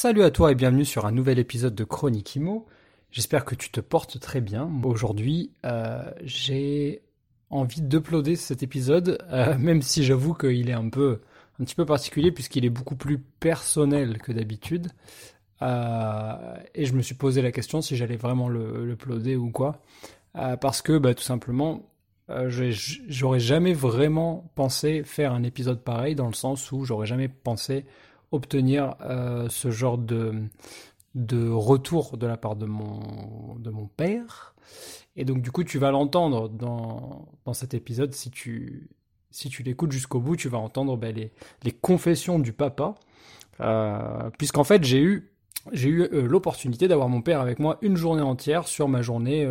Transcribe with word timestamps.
Salut 0.00 0.22
à 0.22 0.30
toi 0.30 0.52
et 0.52 0.54
bienvenue 0.54 0.84
sur 0.84 1.06
un 1.06 1.10
nouvel 1.10 1.40
épisode 1.40 1.74
de 1.74 1.82
Chronique 1.82 2.36
Imo. 2.36 2.66
J'espère 3.10 3.44
que 3.44 3.56
tu 3.56 3.68
te 3.70 3.80
portes 3.80 4.20
très 4.20 4.40
bien. 4.40 4.70
Aujourd'hui, 4.84 5.50
euh, 5.66 6.08
j'ai 6.22 7.02
envie 7.50 7.82
d'uploader 7.82 8.36
cet 8.36 8.62
épisode, 8.62 9.18
euh, 9.32 9.58
même 9.58 9.82
si 9.82 10.04
j'avoue 10.04 10.34
qu'il 10.34 10.70
est 10.70 10.72
un 10.72 10.88
peu, 10.88 11.20
petit 11.58 11.74
peu 11.74 11.84
particulier 11.84 12.30
puisqu'il 12.30 12.64
est 12.64 12.70
beaucoup 12.70 12.94
plus 12.94 13.18
personnel 13.18 14.18
que 14.18 14.30
d'habitude. 14.30 14.86
Euh, 15.62 16.54
et 16.76 16.86
je 16.86 16.92
me 16.92 17.02
suis 17.02 17.16
posé 17.16 17.42
la 17.42 17.50
question 17.50 17.82
si 17.82 17.96
j'allais 17.96 18.14
vraiment 18.14 18.48
le, 18.48 18.92
uploader 18.92 19.34
ou 19.34 19.50
quoi, 19.50 19.82
parce 20.32 20.80
que 20.80 20.96
bah, 20.96 21.12
tout 21.14 21.24
simplement, 21.24 21.90
j'aurais 22.28 23.40
jamais 23.40 23.72
vraiment 23.72 24.48
pensé 24.54 25.02
faire 25.02 25.32
un 25.32 25.42
épisode 25.42 25.82
pareil 25.82 26.14
dans 26.14 26.28
le 26.28 26.34
sens 26.34 26.70
où 26.70 26.84
j'aurais 26.84 27.08
jamais 27.08 27.26
pensé 27.26 27.84
obtenir 28.30 28.94
euh, 29.00 29.48
ce 29.48 29.70
genre 29.70 29.98
de, 29.98 30.34
de 31.14 31.48
retour 31.48 32.16
de 32.16 32.26
la 32.26 32.36
part 32.36 32.56
de 32.56 32.66
mon, 32.66 33.54
de 33.58 33.70
mon 33.70 33.86
père. 33.86 34.54
Et 35.16 35.24
donc 35.24 35.42
du 35.42 35.50
coup, 35.50 35.64
tu 35.64 35.78
vas 35.78 35.90
l'entendre 35.90 36.48
dans, 36.48 37.26
dans 37.44 37.54
cet 37.54 37.74
épisode. 37.74 38.14
Si 38.14 38.30
tu, 38.30 38.90
si 39.30 39.48
tu 39.48 39.62
l'écoutes 39.62 39.92
jusqu'au 39.92 40.20
bout, 40.20 40.36
tu 40.36 40.48
vas 40.48 40.58
entendre 40.58 40.96
ben, 40.96 41.14
les, 41.14 41.32
les 41.62 41.72
confessions 41.72 42.38
du 42.38 42.52
papa. 42.52 42.94
Euh, 43.60 44.30
Puisqu'en 44.38 44.64
fait, 44.64 44.84
j'ai 44.84 45.00
eu, 45.00 45.32
eu 45.72 46.02
euh, 46.02 46.26
l'opportunité 46.26 46.86
d'avoir 46.86 47.08
mon 47.08 47.22
père 47.22 47.40
avec 47.40 47.58
moi 47.58 47.78
une 47.82 47.96
journée 47.96 48.22
entière 48.22 48.68
sur 48.68 48.88
ma 48.88 49.02
journée, 49.02 49.50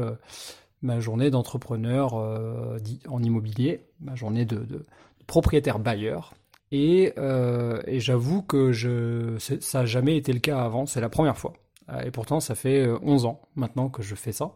ma 0.81 0.99
journée 0.99 1.29
d'entrepreneur 1.29 2.13
en 2.13 3.23
immobilier, 3.23 3.85
ma 3.99 4.15
journée 4.15 4.45
de, 4.45 4.57
de 4.57 4.85
propriétaire 5.25 5.79
bailleur. 5.79 6.33
Et, 6.71 7.13
euh, 7.17 7.81
et 7.87 7.99
j'avoue 7.99 8.41
que 8.41 8.71
je, 8.71 9.37
ça 9.37 9.79
n'a 9.79 9.85
jamais 9.85 10.17
été 10.17 10.33
le 10.33 10.39
cas 10.39 10.59
avant, 10.59 10.85
c'est 10.85 11.01
la 11.01 11.09
première 11.09 11.37
fois. 11.37 11.53
Euh, 11.89 12.01
et 12.01 12.11
pourtant, 12.11 12.39
ça 12.39 12.55
fait 12.55 12.87
11 13.01 13.25
euh, 13.25 13.27
ans 13.27 13.41
maintenant 13.55 13.89
que 13.89 14.03
je 14.03 14.15
fais 14.15 14.33
ça. 14.33 14.51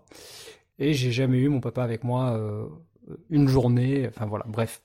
Et 0.79 0.93
j'ai 0.93 1.11
jamais 1.11 1.37
eu 1.37 1.47
mon 1.47 1.61
papa 1.61 1.83
avec 1.83 2.03
moi 2.03 2.31
euh, 2.31 2.65
une 3.29 3.47
journée, 3.47 4.07
enfin 4.09 4.25
voilà, 4.25 4.45
bref. 4.47 4.81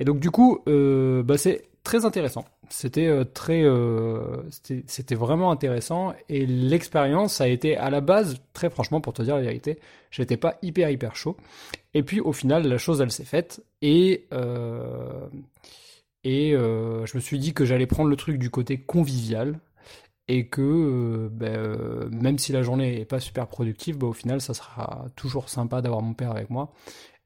Et 0.00 0.04
donc 0.04 0.18
du 0.18 0.30
coup, 0.30 0.60
euh, 0.66 1.22
bah, 1.22 1.38
c'est 1.38 1.66
très 1.84 2.04
intéressant. 2.04 2.44
C'était 2.70 3.06
euh, 3.06 3.24
très, 3.24 3.62
c'était 4.86 5.14
vraiment 5.14 5.50
intéressant. 5.50 6.14
Et 6.28 6.46
l'expérience 6.46 7.40
a 7.40 7.48
été 7.48 7.76
à 7.76 7.90
la 7.90 8.00
base, 8.00 8.38
très 8.54 8.70
franchement, 8.70 9.00
pour 9.00 9.12
te 9.12 9.22
dire 9.22 9.36
la 9.36 9.42
vérité, 9.42 9.78
j'étais 10.10 10.38
pas 10.38 10.56
hyper 10.62 10.90
hyper 10.90 11.14
chaud. 11.14 11.36
Et 11.92 12.02
puis 12.02 12.20
au 12.20 12.32
final, 12.32 12.66
la 12.66 12.78
chose 12.78 13.00
elle 13.00 13.12
s'est 13.12 13.24
faite. 13.24 13.62
Et 13.82 14.26
et 16.24 16.54
euh, 16.54 17.04
je 17.04 17.16
me 17.16 17.20
suis 17.20 17.38
dit 17.38 17.52
que 17.52 17.64
j'allais 17.66 17.86
prendre 17.86 18.08
le 18.08 18.16
truc 18.16 18.38
du 18.38 18.50
côté 18.50 18.80
convivial 18.80 19.60
et 20.26 20.48
que 20.48 20.62
euh, 20.62 21.28
ben, 21.30 21.54
euh, 21.54 22.08
même 22.10 22.38
si 22.38 22.50
la 22.52 22.62
journée 22.62 22.98
n'est 22.98 23.04
pas 23.04 23.20
super 23.20 23.46
productive, 23.46 23.98
ben, 23.98 24.06
au 24.06 24.14
final, 24.14 24.40
ça 24.40 24.54
sera 24.54 25.06
toujours 25.16 25.50
sympa 25.50 25.82
d'avoir 25.82 26.00
mon 26.00 26.14
père 26.14 26.30
avec 26.30 26.48
moi 26.48 26.72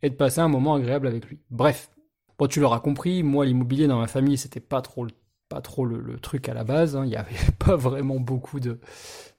et 0.03 0.11
de 0.11 0.17
passer 0.17 0.41
un 0.41 0.49
moment 0.49 0.75
agréable 0.75 1.07
avec 1.07 1.27
lui. 1.27 1.39
Bref, 1.51 1.91
bon, 2.39 2.49
tu 2.49 2.59
l'auras 2.59 2.81
compris, 2.81 3.23
moi, 3.23 3.47
l'immobilier 3.47 3.87
dans 3.87 4.01
ma 4.01 4.09
famille, 4.09 4.37
c'était 4.37 4.59
pas 4.59 4.83
trop, 4.83 5.07
pas 5.49 5.61
trop 5.61 5.85
le, 5.85 6.19
truc 6.19 6.49
à 6.49 6.55
la 6.55 6.65
base. 6.65 6.97
Hein. 6.97 7.05
Il 7.05 7.11
n'y 7.11 7.17
avait 7.17 7.37
pas 7.65 7.77
vraiment 7.77 8.19
beaucoup 8.19 8.61
de 8.61 8.81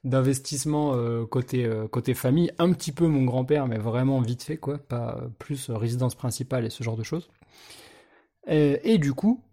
d'investissement 0.05 0.95
côté 1.25 1.69
côté 1.91 2.13
famille. 2.13 2.51
Un 2.57 2.71
petit 2.71 2.93
peu 2.93 3.07
mon 3.07 3.25
grand-père, 3.25 3.67
mais 3.67 3.77
vraiment 3.77 4.21
vite 4.21 4.43
fait, 4.43 4.55
quoi. 4.55 4.77
Pas 4.77 5.19
plus 5.39 5.69
résidence 5.69 6.15
principale 6.15 6.63
et 6.65 6.69
ce 6.69 6.83
genre 6.83 6.95
de 6.95 7.03
choses. 7.03 7.29
et 8.47 8.97
du 8.97 9.13
coup, 9.13 9.43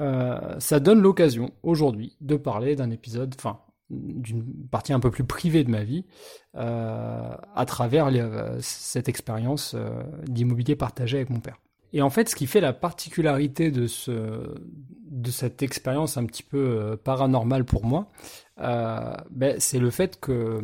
euh, 0.00 0.38
ça 0.58 0.80
donne 0.80 1.00
l'occasion 1.00 1.50
aujourd'hui 1.62 2.16
de 2.20 2.36
parler 2.36 2.76
d'un 2.76 2.90
épisode, 2.90 3.34
enfin 3.36 3.60
d'une 3.90 4.44
partie 4.70 4.92
un 4.92 5.00
peu 5.00 5.10
plus 5.10 5.24
privée 5.24 5.64
de 5.64 5.70
ma 5.70 5.82
vie, 5.82 6.04
euh, 6.56 7.34
à 7.54 7.64
travers 7.64 8.08
euh, 8.12 8.58
cette 8.60 9.08
expérience 9.08 9.74
d'immobilier 10.26 10.76
partagé 10.76 11.16
avec 11.16 11.30
mon 11.30 11.40
père. 11.40 11.56
Et 11.94 12.02
en 12.02 12.10
fait, 12.10 12.28
ce 12.28 12.36
qui 12.36 12.46
fait 12.46 12.60
la 12.60 12.74
particularité 12.74 13.70
de, 13.70 13.86
ce, 13.86 14.56
de 15.10 15.30
cette 15.30 15.62
expérience 15.62 16.18
un 16.18 16.26
petit 16.26 16.42
peu 16.42 16.98
paranormale 17.02 17.64
pour 17.64 17.86
moi, 17.86 18.10
ben, 18.58 19.56
c'est 19.58 19.78
le 19.78 19.88
fait 19.88 20.20
que 20.20 20.60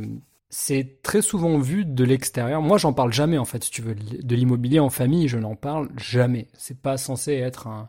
c'est 0.51 1.01
très 1.03 1.23
souvent 1.23 1.59
vu 1.59 1.87
de 1.87 2.05
l'extérieur. 2.05 2.61
Moi, 2.61 2.77
j'en 2.77 2.93
parle 2.93 3.13
jamais 3.13 3.39
en 3.39 3.47
fait, 3.47 3.65
si 3.65 3.71
tu 3.71 3.81
veux, 3.81 3.95
de 3.95 4.37
l'immobilier 4.37 4.81
en 4.81 4.91
famille, 4.91 5.29
je 5.29 5.39
n'en 5.39 5.57
parle 5.57 5.89
jamais. 5.97 6.49
C'est 6.53 6.79
pas 6.79 6.99
censé 6.99 7.33
être 7.33 7.69
un, 7.69 7.89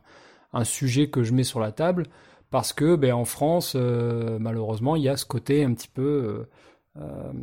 un 0.55 0.63
sujet 0.63 1.09
que 1.09 1.23
je 1.23 1.33
mets 1.33 1.43
sur 1.43 1.59
la 1.59 1.71
table 1.71 2.07
parce 2.55 2.73
que 2.73 2.95
ben, 2.95 3.13
en 3.13 3.25
France, 3.25 3.73
euh, 3.75 4.37
malheureusement, 4.39 4.95
il 4.95 5.03
y 5.03 5.09
a 5.09 5.17
ce 5.17 5.25
côté 5.25 5.63
un 5.65 5.73
petit 5.73 5.89
peu. 5.89 6.47
Euh, 6.97 7.33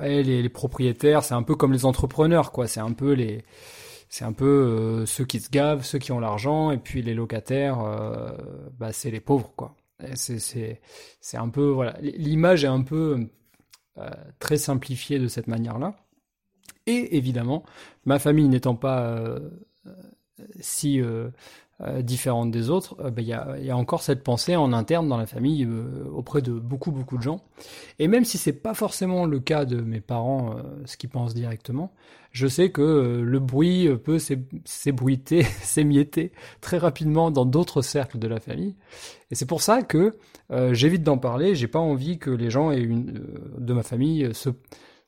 euh, 0.00 0.22
les, 0.22 0.48
propriétaires, 0.48 1.22
c'est 1.22 1.34
un 1.34 1.42
peu 1.42 1.54
comme 1.54 1.72
les 1.72 1.84
entrepreneurs, 1.84 2.50
quoi. 2.50 2.66
C'est 2.66 2.80
un 2.80 2.92
peu 2.92 3.12
les. 3.12 3.44
C'est 4.08 4.24
un 4.24 4.32
peu 4.32 5.04
ceux 5.06 5.24
qui 5.24 5.40
se 5.40 5.50
gavent, 5.50 5.84
ceux 5.84 5.98
qui 5.98 6.12
ont 6.12 6.20
l'argent, 6.20 6.70
et 6.70 6.78
puis 6.78 7.02
les 7.02 7.14
locataires, 7.14 7.78
bah, 8.78 8.92
c'est 8.92 9.10
les 9.10 9.20
pauvres, 9.20 9.52
quoi. 9.56 9.74
C'est 10.14 10.80
un 11.34 11.48
peu. 11.48 11.68
Voilà. 11.68 11.96
L'image 12.00 12.64
est 12.64 12.68
un 12.68 12.82
peu 12.82 13.26
très 14.38 14.58
simplifiée 14.58 15.18
de 15.18 15.28
cette 15.28 15.46
manière-là. 15.46 15.94
Et 16.86 17.16
évidemment, 17.16 17.64
ma 18.04 18.18
famille 18.18 18.48
n'étant 18.48 18.76
pas 18.76 19.18
si 20.60 21.00
euh, 21.00 21.28
euh, 21.80 22.02
différente 22.02 22.50
des 22.50 22.70
autres, 22.70 22.96
euh, 23.00 23.10
ben, 23.10 23.22
il 23.22 23.28
y, 23.28 23.32
a, 23.32 23.58
y, 23.58 23.70
a, 23.70 23.76
encore 23.76 24.02
cette 24.02 24.22
pensée 24.22 24.56
en 24.56 24.72
interne 24.72 25.08
dans 25.08 25.16
la 25.16 25.26
famille 25.26 25.68
auprès 26.12 26.42
de 26.42 26.52
beaucoup 26.52 26.92
beaucoup 26.92 27.16
de 27.16 27.22
gens. 27.22 27.42
Et 27.98 28.08
même 28.08 28.24
si 28.24 28.38
c'est 28.38 28.52
pas 28.52 28.74
forcément 28.74 29.26
le 29.26 29.40
cas 29.40 29.64
de 29.64 29.80
mes 29.80 30.00
parents, 30.00 30.56
ce 30.84 30.96
qu'ils 30.96 31.10
pensent 31.10 31.34
directement, 31.34 31.92
je 32.30 32.46
sais 32.46 32.70
que 32.70 33.20
le 33.24 33.38
bruit 33.40 33.88
peut 34.04 34.18
s'ébruiter, 34.64 35.42
s'émietter 35.62 36.32
très 36.60 36.78
rapidement 36.78 37.30
dans 37.30 37.44
d'autres 37.44 37.82
cercles 37.82 38.18
de 38.18 38.28
la 38.28 38.40
famille. 38.40 38.74
Et 39.30 39.34
c'est 39.34 39.46
pour 39.46 39.60
ça 39.60 39.82
que 39.82 40.16
j'évite 40.72 41.02
d'en 41.02 41.18
parler. 41.18 41.54
J'ai 41.54 41.68
pas 41.68 41.78
envie 41.78 42.18
que 42.18 42.30
les 42.30 42.50
gens 42.50 42.70
une, 42.70 43.22
de 43.58 43.72
ma 43.72 43.82
famille 43.82 44.32
se 44.34 44.50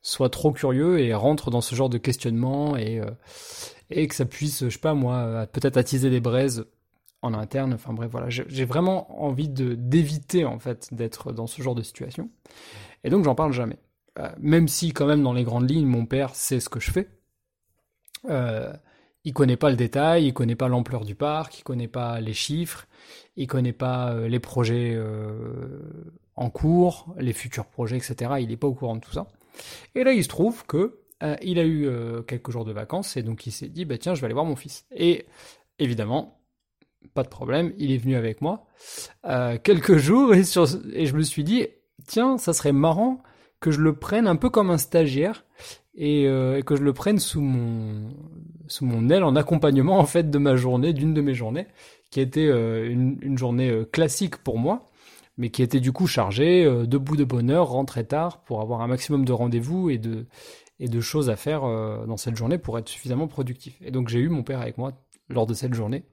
soient 0.02 0.28
trop 0.28 0.52
curieux 0.52 1.00
et 1.00 1.14
rentrent 1.14 1.50
dans 1.50 1.62
ce 1.62 1.74
genre 1.74 1.88
de 1.88 1.98
questionnement 1.98 2.76
et 2.76 3.00
et 3.94 4.08
que 4.08 4.14
ça 4.14 4.24
puisse, 4.24 4.64
je 4.64 4.70
sais 4.70 4.78
pas 4.78 4.94
moi, 4.94 5.46
peut-être 5.52 5.76
attiser 5.76 6.10
des 6.10 6.20
braises 6.20 6.66
en 7.22 7.34
interne. 7.34 7.74
Enfin 7.74 7.92
bref, 7.92 8.10
voilà, 8.10 8.28
j'ai 8.28 8.64
vraiment 8.64 9.22
envie 9.22 9.48
d'éviter 9.48 10.44
en 10.44 10.58
fait 10.58 10.92
d'être 10.92 11.32
dans 11.32 11.46
ce 11.46 11.62
genre 11.62 11.74
de 11.74 11.82
situation. 11.82 12.30
Et 13.02 13.10
donc 13.10 13.24
j'en 13.24 13.34
parle 13.34 13.52
jamais. 13.52 13.78
Euh, 14.18 14.28
même 14.38 14.68
si 14.68 14.92
quand 14.92 15.06
même 15.06 15.22
dans 15.22 15.32
les 15.32 15.44
grandes 15.44 15.68
lignes, 15.68 15.86
mon 15.86 16.06
père 16.06 16.34
sait 16.34 16.60
ce 16.60 16.68
que 16.68 16.80
je 16.80 16.90
fais. 16.90 17.08
Euh, 18.28 18.72
il 19.24 19.32
connaît 19.32 19.56
pas 19.56 19.70
le 19.70 19.76
détail, 19.76 20.26
il 20.26 20.34
connaît 20.34 20.54
pas 20.54 20.68
l'ampleur 20.68 21.04
du 21.04 21.14
parc, 21.14 21.58
il 21.58 21.62
connaît 21.62 21.88
pas 21.88 22.20
les 22.20 22.34
chiffres, 22.34 22.86
il 23.36 23.46
connaît 23.46 23.72
pas 23.72 24.12
euh, 24.12 24.28
les 24.28 24.38
projets 24.38 24.92
euh, 24.94 25.80
en 26.36 26.50
cours, 26.50 27.14
les 27.18 27.32
futurs 27.32 27.66
projets, 27.66 27.96
etc. 27.96 28.32
Il 28.40 28.48
n'est 28.48 28.56
pas 28.56 28.66
au 28.66 28.74
courant 28.74 28.96
de 28.96 29.00
tout 29.00 29.12
ça. 29.12 29.26
Et 29.94 30.04
là, 30.04 30.12
il 30.12 30.22
se 30.22 30.28
trouve 30.28 30.66
que 30.66 30.98
euh, 31.24 31.36
il 31.42 31.58
a 31.58 31.64
eu 31.64 31.86
euh, 31.86 32.22
quelques 32.22 32.50
jours 32.50 32.64
de 32.64 32.72
vacances 32.72 33.16
et 33.16 33.22
donc 33.22 33.46
il 33.46 33.50
s'est 33.50 33.68
dit 33.68 33.84
bah 33.84 33.96
tiens 33.98 34.14
je 34.14 34.20
vais 34.20 34.26
aller 34.26 34.34
voir 34.34 34.44
mon 34.44 34.56
fils. 34.56 34.84
Et 34.94 35.26
évidemment 35.78 36.38
pas 37.12 37.22
de 37.22 37.28
problème, 37.28 37.72
il 37.78 37.92
est 37.92 37.98
venu 37.98 38.16
avec 38.16 38.40
moi 38.40 38.66
euh, 39.26 39.58
quelques 39.62 39.96
jours 39.98 40.34
et, 40.34 40.42
je 40.44 41.14
me 41.14 41.22
suis 41.22 41.44
dit 41.44 41.66
tiens 42.06 42.38
ça 42.38 42.52
serait 42.52 42.72
marrant 42.72 43.22
que 43.60 43.70
je 43.70 43.80
le 43.80 43.94
prenne 43.94 44.26
un 44.26 44.36
peu 44.36 44.50
comme 44.50 44.70
un 44.70 44.78
stagiaire 44.78 45.44
et, 45.96 46.24
que 46.66 46.74
je 46.74 46.82
le 46.82 46.92
prenne 46.92 47.18
sous 47.18 47.40
mon 47.40 48.12
sous 48.66 48.84
mon 48.84 49.08
aile 49.10 49.22
en 49.22 49.36
accompagnement 49.36 49.98
en 49.98 50.06
fait 50.06 50.28
de 50.28 50.38
ma 50.38 50.56
journée, 50.56 50.92
d'une 50.92 51.14
de 51.14 51.20
mes 51.20 51.34
journées, 51.34 51.68
qui 52.10 52.20
était 52.20 52.48
une, 52.48 53.16
une, 53.22 53.38
journée 53.38 53.84
classique 53.92 54.38
pour 54.38 54.58
moi, 54.58 54.90
mais 55.38 55.50
qui 55.50 55.62
était 55.62 55.78
du 55.78 55.92
coup 55.92 56.08
chargée, 56.08 56.64
debout 56.86 57.16
de 57.16 57.22
bonne 57.22 57.48
heure, 57.48 57.68
rentrer 57.68 58.04
tard 58.04 58.42
pour 58.42 58.60
avoir 58.60 58.80
un 58.80 58.88
maximum 58.88 59.24
de 59.24 59.32
rendez-vous 59.32 59.88
et 59.88 59.98
de 59.98 60.26
et 60.80 60.88
de 60.88 61.00
choses 61.00 61.30
à 61.30 61.36
faire 61.36 61.64
euh, 61.64 62.06
dans 62.06 62.16
cette 62.16 62.36
journée 62.36 62.58
pour 62.58 62.78
être 62.78 62.88
suffisamment 62.88 63.28
productif. 63.28 63.76
Et 63.80 63.90
donc 63.90 64.08
j'ai 64.08 64.18
eu 64.18 64.28
mon 64.28 64.42
père 64.42 64.60
avec 64.60 64.78
moi 64.78 64.92
lors 65.28 65.46
de 65.46 65.54
cette 65.54 65.74
journée. 65.74 66.04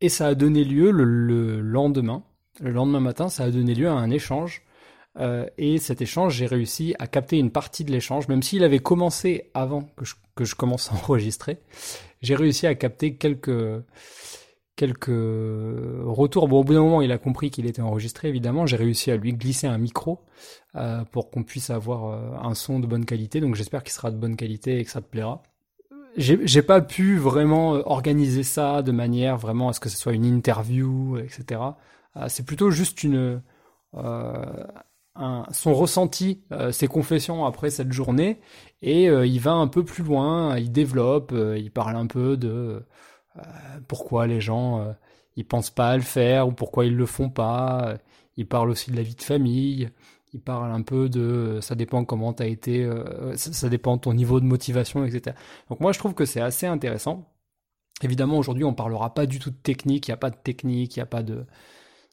Et 0.00 0.08
ça 0.08 0.28
a 0.28 0.34
donné 0.34 0.64
lieu 0.64 0.90
le, 0.90 1.60
lendemain, 1.60 2.24
le 2.60 2.70
lendemain 2.70 3.00
matin, 3.00 3.28
ça 3.28 3.44
a 3.44 3.50
donné 3.50 3.74
lieu 3.74 3.88
à 3.88 3.92
un 3.92 4.10
échange 4.10 4.62
et 5.58 5.78
cet 5.78 6.00
échange, 6.00 6.36
j'ai 6.36 6.46
réussi 6.46 6.94
à 6.98 7.06
capter 7.06 7.36
une 7.36 7.50
partie 7.50 7.84
de 7.84 7.90
l'échange, 7.90 8.28
même 8.28 8.42
s'il 8.42 8.64
avait 8.64 8.78
commencé 8.78 9.50
avant 9.52 9.82
que 10.36 10.44
je 10.44 10.54
commence 10.54 10.90
à 10.90 10.94
enregistrer. 11.04 11.58
J'ai 12.22 12.36
réussi 12.36 12.66
à 12.66 12.74
capter 12.74 13.16
quelques 13.16 13.82
quelques 14.80 15.08
retours. 16.06 16.48
Bon, 16.48 16.60
au 16.60 16.64
bout 16.64 16.72
d'un 16.72 16.80
moment, 16.80 17.02
il 17.02 17.12
a 17.12 17.18
compris 17.18 17.50
qu'il 17.50 17.66
était 17.66 17.82
enregistré, 17.82 18.28
évidemment. 18.28 18.64
J'ai 18.64 18.76
réussi 18.76 19.10
à 19.10 19.16
lui 19.16 19.34
glisser 19.34 19.66
un 19.66 19.76
micro 19.76 20.20
euh, 20.74 21.04
pour 21.04 21.30
qu'on 21.30 21.42
puisse 21.42 21.68
avoir 21.68 22.06
euh, 22.06 22.48
un 22.48 22.54
son 22.54 22.80
de 22.80 22.86
bonne 22.86 23.04
qualité. 23.04 23.42
Donc, 23.42 23.56
j'espère 23.56 23.82
qu'il 23.82 23.92
sera 23.92 24.10
de 24.10 24.16
bonne 24.16 24.36
qualité 24.36 24.78
et 24.78 24.84
que 24.84 24.90
ça 24.90 25.02
te 25.02 25.06
plaira. 25.06 25.42
J'ai 26.16 26.62
pas 26.62 26.80
pu 26.80 27.18
vraiment 27.18 27.74
euh, 27.74 27.82
organiser 27.84 28.42
ça 28.42 28.80
de 28.80 28.90
manière 28.90 29.36
vraiment 29.36 29.68
à 29.68 29.74
ce 29.74 29.80
que 29.80 29.90
ce 29.90 29.98
soit 29.98 30.14
une 30.14 30.24
interview, 30.24 31.18
etc. 31.18 31.60
C'est 32.28 32.46
plutôt 32.46 32.70
juste 32.70 33.06
son 35.52 35.74
ressenti, 35.74 36.40
ses 36.70 36.86
confessions 36.88 37.44
après 37.44 37.68
cette 37.68 37.92
journée, 37.92 38.40
et 38.80 39.04
il 39.04 39.40
va 39.40 39.52
un 39.52 39.68
peu 39.68 39.84
plus 39.84 40.02
loin, 40.02 40.56
il 40.56 40.72
développe, 40.72 41.32
il 41.32 41.70
parle 41.70 41.96
un 41.96 42.06
peu 42.06 42.36
de 42.36 42.82
pourquoi 43.88 44.26
les 44.26 44.40
gens 44.40 44.80
euh, 44.80 44.92
ils 45.36 45.46
pensent 45.46 45.70
pas 45.70 45.90
à 45.90 45.96
le 45.96 46.02
faire 46.02 46.48
ou 46.48 46.52
pourquoi 46.52 46.86
ils 46.86 46.96
le 46.96 47.06
font 47.06 47.30
pas. 47.30 47.96
Ils 48.36 48.46
parlent 48.46 48.70
aussi 48.70 48.90
de 48.90 48.96
la 48.96 49.02
vie 49.02 49.14
de 49.14 49.22
famille. 49.22 49.90
Ils 50.32 50.40
parlent 50.40 50.72
un 50.72 50.82
peu 50.82 51.08
de 51.08 51.58
ça 51.60 51.74
dépend 51.74 52.04
comment 52.04 52.32
tu 52.32 52.42
as 52.42 52.46
été, 52.46 52.84
euh, 52.84 53.36
ça, 53.36 53.68
dépend 53.68 53.96
de 53.96 54.02
ton 54.02 54.14
niveau 54.14 54.40
de 54.40 54.44
motivation, 54.44 55.04
etc. 55.04 55.36
Donc 55.68 55.80
moi 55.80 55.92
je 55.92 55.98
trouve 55.98 56.14
que 56.14 56.24
c'est 56.24 56.40
assez 56.40 56.66
intéressant. 56.66 57.28
Évidemment 58.02 58.38
aujourd'hui 58.38 58.64
on 58.64 58.74
parlera 58.74 59.12
pas 59.12 59.26
du 59.26 59.38
tout 59.38 59.50
de 59.50 59.56
technique, 59.56 60.08
il 60.08 60.10
n'y 60.10 60.14
a 60.14 60.18
pas 60.18 60.30
de 60.30 60.36
technique, 60.36 60.96
il 60.96 61.00
n'y 61.00 61.02
a 61.02 61.06
pas 61.06 61.22
de 61.22 61.46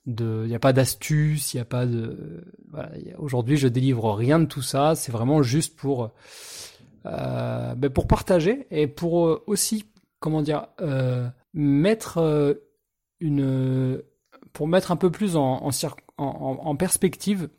il 0.08 0.56
a 0.56 0.60
pas 0.60 0.74
d'astuce, 0.74 1.54
il 1.54 1.58
n'y 1.58 1.62
a 1.62 1.66
pas 1.66 1.86
de. 1.86 2.46
Aujourd'hui, 3.18 3.58
je 3.58 3.68
délivre 3.68 4.14
rien 4.14 4.40
de 4.40 4.46
tout 4.46 4.62
ça. 4.62 4.96
C'est 4.96 5.12
vraiment 5.12 5.44
juste 5.44 5.75
pour 5.75 6.12
euh, 7.06 7.75
ben 7.75 7.90
pour 7.90 8.08
partager 8.08 8.68
et 8.72 8.88
pour 8.88 9.42
aussi 9.48 9.86
comment 10.19 10.42
dire, 10.42 10.68
euh, 10.81 11.28
mettre 11.54 12.18
euh, 12.18 12.54
une, 13.19 14.02
pour 14.54 14.68
mettre 14.68 14.92
un 14.92 14.96
peu 14.96 15.12
plus 15.12 15.36
en, 15.36 15.72
perspective 16.78 17.50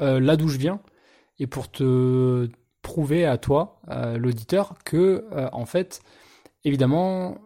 euh, 0.00 0.20
là 0.20 0.36
d'où 0.36 0.48
je 0.48 0.58
viens 0.58 0.80
et 1.38 1.46
pour 1.46 1.70
te 1.70 2.48
prouver 2.82 3.24
à 3.24 3.38
toi, 3.38 3.80
l'auditeur, 4.16 4.74
que 4.84 5.24
en 5.52 5.64
fait, 5.64 6.00
évidemment, 6.64 7.38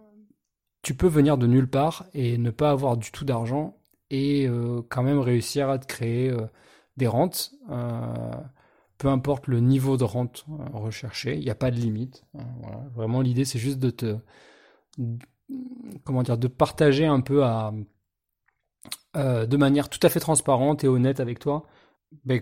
tu 0.83 0.95
peux 0.95 1.07
venir 1.07 1.39
de 1.39 1.47
nulle 1.47 1.71
part 1.71 2.07
et 2.13 2.39
ne 2.39 2.51
pas 2.51 2.71
avoir 2.71 2.97
du 2.97 3.13
tout 3.13 3.25
d'argent 3.25 3.79
et 4.11 4.49
quand 4.89 5.03
même 5.03 5.21
réussir 5.21 5.71
à 5.71 5.79
te 5.79 5.87
créer 5.87 6.37
des 6.99 7.07
rentes 7.07 7.53
peu 8.99 9.09
importe 9.09 9.47
le 9.47 9.61
niveau 9.61 9.97
de 9.97 10.05
rente 10.05 10.45
euh, 10.51 10.65
recherché, 10.77 11.37
il 11.37 11.45
n'y 11.45 11.51
a 11.51 11.55
pas 11.55 11.71
de 11.71 11.77
limite. 11.77 12.25
Hein, 12.37 12.45
Vraiment, 12.95 13.23
l'idée, 13.23 13.45
c'est 13.45 13.59
juste 13.59 13.79
de 13.79 13.91
te, 13.91 14.17
comment 16.05 16.23
dire, 16.23 16.37
de 16.37 16.49
partager 16.49 17.07
un 17.07 17.21
peu 17.21 17.45
euh, 19.17 19.47
de 19.47 19.57
manière 19.57 19.89
tout 19.89 20.01
à 20.03 20.09
fait 20.09 20.21
transparente 20.21 20.85
et 20.85 20.89
honnête 20.89 21.21
avec 21.21 21.39
toi, 21.39 21.65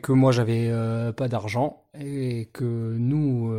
que 0.03 0.13
moi, 0.13 0.33
j'avais 0.33 0.69
euh, 0.71 1.13
pas 1.13 1.29
d'argent 1.29 1.85
et 1.99 2.49
que 2.53 2.97
nous, 2.99 3.53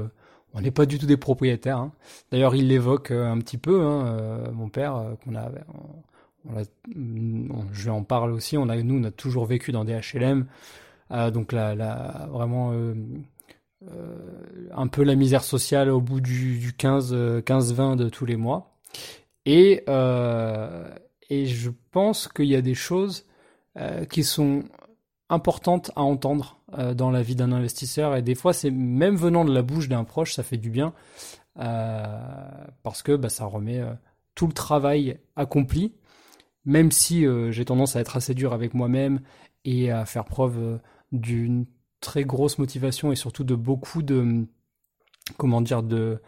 on 0.54 0.62
n'est 0.62 0.72
pas 0.72 0.88
du 0.88 0.98
tout 0.98 1.06
des 1.06 1.18
propriétaires. 1.18 1.78
Hein. 1.78 1.92
D'ailleurs, 2.32 2.56
il 2.56 2.68
l'évoque 2.68 3.12
un 3.12 3.38
petit 3.40 3.58
peu, 3.58 3.84
hein, 3.84 4.50
mon 4.54 4.70
père, 4.70 5.16
qu'on 5.24 5.36
a, 5.36 5.52
je 7.74 7.84
lui 7.84 7.90
en 7.90 8.04
parle 8.04 8.32
aussi. 8.32 8.58
On 8.58 8.70
a, 8.70 8.76
nous, 8.78 9.00
on 9.00 9.04
a 9.04 9.12
toujours 9.12 9.46
vécu 9.46 9.72
dans 9.72 9.86
des 9.86 9.94
HLM. 9.94 10.48
Euh, 11.12 11.32
donc 11.32 11.52
la, 11.52 12.28
vraiment 12.32 12.72
euh, 12.74 12.94
euh, 13.90 14.70
un 14.74 14.88
peu 14.88 15.04
la 15.04 15.16
misère 15.16 15.44
sociale 15.44 15.90
au 15.90 16.02
bout 16.02 16.22
du, 16.22 16.74
15-20 16.78 17.96
de 17.96 18.10
tous 18.10 18.26
les 18.26 18.36
mois. 18.36 18.78
Et, 19.46 19.84
et 21.30 21.46
je 21.46 21.70
pense 21.92 22.28
qu'il 22.28 22.48
y 22.48 22.56
a 22.56 22.62
des 22.62 22.76
choses 22.76 23.26
qui 24.10 24.24
sont 24.24 24.64
importantes 25.30 25.92
à 25.96 26.02
entendre 26.02 26.60
dans 26.96 27.12
la 27.12 27.22
vie 27.22 27.36
d'un 27.36 27.54
investisseur. 27.54 28.16
Et 28.18 28.22
des 28.22 28.36
fois, 28.36 28.52
c'est 28.52 28.72
même 28.72 29.16
venant 29.16 29.46
de 29.46 29.54
la 29.54 29.62
bouche 29.62 29.88
d'un 29.88 30.04
proche, 30.04 30.34
ça 30.34 30.44
fait 30.44 30.58
du 30.58 30.70
bien. 30.70 30.94
parce 31.56 33.04
que 33.04 33.16
bah, 33.16 33.30
ça 33.30 33.46
remet 33.46 33.82
tout 34.36 34.48
le 34.48 34.54
travail 34.54 35.18
accompli, 35.38 35.94
même 36.66 36.92
si 36.92 37.26
j'ai 37.52 37.64
tendance 37.64 37.96
à 37.96 38.02
être 38.02 38.18
assez 38.18 38.34
dur 38.34 38.52
avec 38.52 38.74
moi-même 38.74 39.22
et 39.64 39.92
à 39.92 40.06
faire 40.06 40.26
preuve 40.26 40.80
d'une 41.12 41.66
très 42.02 42.24
grosse 42.24 42.58
motivation 42.58 43.12
et 43.12 43.16
surtout 43.16 43.44
de 43.44 43.56
beaucoup 43.56 44.02
de 44.02 44.46
comment 45.38 45.62
dire 45.62 45.84
de 45.84 46.22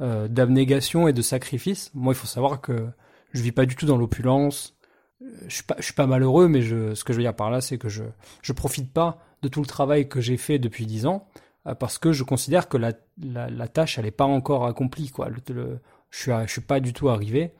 euh, 0.00 0.28
d'abnégation 0.28 1.08
et 1.08 1.12
de 1.12 1.22
sacrifice. 1.22 1.90
Moi, 1.94 2.14
il 2.14 2.16
faut 2.16 2.26
savoir 2.26 2.60
que 2.60 2.88
je 3.32 3.42
vis 3.42 3.52
pas 3.52 3.66
du 3.66 3.76
tout 3.76 3.86
dans 3.86 3.96
l'opulence. 3.96 4.76
Euh, 5.22 5.26
je 5.46 5.54
suis 5.54 5.62
pas, 5.62 5.76
je 5.78 5.84
suis 5.84 5.94
pas 5.94 6.06
malheureux, 6.06 6.48
mais 6.48 6.62
je, 6.62 6.94
ce 6.94 7.04
que 7.04 7.12
je 7.12 7.18
veux 7.18 7.22
dire 7.22 7.36
par 7.36 7.50
là, 7.50 7.60
c'est 7.60 7.78
que 7.78 7.88
je, 7.88 8.02
je 8.42 8.52
profite 8.52 8.92
pas 8.92 9.18
de 9.42 9.48
tout 9.48 9.60
le 9.60 9.66
travail 9.66 10.08
que 10.08 10.20
j'ai 10.20 10.36
fait 10.36 10.58
depuis 10.58 10.86
dix 10.86 11.06
ans 11.06 11.28
euh, 11.66 11.74
parce 11.74 11.98
que 11.98 12.12
je 12.12 12.24
considère 12.24 12.68
que 12.68 12.76
la, 12.76 12.92
la, 13.18 13.68
tâche, 13.68 13.98
elle 13.98 14.06
est 14.06 14.10
pas 14.10 14.24
encore 14.24 14.66
accomplie, 14.66 15.10
quoi. 15.10 15.30
Je 15.30 15.78
suis, 16.10 16.32
je 16.44 16.50
suis 16.50 16.60
pas 16.60 16.80
du 16.80 16.92
tout 16.92 17.08
arrivé. 17.08 17.54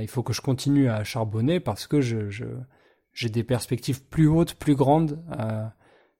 il 0.00 0.08
faut 0.08 0.22
que 0.22 0.32
je 0.32 0.40
continue 0.40 0.88
à 0.88 1.04
charbonner 1.04 1.60
parce 1.60 1.86
que 1.86 2.00
je, 2.00 2.30
je 2.30 2.46
j'ai 3.12 3.28
des 3.28 3.44
perspectives 3.44 4.02
plus 4.02 4.28
hautes, 4.28 4.54
plus 4.54 4.74
grandes 4.74 5.22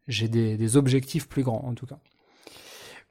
j'ai 0.08 0.28
des, 0.28 0.76
objectifs 0.76 1.28
plus 1.28 1.42
grands 1.42 1.64
en 1.66 1.74
tout 1.74 1.86
cas. 1.86 1.98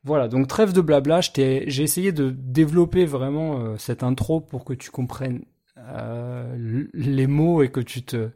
Voilà, 0.03 0.27
donc 0.27 0.47
trêve 0.47 0.71
de 0.71 0.81
blabla, 0.81 1.21
j'ai 1.21 1.81
essayé 1.81 2.12
de 2.12 2.30
développer 2.30 3.06
vraiment 3.06 3.59
euh, 3.59 3.75
cette 3.77 4.03
intro 4.03 4.39
pour 4.39 4.63
que 4.63 4.74
tu 4.74 4.92
comprennes 4.92 5.44
euh, 5.77 6.86
les 6.94 7.27
mots 7.27 7.63
et 7.63 7.69
que 7.69 7.80
tu 7.80 8.03
te... 8.03 8.30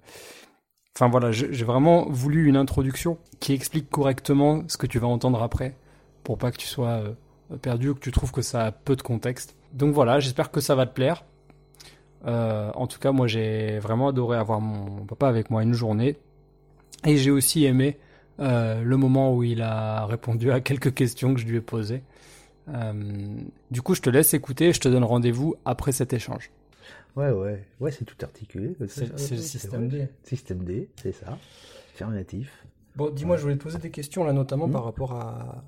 Enfin 0.95 1.09
voilà, 1.09 1.31
j'ai 1.31 1.63
vraiment 1.63 2.09
voulu 2.09 2.47
une 2.47 2.57
introduction 2.57 3.19
qui 3.39 3.53
explique 3.53 3.89
correctement 3.89 4.63
ce 4.67 4.77
que 4.77 4.87
tu 4.87 4.99
vas 4.99 5.07
entendre 5.07 5.41
après, 5.43 5.77
pour 6.23 6.37
pas 6.37 6.51
que 6.51 6.57
tu 6.57 6.65
sois 6.65 7.03
euh, 7.51 7.57
perdu 7.57 7.89
ou 7.89 7.95
que 7.95 7.99
tu 7.99 8.11
trouves 8.11 8.31
que 8.31 8.41
ça 8.41 8.65
a 8.65 8.71
peu 8.71 8.95
de 8.95 9.01
contexte. 9.03 9.55
Donc 9.71 9.93
voilà, 9.93 10.19
j'espère 10.19 10.51
que 10.51 10.59
ça 10.59 10.73
va 10.75 10.87
te 10.87 10.93
plaire. 10.93 11.23
en 12.25 12.87
tout 12.87 12.99
cas, 12.99 13.11
moi 13.11 13.27
j'ai 13.27 13.77
vraiment 13.79 14.09
adoré 14.09 14.37
avoir 14.37 14.59
mon 14.59 15.05
papa 15.05 15.27
avec 15.27 15.51
moi 15.51 15.61
une 15.61 15.73
journée. 15.73 16.17
Et 17.05 17.15
j'ai 17.15 17.31
aussi 17.31 17.63
aimé 17.65 17.97
euh, 18.39 18.81
le 18.81 18.97
moment 18.97 19.35
où 19.35 19.43
il 19.43 19.61
a 19.61 20.05
répondu 20.05 20.51
à 20.51 20.61
quelques 20.61 20.93
questions 20.93 21.33
que 21.33 21.39
je 21.39 21.45
lui 21.45 21.57
ai 21.57 21.61
posées. 21.61 22.03
Euh, 22.69 22.93
du 23.71 23.81
coup, 23.81 23.95
je 23.95 24.01
te 24.01 24.09
laisse 24.09 24.33
écouter 24.33 24.69
et 24.69 24.73
je 24.73 24.79
te 24.79 24.87
donne 24.87 25.03
rendez-vous 25.03 25.55
après 25.65 25.91
cet 25.91 26.13
échange. 26.13 26.51
Ouais, 27.15 27.31
ouais, 27.31 27.65
ouais, 27.79 27.91
c'est 27.91 28.05
tout 28.05 28.15
articulé. 28.23 28.75
C'est 28.87 29.11
le 29.11 29.17
système 29.17 29.87
D. 29.89 30.07
Système 30.23 30.63
D, 30.63 30.89
c'est 31.01 31.11
ça. 31.11 31.37
Affirmatif. 31.93 32.65
Bon, 32.95 33.09
dis-moi, 33.09 33.37
je 33.37 33.41
voulais 33.41 33.57
te 33.57 33.63
poser 33.63 33.79
des 33.79 33.91
questions 33.91 34.23
là, 34.23 34.33
notamment 34.33 34.67
hmm. 34.67 34.71
par 34.71 34.83
rapport 34.83 35.13
à. 35.13 35.63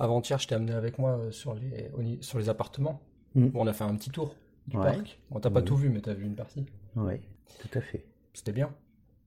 Avant-hier, 0.00 0.38
je 0.38 0.46
t'ai 0.46 0.54
amené 0.54 0.72
avec 0.72 0.98
moi 0.98 1.18
euh, 1.18 1.30
sur 1.32 1.54
les, 1.54 1.90
sur 2.20 2.38
les 2.38 2.48
appartements. 2.48 3.00
Bon, 3.34 3.62
on 3.62 3.66
a 3.66 3.72
fait 3.72 3.84
un 3.84 3.94
petit 3.96 4.10
tour 4.10 4.34
du 4.66 4.76
parc. 4.76 5.20
On 5.30 5.40
t'a 5.40 5.50
pas 5.50 5.62
tout 5.62 5.76
vu, 5.76 5.90
mais 5.90 6.00
t'as 6.00 6.14
vu 6.14 6.24
une 6.24 6.34
partie. 6.34 6.66
Oui, 6.96 7.14
tout 7.60 7.78
à 7.78 7.80
fait. 7.80 8.04
C'était 8.32 8.52
bien. 8.52 8.72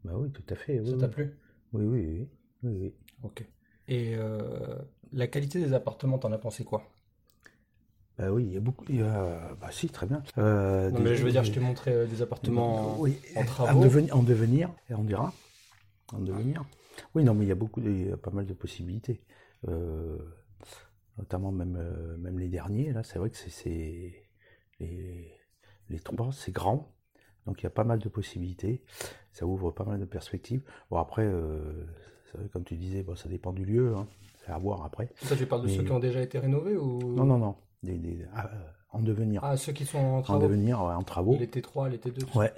Bah 0.04 0.14
oui, 0.16 0.30
tout 0.32 0.44
à 0.50 0.56
fait. 0.56 0.84
Ça 0.86 0.98
t'a 0.98 1.08
plu? 1.08 1.38
Oui, 1.74 1.86
oui, 1.86 2.08
oui. 2.08 2.28
Oui, 2.64 2.78
oui. 2.80 2.94
Ok. 3.24 3.46
Et 3.88 4.16
euh, 4.16 4.78
la 5.12 5.28
qualité 5.28 5.60
des 5.60 5.74
appartements, 5.74 6.18
t'en 6.18 6.32
as 6.32 6.38
pensé 6.38 6.64
quoi? 6.64 6.84
Bah 8.18 8.32
oui, 8.32 8.46
il 8.46 8.54
y 8.54 8.58
a 8.58 8.60
beaucoup. 8.60 8.86
Bah 8.86 9.72
si, 9.72 9.90
très 9.90 10.06
bien. 10.06 10.22
Euh, 10.38 10.92
non, 10.92 11.00
mais 11.00 11.16
je 11.16 11.24
veux 11.24 11.32
dire, 11.32 11.44
je 11.44 11.52
t'ai 11.52 11.60
montré 11.60 11.92
euh, 11.92 12.06
des 12.06 12.22
appartements 12.22 13.02
en, 13.02 13.46
travaux. 13.46 13.80
En, 13.80 13.82
devenir, 13.82 14.16
en 14.18 14.24
devenir, 14.24 14.70
et 14.90 14.94
on 14.94 15.04
dira. 15.04 15.34
En 16.14 16.20
devenir. 16.20 16.64
Oui, 17.16 17.24
non, 17.24 17.34
mais 17.34 17.46
il 17.46 17.48
y 17.48 17.52
a 17.52 17.56
beaucoup, 17.56 17.82
il 17.82 18.10
y 18.10 18.12
a 18.12 18.18
pas 18.18 18.32
mal 18.32 18.46
de 18.46 18.54
possibilités. 18.54 19.22
notamment 21.18 21.52
même, 21.52 22.18
même 22.20 22.38
les 22.40 22.50
derniers, 22.50 22.94
là, 22.94 23.04
c'est 23.04 23.18
vrai 23.18 23.30
que 23.30 23.38
c'est. 23.38 24.28
Les, 24.80 25.32
les 25.90 26.00
trois, 26.00 26.32
c'est 26.32 26.52
grand. 26.52 26.96
Donc 27.46 27.62
il 27.62 27.64
y 27.64 27.68
a 27.68 27.72
pas 27.72 27.84
mal 27.84 28.00
de 28.00 28.10
possibilités. 28.10 28.84
Ça 29.32 29.46
ouvre 29.46 29.72
pas 29.72 29.84
mal 29.84 30.00
de 30.00 30.06
perspectives. 30.06 30.64
Bon, 30.90 30.98
après, 30.98 31.28
comme 32.52 32.64
tu 32.64 32.76
disais, 32.76 33.04
bon, 33.04 33.16
ça 33.16 33.30
dépend 33.30 33.54
du 33.54 33.66
lieu, 33.66 33.96
hein. 33.96 34.08
c'est 34.46 34.52
à 34.52 34.58
voir 34.58 34.84
après. 34.84 35.10
Ça, 35.24 35.36
tu 35.36 35.46
parles 35.46 35.64
de 35.64 35.68
ceux 35.68 35.84
qui 35.84 35.92
ont 35.92 36.00
déjà 36.00 36.22
été 36.22 36.40
rénovés 36.40 36.76
ou? 36.76 37.14
Non, 37.14 37.26
non, 37.26 37.38
non, 37.38 37.56
des, 37.84 38.26
ah, 38.36 38.50
euh, 38.54 38.58
en 38.92 39.02
devenir. 39.02 39.44
Ah, 39.44 39.58
ceux 39.58 39.72
qui 39.72 39.86
sont 39.86 39.98
en 39.98 40.22
travaux. 40.22 40.40
En 40.40 40.44
devenir, 40.44 40.82
en 40.82 41.04
travaux. 41.04 41.38
Les 41.40 41.48
T3, 41.48 41.90
les 41.90 41.98
T2. 41.98 42.38
Ouais. 42.38 42.54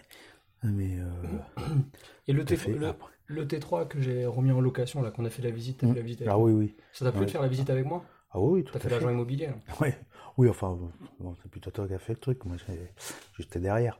Mais 0.63 0.97
euh, 0.97 1.61
Et 2.27 2.33
le, 2.33 2.43
T3, 2.45 2.95
le, 3.27 3.45
T3 3.45 3.87
que 3.87 4.01
j'ai 4.01 4.25
remis 4.25 4.51
en 4.51 4.61
location, 4.61 5.01
là, 5.01 5.11
qu'on 5.11 5.25
a 5.25 5.29
fait 5.29 5.41
la 5.41 5.51
visite, 5.51 5.81
fait 5.81 5.93
la 5.93 6.01
visite 6.01 6.21
avec 6.21 6.33
Ah 6.33 6.37
oui, 6.37 6.53
oui. 6.53 6.75
Ça 6.93 7.05
t'a 7.05 7.11
plu 7.11 7.25
de 7.25 7.31
faire 7.31 7.41
la 7.41 7.49
visite 7.49 7.69
avec 7.69 7.85
moi? 7.85 8.03
Ah 8.31 8.39
oui, 8.39 8.63
tout 8.63 8.75
as 8.75 8.79
fait 8.79 8.89
l'agent 8.89 9.09
immobilier. 9.09 9.49
Ouais. 9.79 9.95
Oui, 10.37 10.49
enfin, 10.49 10.77
c'est 11.41 11.51
plutôt 11.51 11.69
toi 11.69 11.87
qui 11.87 11.93
as 11.93 11.99
fait 11.99 12.13
le 12.13 12.19
truc. 12.19 12.43
Moi, 12.45 12.55
j'étais 13.37 13.59
derrière. 13.59 13.99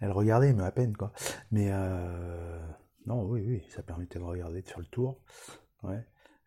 Elle 0.00 0.12
regardait, 0.12 0.54
mais 0.54 0.64
à 0.64 0.70
peine, 0.70 0.96
quoi. 0.96 1.12
Mais 1.50 1.68
euh, 1.70 2.58
non, 3.06 3.22
oui, 3.24 3.42
oui, 3.46 3.62
ça 3.68 3.82
permettait 3.82 4.18
de 4.18 4.24
regarder, 4.24 4.62
de 4.62 4.68
faire 4.68 4.80
le 4.80 4.86
tour. 4.86 5.20
Ouais. 5.82 6.04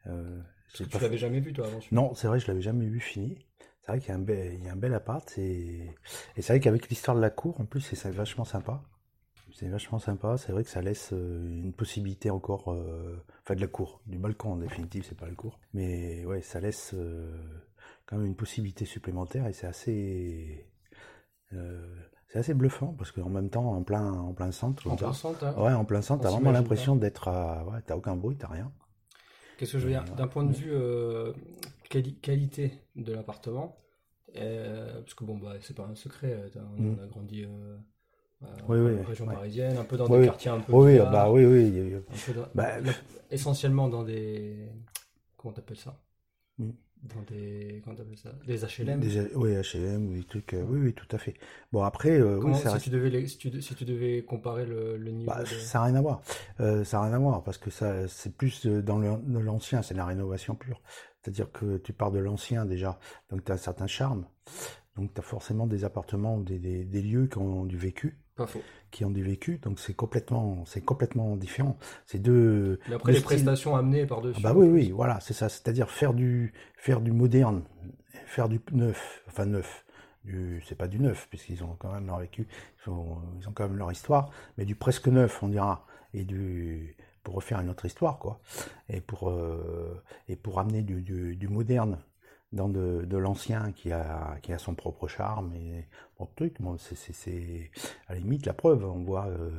Euh, 0.08 0.42
tu 0.74 0.86
l'avais 1.00 1.18
jamais 1.18 1.40
vu, 1.40 1.54
toi, 1.54 1.68
avant 1.68 1.80
Non, 1.92 2.14
c'est 2.14 2.28
vrai, 2.28 2.40
je 2.40 2.48
l'avais 2.48 2.62
jamais 2.62 2.88
vu 2.88 3.00
fini. 3.00 3.38
C'est 3.82 3.92
vrai 3.92 4.00
qu'il 4.00 4.10
y 4.10 4.12
a 4.12 4.16
un 4.16 4.20
bel, 4.20 4.54
il 4.56 4.64
y 4.66 4.68
a 4.68 4.74
un 4.74 4.78
bel 4.78 4.94
appart. 4.94 5.38
Et, 5.38 5.96
et 6.36 6.42
c'est 6.42 6.54
vrai 6.54 6.60
qu'avec 6.60 6.90
l'histoire 6.90 7.16
de 7.16 7.22
la 7.22 7.30
cour, 7.30 7.60
en 7.62 7.66
plus, 7.66 7.82
c'est 7.82 8.10
vachement 8.12 8.46
sympa. 8.46 8.84
C'est 9.54 9.70
vachement 9.70 10.00
sympa. 10.00 10.38
C'est 10.38 10.52
vrai 10.52 10.64
que 10.64 10.70
ça 10.70 10.82
laisse 10.82 11.14
euh, 11.14 11.64
une 11.64 11.74
possibilité 11.74 12.30
encore. 12.30 12.72
Euh, 12.74 13.24
enfin, 13.44 13.56
de 13.56 13.62
la 13.62 13.68
cour. 13.68 14.02
Du 14.06 14.18
balcon, 14.18 14.54
en 14.54 14.58
définitive, 14.58 15.06
c'est 15.08 15.18
pas 15.18 15.28
la 15.28 15.36
cour. 15.36 15.60
Mais 15.74 16.26
ouais, 16.26 16.42
ça 16.42 16.60
laisse 16.60 16.92
euh, 16.94 17.32
quand 18.06 18.18
même 18.18 18.26
une 18.26 18.36
possibilité 18.36 18.86
supplémentaire 18.86 19.48
et 19.48 19.54
c'est 19.54 19.68
assez. 19.68 20.70
C'est 22.30 22.40
assez 22.40 22.54
bluffant 22.54 22.94
parce 22.98 23.12
qu'en 23.12 23.30
même 23.30 23.50
temps, 23.50 23.72
en 23.72 23.84
plein, 23.84 24.12
en 24.12 24.34
plein 24.34 24.52
centre. 24.52 24.88
En 24.88 24.96
plein 24.96 25.14
centre, 25.14 25.44
hein. 25.44 25.54
Ouais, 25.58 25.74
en 25.74 25.86
plein 25.86 26.02
centre, 26.02 26.24
t'as 26.24 26.32
vraiment 26.32 26.52
l'impression 26.52 26.96
d'être 26.96 27.28
à. 27.28 27.66
Ouais, 27.66 27.80
t'as 27.86 27.96
aucun 27.96 28.16
bruit, 28.16 28.38
t'as 28.38 28.48
rien. 28.48 28.72
Qu'est-ce 29.58 29.74
que 29.74 29.80
je 29.80 29.86
veux 29.86 29.92
dire? 29.92 30.04
D'un 30.16 30.28
point 30.28 30.44
de 30.44 30.54
vue 30.54 30.74
qualité 32.22 32.74
de 32.96 33.14
l'appartement, 33.14 33.78
parce 34.34 35.14
que 35.14 35.24
bon, 35.24 35.38
bah, 35.38 35.54
c'est 35.62 35.76
pas 35.76 35.86
un 35.86 35.96
secret, 35.96 36.52
on 36.78 36.82
mm. 36.82 37.00
a 37.04 37.08
grandi 37.08 37.46
euh, 38.44 38.48
oui, 38.68 38.78
oui, 38.78 39.02
région 39.02 39.26
parisienne, 39.26 39.78
un 39.78 39.84
peu 39.84 39.98
dans 39.98 40.08
des 40.08 40.26
quartiers 40.26 40.52
un 40.52 40.60
peu. 40.60 40.72
Oui, 40.74 40.98
bah 41.00 41.32
oui, 41.32 41.46
oui. 41.46 41.96
Bah, 42.54 42.76
essentiellement 43.32 43.90
dans 43.90 44.04
des. 44.04 44.70
Comment 45.36 45.54
t'appelles 45.54 45.78
ça? 45.78 46.00
Hmm. 46.58 46.72
Dans 47.16 47.22
des. 47.24 47.82
Comment 47.84 47.96
t'appelles 47.96 48.18
ça? 48.18 48.32
Des 48.46 48.58
HLM 48.58 49.02
Oui, 49.36 49.54
HLM, 49.56 50.12
oui, 50.12 50.26
trucs. 50.26 50.54
Euh, 50.54 50.64
oui, 50.68 50.80
oui, 50.82 50.94
tout 50.94 51.08
à 51.16 51.18
fait. 51.18 51.36
Bon, 51.72 51.84
après. 51.84 52.20
Euh, 52.20 52.40
Comment, 52.40 52.56
si, 52.56 52.80
tu 52.80 52.90
devais 52.90 53.28
si, 53.28 53.38
tu, 53.38 53.62
si, 53.62 53.76
tu 53.76 53.86
devais 53.86 54.24
comparer 54.24 54.66
le, 54.66 54.98
le 54.98 55.12
niveau. 55.12 55.32
Bah, 55.32 55.46
ça 55.46 55.80
n'a 55.80 55.86
rien 55.86 55.96
à 55.96 56.02
voir. 56.02 56.22
ça 56.58 56.98
n'a 56.98 57.04
rien 57.04 57.14
à 57.14 57.20
voir 57.20 57.44
parce 57.44 57.58
que 57.58 57.70
ça 57.70 58.08
c'est 58.08 58.36
plus 58.36 58.66
dans 58.66 59.00
l'ancien, 59.00 59.82
c'est 59.82 59.94
la 59.94 60.06
rénovation 60.06 60.56
pure. 60.56 60.82
C'est-à-dire 61.22 61.52
que 61.52 61.78
tu 61.78 61.94
pars 61.94 62.12
de 62.12 62.20
l'ancien 62.20 62.66
déjà, 62.66 63.00
donc 63.30 63.44
tu 63.44 63.52
as 63.52 63.56
un 63.56 63.58
certain 63.58 63.88
charme. 63.88 64.26
Donc 64.98 65.14
tu 65.14 65.20
as 65.20 65.24
forcément 65.24 65.68
des 65.68 65.86
appartements 65.86 66.38
ou 66.38 66.44
des, 66.44 66.60
des, 66.60 66.84
des 66.84 67.02
lieux 67.02 67.28
qui 67.28 67.38
ont 67.38 67.66
du 67.66 67.78
vécu 67.78 68.18
qui 68.92 69.06
ont 69.06 69.12
du 69.12 69.24
vécu, 69.24 69.58
donc 69.58 69.80
c'est 69.80 69.94
complètement, 69.94 70.64
c'est 70.66 70.82
complètement 70.82 71.36
différent. 71.36 71.78
C'est 72.06 72.20
deux. 72.20 72.80
Mais 72.88 72.96
après 72.96 73.12
les 73.12 73.22
prestations 73.22 73.76
amenées 73.76 74.06
par 74.06 74.22
dessus. 74.22 74.40
Ah 74.44 74.54
bah 74.54 74.54
oui, 74.56 74.68
oui, 74.68 74.92
voilà, 74.92 75.20
c'est 75.20 75.34
ça. 75.34 75.50
C'est-à-dire 75.50 75.90
faire 75.90 76.14
du, 76.14 76.54
faire 76.76 77.02
du 77.02 77.12
moderne, 77.12 77.64
faire 78.26 78.50
du 78.50 78.62
neuf, 78.72 79.24
enfin 79.28 79.46
neuf. 79.46 79.84
C'est 80.68 80.76
pas 80.78 80.90
du 80.90 81.00
neuf 81.00 81.28
puisqu'ils 81.30 81.64
ont 81.64 81.78
quand 81.80 81.92
même 81.94 82.08
leur 82.08 82.20
vécu, 82.20 82.48
ils 82.86 82.90
ont, 82.90 83.18
ils 83.40 83.48
ont 83.48 83.54
quand 83.54 83.68
même 83.70 83.78
leur 83.78 83.92
histoire, 83.94 84.30
mais 84.58 84.66
du 84.66 84.76
presque 84.76 85.08
neuf, 85.08 85.42
on 85.42 85.48
dira, 85.48 85.86
et 86.14 86.26
du 86.26 86.98
pour 87.24 87.36
refaire 87.36 87.62
une 87.62 87.70
autre 87.70 87.86
histoire, 87.86 88.20
quoi, 88.20 88.42
et 88.90 89.00
pour 89.00 89.30
euh, 89.30 90.04
et 90.28 90.36
pour 90.36 90.60
amener 90.60 90.82
du, 90.82 91.02
du, 91.02 91.38
du 91.38 91.48
moderne 91.48 92.00
dans 92.52 92.70
de, 92.70 93.06
de 93.06 93.18
l'ancien 93.18 93.72
qui 93.74 93.92
a, 93.92 94.38
qui 94.42 94.54
a 94.54 94.58
son 94.58 94.76
propre 94.76 95.08
charme 95.08 95.54
et 95.54 95.88
bon 96.18 96.28
truc. 96.36 96.62
Bon, 96.62 96.78
c'est 96.78 97.72
à 98.08 98.14
la 98.14 98.20
limite 98.20 98.46
la 98.46 98.54
preuve. 98.54 98.86
On 98.86 99.04
voit 99.04 99.28
euh, 99.28 99.50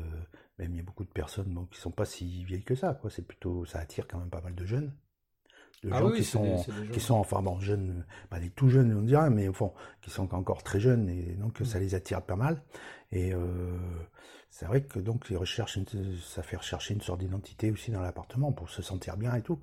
même 0.58 0.72
il 0.72 0.76
y 0.76 0.80
a 0.80 0.84
beaucoup 0.84 1.04
de 1.04 1.10
personnes 1.10 1.52
bon, 1.52 1.66
qui 1.66 1.80
sont 1.80 1.90
pas 1.90 2.04
si 2.04 2.44
vieilles 2.44 2.64
que 2.64 2.74
ça. 2.74 2.94
Quoi. 2.94 3.10
C'est 3.10 3.26
plutôt 3.26 3.64
ça 3.64 3.78
attire 3.78 4.06
quand 4.08 4.18
même 4.18 4.30
pas 4.30 4.40
mal 4.40 4.54
de 4.54 4.64
jeunes. 4.64 4.92
De 5.84 5.90
ah 5.92 6.00
gens 6.00 6.10
qui 6.10 6.24
sont 6.24 6.64
qui 6.92 6.98
sont 6.98 7.14
enfin 7.14 7.40
bon 7.40 7.60
jeunes, 7.60 8.04
pas 8.30 8.40
des 8.40 8.50
tout 8.50 8.68
jeunes 8.68 8.92
on 8.96 9.02
dirait, 9.02 9.30
mais 9.30 9.46
au 9.46 9.52
fond 9.52 9.72
qui 10.00 10.10
sont 10.10 10.34
encore 10.34 10.64
très 10.64 10.80
jeunes 10.80 11.08
et 11.08 11.36
donc 11.36 11.58
ça 11.64 11.78
mm. 11.78 11.82
les 11.82 11.94
attire 11.94 12.22
pas 12.22 12.34
mal. 12.34 12.62
Et 13.12 13.32
euh, 13.32 13.78
c'est 14.50 14.66
vrai 14.66 14.82
que 14.82 14.98
donc 14.98 15.26
ils 15.30 15.36
recherchent 15.36 15.76
une, 15.76 15.84
ça 16.22 16.42
fait 16.42 16.56
rechercher 16.56 16.94
une 16.94 17.00
sorte 17.00 17.20
d'identité 17.20 17.70
aussi 17.70 17.90
dans 17.90 18.00
l'appartement 18.00 18.50
pour 18.50 18.70
se 18.70 18.82
sentir 18.82 19.16
bien 19.16 19.34
et 19.34 19.42
tout. 19.42 19.60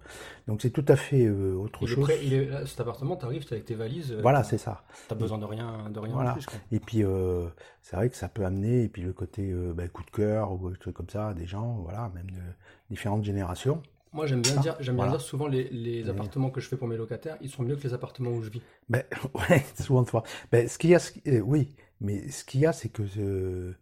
Donc 0.47 0.61
c'est 0.61 0.69
tout 0.69 0.85
à 0.87 0.95
fait 0.95 1.25
euh, 1.25 1.55
autre 1.55 1.85
chose. 1.87 2.09
il 2.23 2.33
est, 2.33 2.65
cet 2.65 2.79
appartement, 2.79 3.15
tu 3.17 3.25
arrives 3.25 3.45
avec 3.51 3.65
tes 3.65 3.75
valises. 3.75 4.11
Euh, 4.11 4.21
voilà, 4.21 4.43
c'est 4.43 4.57
ça. 4.57 4.83
T'as 5.07 5.15
besoin 5.15 5.37
de 5.37 5.45
rien, 5.45 5.89
de 5.89 5.99
rien 5.99 6.13
voilà. 6.13 6.33
plus. 6.33 6.45
Et 6.71 6.79
puis 6.79 7.03
euh, 7.03 7.47
c'est 7.81 7.95
vrai 7.95 8.09
que 8.09 8.15
ça 8.15 8.29
peut 8.29 8.45
amener 8.45 8.83
et 8.83 8.87
puis 8.87 9.01
le 9.01 9.11
côté 9.11 9.53
bah, 9.73 9.87
coup 9.87 10.03
de 10.03 10.11
cœur 10.11 10.51
ou 10.51 10.69
des 10.69 10.77
trucs 10.77 10.95
comme 10.95 11.09
ça 11.09 11.33
des 11.33 11.47
gens, 11.47 11.79
voilà, 11.83 12.11
même 12.13 12.29
de 12.29 12.41
différentes 12.89 13.23
générations. 13.23 13.81
Moi, 14.13 14.27
j'aime 14.27 14.41
bien, 14.41 14.55
dire, 14.55 14.77
j'aime 14.79 14.95
bien 14.95 15.09
dire 15.09 15.19
souvent 15.19 15.45
les, 15.45 15.67
les 15.71 16.07
appartements 16.07 16.49
que 16.49 16.61
je 16.61 16.69
fais 16.69 16.77
pour 16.77 16.87
mes 16.87 16.95
locataires, 16.95 17.35
ils 17.41 17.49
sont 17.49 17.63
mieux 17.63 17.75
que 17.75 17.83
les 17.83 17.93
appartements 17.93 18.29
où 18.29 18.41
je 18.41 18.49
vis. 18.49 18.61
Ben, 18.87 19.03
ouais, 19.49 19.65
souvent 19.77 20.03
de 20.03 20.09
fois. 20.09 20.23
Ben, 20.53 20.69
ce 20.69 20.77
qu'il 20.77 20.91
y 20.91 20.95
a, 20.95 21.11
oui, 21.43 21.75
mais 21.99 22.29
ce 22.29 22.45
qu'il 22.45 22.61
y 22.61 22.65
a, 22.65 22.71
c'est 22.71 22.87
que 22.87 23.03
euh, 23.17 23.75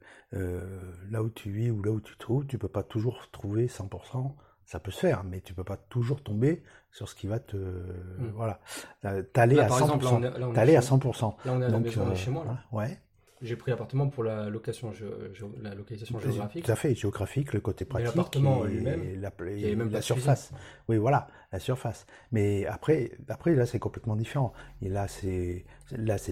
là 1.11 1.23
où 1.23 1.29
tu 1.29 1.51
vis 1.51 1.71
ou 1.71 1.81
là 1.83 1.91
où 1.91 2.01
tu 2.01 2.17
trouves, 2.17 2.45
tu 2.45 2.57
peux 2.57 2.67
pas 2.67 2.83
toujours 2.83 3.29
trouver 3.31 3.67
100%. 3.67 4.33
Ça 4.65 4.79
peut 4.79 4.91
se 4.91 4.99
faire, 4.99 5.23
mais 5.23 5.41
tu 5.41 5.53
peux 5.53 5.65
pas 5.65 5.77
toujours 5.77 6.23
tomber 6.23 6.63
sur 6.89 7.09
ce 7.09 7.15
qui 7.15 7.27
va 7.27 7.39
te, 7.39 7.57
voilà, 8.33 8.59
t'aller 9.33 9.59
à 9.59 9.67
100%. 9.67 10.53
T'aller 10.53 10.75
à 10.75 10.79
100%. 10.79 11.35
Là, 11.45 11.53
on 11.53 11.61
est 11.61 11.65
à 11.65 11.69
la 11.69 11.79
maison, 11.79 12.07
euh, 12.07 12.15
chez 12.15 12.31
moi. 12.31 12.45
Là. 12.45 12.59
Ouais. 12.71 12.97
J'ai 13.41 13.57
pris 13.57 13.71
l'appartement 13.71 14.07
pour 14.07 14.23
la 14.23 14.49
location, 14.49 14.93
la 15.61 15.75
localisation 15.75 16.17
géographique. 16.17 16.63
Tout 16.63 16.71
à 16.71 16.75
fait, 16.77 16.95
géographique, 16.95 17.51
le 17.51 17.59
côté 17.59 17.83
pratique. 17.83 18.07
L'appartement 18.07 18.63
lui-même. 18.63 19.19
La, 19.19 19.31
même 19.75 19.89
la 19.89 20.01
surface. 20.01 20.53
Oui, 20.87 20.97
voilà, 20.97 21.27
la 21.51 21.59
surface. 21.59 22.05
Mais 22.31 22.65
après, 22.65 23.11
après 23.27 23.53
là, 23.53 23.65
c'est 23.65 23.79
complètement 23.79 24.15
différent. 24.15 24.53
Et 24.81 24.87
là, 24.87 25.09
c'est, 25.09 25.65
là, 25.91 26.17
c'est 26.17 26.31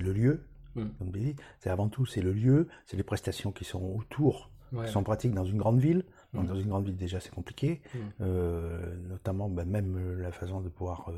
le 0.76 0.84
lieu, 0.84 0.88
Mm. 1.00 1.34
c'est 1.60 1.70
avant 1.70 1.90
tout 1.90 2.06
c'est 2.06 2.22
le 2.22 2.32
lieu, 2.32 2.68
c'est 2.86 2.98
les 2.98 3.04
prestations 3.04 3.52
qui 3.52 3.66
sont 3.66 3.84
autour, 3.84 4.52
qui 4.86 4.92
sont 4.92 5.04
pratiques 5.04 5.34
dans 5.34 5.46
une 5.46 5.58
grande 5.58 5.80
ville. 5.80 6.06
Mm. 6.34 6.46
dans 6.46 6.56
une 6.56 6.70
grande 6.70 6.86
ville 6.86 6.96
déjà 6.96 7.20
c'est 7.20 7.34
compliqué, 7.34 7.82
mm. 7.94 7.98
euh, 8.22 8.96
notamment 9.10 9.50
bah, 9.50 9.66
même 9.66 9.98
euh, 9.98 10.22
la 10.22 10.32
façon 10.32 10.62
de 10.62 10.70
pouvoir 10.70 11.10
euh, 11.10 11.18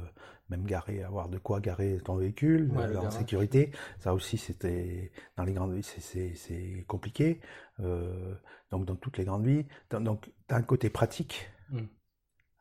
même 0.49 0.65
garer, 0.65 1.03
avoir 1.03 1.29
de 1.29 1.37
quoi 1.37 1.59
garer 1.59 1.99
ton 2.03 2.15
véhicule 2.15 2.71
en 2.75 3.11
sécurité. 3.11 3.71
Ça 3.99 4.13
aussi 4.13 4.37
c'était 4.37 5.11
dans 5.37 5.43
les 5.43 5.53
grandes 5.53 5.73
villes 5.73 5.83
c'est 5.83 6.85
compliqué. 6.87 7.39
donc 7.79 8.85
dans 8.85 8.95
toutes 8.95 9.17
les 9.19 9.25
grandes 9.25 9.45
villes, 9.45 9.65
donc 9.91 10.31
tu 10.47 10.53
as 10.55 10.57
un 10.57 10.63
côté 10.63 10.89
pratique 10.89 11.47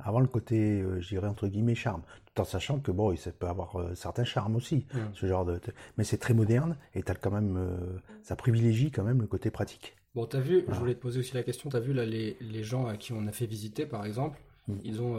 avant 0.05 0.21
le 0.21 0.27
côté, 0.27 0.81
euh, 0.81 1.01
je 1.01 1.09
dirais 1.09 1.29
entre 1.29 1.49
guillemets, 1.49 1.75
charme, 1.75 2.03
tout 2.35 2.43
en 2.43 2.45
sachant 2.45 2.79
que 2.79 2.91
bon, 2.91 3.15
ça 3.17 3.31
peut 3.33 3.47
avoir 3.47 3.77
euh, 3.77 3.95
certains 3.95 4.25
charmes 4.25 4.57
aussi, 4.57 4.87
mm. 4.95 4.99
ce 5.15 5.27
genre 5.27 5.45
de. 5.45 5.61
Mais 5.99 6.05
c'est 6.05 6.19
très 6.19 6.35
moderne 6.35 6.77
et 6.95 7.03
as 7.07 7.15
quand 7.15 7.31
même, 7.31 7.57
euh, 7.57 7.99
ça 8.23 8.37
privilégie 8.37 8.91
quand 8.91 9.05
même 9.05 9.21
le 9.21 9.27
côté 9.27 9.51
pratique. 9.51 9.97
Bon, 10.15 10.27
t'as 10.27 10.41
vu, 10.41 10.65
je 10.69 10.75
voulais 10.75 10.95
te 10.95 11.01
poser 11.01 11.21
aussi 11.21 11.35
la 11.35 11.43
question, 11.43 11.71
t'as 11.71 11.81
vu 11.81 11.95
là 11.95 12.05
les, 12.05 12.37
les, 12.41 12.63
gens 12.63 12.87
à 12.87 12.99
qui 12.99 13.15
on 13.15 13.27
a 13.27 13.33
fait 13.33 13.47
visiter, 13.47 13.87
par 13.87 14.05
exemple, 14.05 14.39
mm. 14.69 14.75
ils 14.85 15.01
ont, 15.01 15.17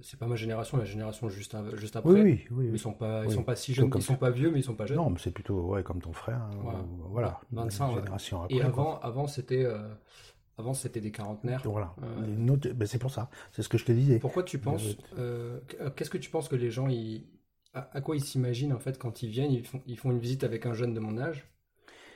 c'est 0.00 0.18
pas 0.18 0.26
ma 0.26 0.34
génération, 0.34 0.78
la 0.78 0.84
génération 0.84 1.28
juste, 1.28 1.56
juste 1.74 1.94
après. 1.94 2.10
Oui, 2.10 2.44
oui, 2.50 2.70
Ils 2.72 2.78
sont 2.78 2.92
pas, 2.92 3.24
ils 3.24 3.30
sont 3.30 3.44
pas 3.44 3.54
si 3.54 3.72
jeunes, 3.72 3.90
ils 3.94 4.02
sont 4.02 4.16
pas 4.16 4.30
vieux, 4.30 4.50
mais 4.50 4.58
ils 4.58 4.64
sont 4.64 4.74
pas 4.74 4.86
jeunes. 4.86 4.96
Non, 4.96 5.10
mais 5.10 5.18
c'est 5.20 5.30
plutôt 5.30 5.60
ouais 5.60 5.84
comme 5.84 6.00
ton 6.00 6.12
frère. 6.12 6.42
Hein, 6.42 6.84
voilà. 7.10 7.40
25. 7.52 7.94
Génération 7.94 8.42
après, 8.42 8.56
et 8.56 8.62
avant, 8.62 8.98
avant 8.98 9.28
c'était 9.28 9.64
avant, 10.58 10.74
c'était 10.74 11.00
des 11.00 11.10
quarantenaires. 11.10 11.62
Voilà. 11.64 11.94
Ben, 11.98 12.86
c'est 12.86 12.98
pour 12.98 13.10
ça. 13.10 13.30
C'est 13.52 13.62
ce 13.62 13.68
que 13.68 13.78
je 13.78 13.84
te 13.84 13.92
disais. 13.92 14.18
Pourquoi 14.18 14.42
tu 14.42 14.58
penses. 14.58 14.84
Euh, 15.16 15.16
euh, 15.18 15.60
euh, 15.80 15.90
qu'est-ce 15.90 16.10
que 16.10 16.18
tu 16.18 16.30
penses 16.30 16.48
que 16.48 16.56
les 16.56 16.70
gens. 16.70 16.88
Ils... 16.88 17.26
À, 17.74 18.02
quoi 18.02 18.16
ils 18.16 18.22
s'imaginent, 18.22 18.74
en 18.74 18.78
fait, 18.78 18.98
quand 18.98 19.22
ils 19.22 19.30
viennent 19.30 19.50
ils 19.50 19.64
font, 19.64 19.80
ils 19.86 19.96
font 19.96 20.10
une 20.10 20.18
visite 20.18 20.44
avec 20.44 20.66
un 20.66 20.74
jeune 20.74 20.92
de 20.92 21.00
mon 21.00 21.16
âge? 21.16 21.46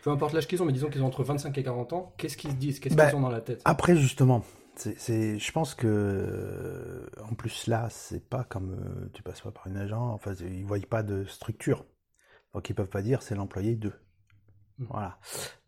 Peu 0.02 0.10
importe 0.10 0.34
l'âge 0.34 0.46
qu'ils 0.46 0.62
ont, 0.62 0.66
mais 0.66 0.72
disons 0.74 0.90
qu'ils 0.90 1.02
ont 1.02 1.06
entre 1.06 1.24
25 1.24 1.56
et 1.56 1.62
40 1.62 1.92
ans. 1.94 2.14
Qu'est-ce 2.18 2.36
qu'ils 2.36 2.50
se 2.50 2.56
disent? 2.56 2.78
Qu'est-ce 2.78 2.94
ben, 2.94 3.08
qu'ils 3.08 3.16
ont 3.16 3.22
dans 3.22 3.30
la 3.30 3.40
tête? 3.40 3.62
Après, 3.64 3.96
justement. 3.96 4.44
Je 4.84 5.52
pense 5.52 5.74
que, 5.74 7.08
en 7.22 7.34
plus 7.34 7.66
là, 7.66 7.88
c'est 7.88 8.28
pas 8.28 8.44
comme 8.44 9.08
tu 9.14 9.22
passes 9.22 9.40
pas 9.40 9.50
par 9.50 9.66
une 9.66 9.78
agent. 9.78 10.10
Enfin, 10.12 10.34
ils 10.34 10.66
voient 10.66 10.78
pas 10.90 11.02
de 11.02 11.24
structure, 11.24 11.86
donc 12.52 12.68
ils 12.68 12.74
peuvent 12.74 12.90
pas 12.90 13.00
dire 13.00 13.22
c'est 13.22 13.34
l'employé 13.34 13.76
2. 13.76 13.90
Voilà. 14.78 15.16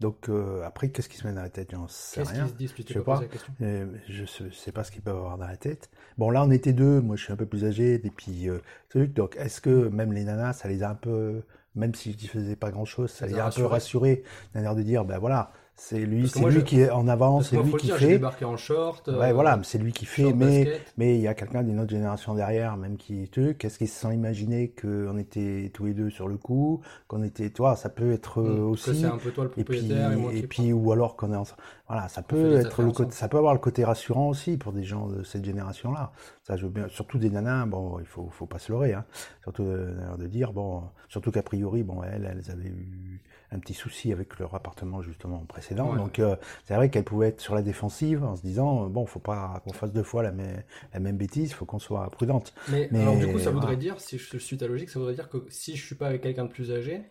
Donc 0.01 0.29
euh, 0.29 0.63
après, 0.65 0.91
qu'est-ce 0.91 1.09
qui 1.09 1.17
se 1.17 1.27
met 1.27 1.33
dans 1.33 1.43
la 1.43 1.49
tête? 1.49 1.71
J'en 1.73 1.89
sais 1.89 2.23
rien. 2.23 2.47
Se 2.47 2.53
disent, 2.53 2.75
je 2.77 2.93
sais 2.93 3.01
pas. 3.01 3.23
Euh, 3.63 3.87
je 4.09 4.25
sais, 4.27 4.45
sais 4.53 4.73
pas 4.73 4.85
ce 4.85 4.93
qu'ils 4.93 5.03
peuvent 5.03 5.17
avoir 5.17 5.39
dans 5.39 5.47
la 5.47 5.57
tête. 5.57 5.91
Bon, 6.19 6.31
là, 6.31 6.45
on 6.45 6.51
était 6.51 6.75
deux. 6.75 7.01
Moi, 7.01 7.17
je 7.17 7.25
suis 7.25 7.33
un 7.33 7.37
peu 7.37 7.47
plus 7.47 7.65
âgé. 7.65 7.95
Et 7.95 8.11
puis, 8.11 8.49
euh, 8.49 8.59
truc. 8.91 9.15
Donc, 9.15 9.37
est-ce 9.37 9.61
que 9.61 9.89
même 9.89 10.13
les 10.13 10.25
nanas, 10.25 10.55
ça 10.55 10.69
les 10.69 10.83
a 10.83 10.91
un 10.91 10.95
peu, 10.95 11.43
même 11.75 11.95
si 11.95 12.17
je 12.21 12.27
faisais 12.27 12.57
pas 12.57 12.71
grand-chose, 12.71 13.11
ça, 13.11 13.27
les 13.27 13.39
a 13.39 13.47
un 13.47 13.51
peu 13.51 13.65
rassurés, 13.65 14.25
d'un 14.55 14.63
air 14.63 14.75
de 14.75 14.83
dire, 14.83 15.05
ben 15.05 15.19
voilà, 15.19 15.53
c'est 15.81 16.01
lui, 16.01 16.29
c'est 16.29 16.45
lui 16.45 16.65
qui 16.65 16.81
est 16.81 16.91
en 16.91 17.07
avant, 17.07 17.41
c'est 17.41 17.57
lui 17.63 17.73
qui 17.75 17.89
fait. 17.89 18.09
débarqué 18.09 18.45
en 18.45 18.57
short. 18.57 19.09
Ouais, 19.09 19.33
voilà, 19.33 19.61
c'est 19.63 19.79
lui 19.79 19.93
qui 19.93 20.07
fait, 20.07 20.33
mais 20.33 20.81
mais 20.97 21.15
il 21.15 21.21
y 21.21 21.29
a 21.29 21.35
quelqu'un 21.35 21.63
d'une 21.63 21.79
autre 21.79 21.91
génération 21.91 22.35
derrière, 22.35 22.77
même 22.77 22.97
qui 22.97 23.29
truc. 23.29 23.59
Qu'est-ce 23.59 23.79
qu'ils 23.79 23.89
se 23.89 24.01
sont 24.01 24.11
imaginés 24.11 24.75
qu'on 24.81 25.17
était 25.17 25.71
tous 25.73 25.87
les 25.87 25.95
deux 25.95 26.11
sur 26.11 26.27
le 26.27 26.37
coup, 26.37 26.83
qu'on 27.07 27.23
était, 27.23 27.51
toi, 27.51 27.77
ça 27.77 27.91
peut 27.91 28.13
être 28.13 28.43
mm. 28.43 28.69
aussi. 28.69 29.01
c'est 29.01 29.07
un 29.07 29.19
peu 29.19 29.31
toi 29.31 29.45
le 29.45 29.51
propriétaire 29.51 30.13
et, 30.13 30.17
puis, 30.17 30.39
et, 30.39 30.47
puis 30.49 30.73
ou 30.73 30.91
alors 30.91 31.17
qu'on 31.17 31.33
est 31.33 31.37
ensemble. 31.37 31.63
voilà, 31.87 32.09
ça 32.09 32.23
peut 32.23 32.57
être 32.57 32.83
le 32.83 32.91
côté, 32.91 33.13
ça 33.13 33.29
peut 33.29 33.39
avoir 33.39 33.55
le 33.55 33.61
côté 33.61 33.85
rassurant 33.85 34.29
aussi 34.29 34.57
pour 34.57 34.73
des 34.73 34.85
gens 34.85 35.07
de 35.07 35.23
cette 35.23 35.45
génération-là. 35.45 36.11
Ça, 36.43 36.57
je 36.57 36.65
veux 36.65 36.73
bien, 36.73 36.89
surtout 36.89 37.19
des 37.19 37.31
nanas, 37.31 37.67
bon, 37.67 38.01
il 38.01 38.07
faut, 38.07 38.29
faut 38.31 38.47
pas 38.47 38.59
se 38.59 38.73
leurrer, 38.73 38.95
hein. 38.95 39.05
Surtout 39.43 39.63
euh, 39.63 40.17
de 40.17 40.27
dire, 40.27 40.53
bon, 40.53 40.83
surtout 41.09 41.31
qu'a 41.31 41.43
priori, 41.43 41.85
bon, 41.85 42.03
elles, 42.03 42.29
elles 42.31 42.51
avaient 42.51 42.69
eu 42.69 43.23
un 43.51 43.59
petit 43.59 43.75
souci 43.75 44.13
avec 44.13 44.39
leur 44.39 44.55
appartement 44.55 45.01
justement 45.03 45.39
précédent, 45.47 45.91
Ouais. 45.93 45.97
donc 45.97 46.19
euh, 46.19 46.37
c'est 46.67 46.75
vrai 46.75 46.91
qu'elles 46.91 47.05
pouvaient 47.05 47.29
être 47.29 47.41
sur 47.41 47.55
la 47.55 47.63
défensive 47.63 48.23
en 48.25 48.37
se 48.37 48.43
disant, 48.43 48.85
euh, 48.85 48.89
bon, 48.89 49.07
faut 49.07 49.21
pas 49.21 49.61
qu'on 49.65 49.73
fasse 49.73 49.93
deux 49.93 50.03
fois 50.03 50.23
la 50.23 50.33
même, 50.33 50.63
la 50.93 51.01
même 51.01 51.17
bêtise, 51.17 51.53
faut 51.55 51.65
qu'on 51.65 51.79
soit 51.79 52.09
prudente. 52.11 52.53
Mais, 52.69 52.89
Mais 52.93 53.01
alors 53.01 53.17
du 53.17 53.27
coup, 53.27 53.39
ça 53.39 53.45
voilà. 53.45 53.61
voudrait 53.61 53.77
dire, 53.77 54.01
si 54.01 54.19
je 54.19 54.39
suis 54.39 54.57
ta 54.59 54.67
logique, 54.67 54.91
ça 54.91 54.99
voudrait 54.99 55.15
dire 55.15 55.29
que 55.31 55.45
si 55.49 55.77
je 55.77 55.85
suis 55.87 55.95
pas 55.95 56.09
avec 56.09 56.23
quelqu'un 56.23 56.45
de 56.45 56.51
plus 56.51 56.71
âgé, 56.73 57.03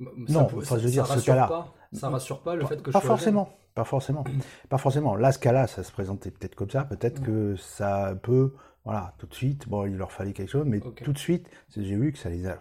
m- 0.00 0.08
ça 0.28 0.42
Non, 0.42 0.44
peut- 0.46 0.58
enfin, 0.58 0.76
je 0.78 0.82
veux 0.82 0.88
ça 0.88 0.92
dire, 0.92 1.06
ce 1.06 1.24
cas-là. 1.26 1.66
Ça 1.92 2.08
rassure 2.10 2.42
pas 2.42 2.54
le 2.54 2.64
fait 2.66 2.82
que 2.82 2.90
pas 2.90 3.00
je 3.00 3.04
sois 3.04 3.14
âgé. 3.14 3.34
forcément, 3.34 3.48
pas 3.74 3.84
forcément, 3.84 4.24
pas 4.68 4.78
forcément. 4.78 5.16
Là, 5.16 5.32
ce 5.32 5.38
cas-là, 5.38 5.66
ça 5.66 5.82
se 5.82 5.92
présentait 5.92 6.30
peut-être 6.30 6.54
comme 6.54 6.70
ça. 6.70 6.84
Peut-être 6.84 7.20
Mm. 7.20 7.24
que 7.24 7.56
ça 7.56 8.14
peut, 8.22 8.54
voilà, 8.86 9.12
tout 9.18 9.26
de 9.26 9.34
suite. 9.34 9.68
Bon, 9.68 9.84
il 9.84 9.96
leur 9.98 10.10
fallait 10.12 10.32
quelque 10.32 10.48
chose, 10.50 10.64
mais 10.66 10.80
tout 11.04 11.12
de 11.12 11.18
suite, 11.18 11.50
j'ai 11.76 11.96
vu 11.96 12.12
que 12.12 12.18
ça 12.18 12.30
les 12.30 12.46
a, 12.46 12.58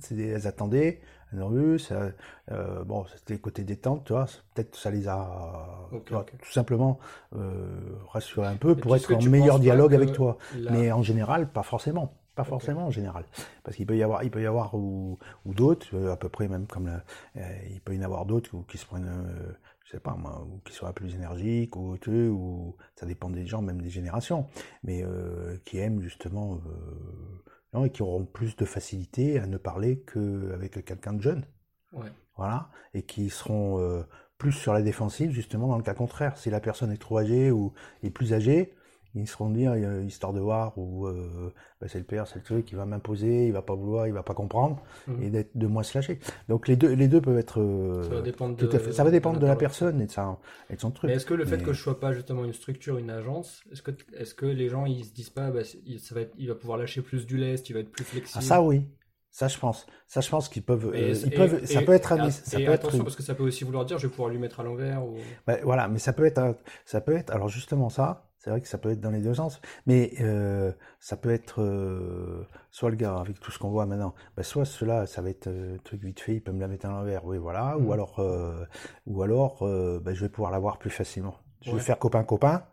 c'est- 0.00 0.16
elles 0.18 0.46
attendaient, 0.46 1.00
nerveux. 1.32 1.78
Ça, 1.78 2.10
euh, 2.52 2.84
bon, 2.84 3.04
c'était 3.16 3.38
côté 3.38 3.64
détente, 3.64 4.04
tu 4.04 4.12
vois. 4.12 4.26
Peut-être 4.54 4.76
ça 4.76 4.90
les 4.92 5.08
a, 5.08 5.88
tu 6.04 6.12
vois, 6.12 6.24
tout 6.40 6.52
simplement 6.52 7.00
euh, 7.34 7.64
rassurés 8.08 8.46
un 8.46 8.56
peu 8.56 8.76
pour 8.76 8.94
être 8.96 9.02
en 9.14 9.20
meilleur 9.30 9.56
dialogue 9.62 9.94
avec 9.96 10.08
toi. 10.14 10.38
la- 10.60 10.70
Mais 10.72 10.92
en 10.92 11.02
général, 11.02 11.50
pas 11.50 11.62
forcément. 11.64 12.14
Pas 12.34 12.44
forcément 12.44 12.86
en 12.86 12.90
général. 12.90 13.24
Parce 13.62 13.76
qu'il 13.76 13.84
peut 13.86 13.96
y 13.96 14.02
avoir, 14.02 14.24
il 14.24 14.30
peut 14.30 14.40
y 14.42 14.46
avoir 14.46 14.74
ou, 14.74 15.18
ou 15.44 15.52
d'autres, 15.52 15.88
euh, 15.94 16.12
à 16.12 16.16
peu 16.16 16.30
près 16.30 16.48
même 16.48 16.66
comme 16.66 16.86
la- 16.86 17.04
euh, 17.36 17.58
il 17.70 17.80
peut 17.82 17.94
y 17.94 17.98
en 17.98 18.02
avoir 18.02 18.24
d'autres 18.24 18.50
qui 18.68 18.78
se 18.78 18.86
prennent, 18.86 19.04
euh, 19.06 19.52
je 19.84 19.92
sais 19.92 20.00
pas 20.00 20.14
moi, 20.14 20.46
ou 20.48 20.60
qui 20.64 20.72
soient 20.72 20.92
plus 20.92 21.14
énergiques 21.14 21.76
ou 21.76 21.96
ou 22.06 22.76
ça 22.94 23.06
dépend 23.06 23.30
des 23.30 23.46
gens, 23.46 23.62
même 23.62 23.80
des 23.80 23.90
générations, 23.90 24.46
mais 24.82 25.02
euh, 25.04 25.56
qui 25.64 25.78
aiment 25.78 26.00
justement, 26.00 26.60
euh, 26.66 27.42
non, 27.72 27.84
et 27.84 27.90
qui 27.90 28.02
auront 28.02 28.24
plus 28.24 28.56
de 28.56 28.64
facilité 28.64 29.38
à 29.38 29.46
ne 29.46 29.56
parler 29.56 30.02
qu'avec 30.02 30.84
quelqu'un 30.84 31.14
de 31.14 31.22
jeune. 31.22 31.44
Ouais. 31.92 32.10
Voilà, 32.36 32.70
et 32.94 33.02
qui 33.02 33.28
seront 33.28 33.78
euh, 33.78 34.02
plus 34.38 34.52
sur 34.52 34.72
la 34.72 34.82
défensive, 34.82 35.30
justement, 35.30 35.68
dans 35.68 35.76
le 35.76 35.82
cas 35.82 35.94
contraire. 35.94 36.38
Si 36.38 36.50
la 36.50 36.60
personne 36.60 36.90
est 36.90 37.00
trop 37.00 37.18
âgée 37.18 37.50
ou 37.50 37.72
est 38.02 38.10
plus 38.10 38.32
âgée, 38.32 38.74
ils 39.14 39.26
seront 39.28 39.50
dire, 39.50 39.72
euh, 39.76 40.02
histoire 40.04 40.32
de 40.32 40.40
voir, 40.40 40.72
ou 40.78 41.06
euh, 41.06 41.52
bah, 41.80 41.86
c'est 41.88 41.98
le 41.98 42.04
père, 42.04 42.26
c'est 42.26 42.36
le 42.36 42.42
truc, 42.44 42.70
il 42.72 42.76
va 42.76 42.86
m'imposer, 42.86 43.46
il 43.46 43.52
va 43.52 43.60
pas 43.62 43.74
vouloir, 43.74 44.06
il 44.06 44.12
va 44.12 44.22
pas 44.22 44.34
comprendre, 44.34 44.82
Mhm. 45.06 45.22
et 45.22 45.30
d'être 45.30 45.50
de 45.56 45.66
moins 45.66 45.82
se 45.82 45.96
lâcher. 45.98 46.18
Donc 46.48 46.68
les 46.68 46.76
deux, 46.76 46.92
les 46.94 47.08
deux 47.08 47.20
peuvent 47.20 47.38
être. 47.38 47.60
euh, 47.60 48.02
Ça 48.04 48.14
va 48.14 48.22
dépendre 48.22 48.56
tout 48.56 48.66
de- 48.66 48.78
fait. 48.78 48.92
Ça 48.92 49.04
va 49.04 49.10
dépendre 49.10 49.38
de 49.38 49.46
la 49.46 49.56
personne 49.56 50.00
et 50.00 50.06
de, 50.06 50.10
sa, 50.10 50.38
et 50.70 50.76
de 50.76 50.80
son 50.80 50.90
truc. 50.90 51.08
Mais 51.10 51.16
est-ce 51.16 51.26
que 51.26 51.34
le 51.34 51.44
fait 51.44 51.58
Mais- 51.58 51.62
que 51.64 51.72
je 51.72 51.80
sois 51.82 52.00
pas 52.00 52.12
justement 52.12 52.44
une 52.44 52.52
structure, 52.54 52.98
une 52.98 53.10
agence, 53.10 53.62
est-ce 53.70 53.82
que, 53.82 53.90
est-ce 54.16 54.34
que 54.34 54.46
les 54.46 54.68
gens 54.68 54.86
ils 54.86 55.04
se 55.04 55.12
disent 55.12 55.30
pas, 55.30 55.50
bah, 55.50 55.60
il, 55.86 56.00
ça 56.00 56.14
va 56.14 56.22
être- 56.22 56.34
il 56.38 56.48
va 56.48 56.54
pouvoir 56.54 56.78
lâcher 56.78 57.02
plus 57.02 57.26
du 57.26 57.36
lest, 57.36 57.68
il 57.68 57.74
va 57.74 57.80
être 57.80 57.90
plus 57.92 58.04
Ah, 58.08 58.12
flexible? 58.12 58.44
ça 58.44 58.62
oui, 58.62 58.86
ça 59.30 59.48
je 59.48 59.58
pense. 59.58 59.86
Ça 60.06 60.20
je 60.20 60.28
pense 60.30 60.48
qu'ils 60.48 60.62
peuvent. 60.62 60.90
Et- 60.94 61.02
euh, 61.04 61.14
ils 61.26 61.32
et- 61.32 61.36
peuvent 61.36 61.64
ça 61.66 61.82
peut 61.82 61.92
être 61.92 62.12
un. 62.12 62.30
ça 62.30 62.56
peut 62.56 62.62
être 62.64 62.70
attention 62.70 62.98
une- 62.98 63.04
parce 63.04 63.16
que 63.16 63.22
ça 63.22 63.34
peut 63.34 63.42
aussi 63.44 63.64
vouloir 63.64 63.84
dire 63.84 63.98
je 63.98 64.06
vais 64.06 64.10
pouvoir 64.10 64.28
lui 64.30 64.38
mettre 64.38 64.60
à 64.60 64.62
l'envers 64.62 65.04
ou. 65.04 65.16
Ouais, 65.48 65.60
voilà, 65.64 65.88
mais 65.88 65.98
ça 65.98 66.12
peut 66.12 66.24
être, 66.24 66.38
un- 66.38 66.56
ça 66.86 67.00
peut 67.00 67.14
être, 67.16 67.30
alors 67.30 67.48
justement 67.48 67.88
ça, 67.88 68.28
c'est 68.42 68.50
vrai 68.50 68.60
que 68.60 68.66
ça 68.66 68.76
peut 68.78 68.90
être 68.90 69.00
dans 69.00 69.10
les 69.10 69.20
deux 69.20 69.34
sens, 69.34 69.60
mais 69.86 70.14
euh, 70.20 70.72
ça 70.98 71.16
peut 71.16 71.30
être 71.30 71.62
euh, 71.62 72.44
soit 72.72 72.90
le 72.90 72.96
gars 72.96 73.16
avec 73.16 73.38
tout 73.38 73.52
ce 73.52 73.58
qu'on 73.60 73.70
voit 73.70 73.86
maintenant, 73.86 74.14
bah, 74.36 74.42
soit 74.42 74.64
cela, 74.64 75.06
ça 75.06 75.22
va 75.22 75.30
être 75.30 75.46
euh, 75.46 75.78
truc 75.84 76.02
vite 76.02 76.18
fait, 76.18 76.34
il 76.34 76.40
peut 76.42 76.50
me 76.50 76.58
la 76.60 76.66
mettre 76.66 76.86
à 76.86 76.88
l'envers, 76.88 77.24
oui 77.24 77.38
voilà, 77.38 77.78
ou 77.78 77.92
alors, 77.92 78.18
euh, 78.18 78.64
ou 79.06 79.22
alors, 79.22 79.62
euh, 79.62 80.00
bah, 80.00 80.12
je 80.12 80.22
vais 80.22 80.28
pouvoir 80.28 80.50
l'avoir 80.50 80.78
plus 80.78 80.90
facilement. 80.90 81.36
Je 81.62 81.70
vais 81.70 81.76
Ouais. 81.76 81.82
faire 81.82 81.98
copain 81.98 82.22
copain, 82.24 82.64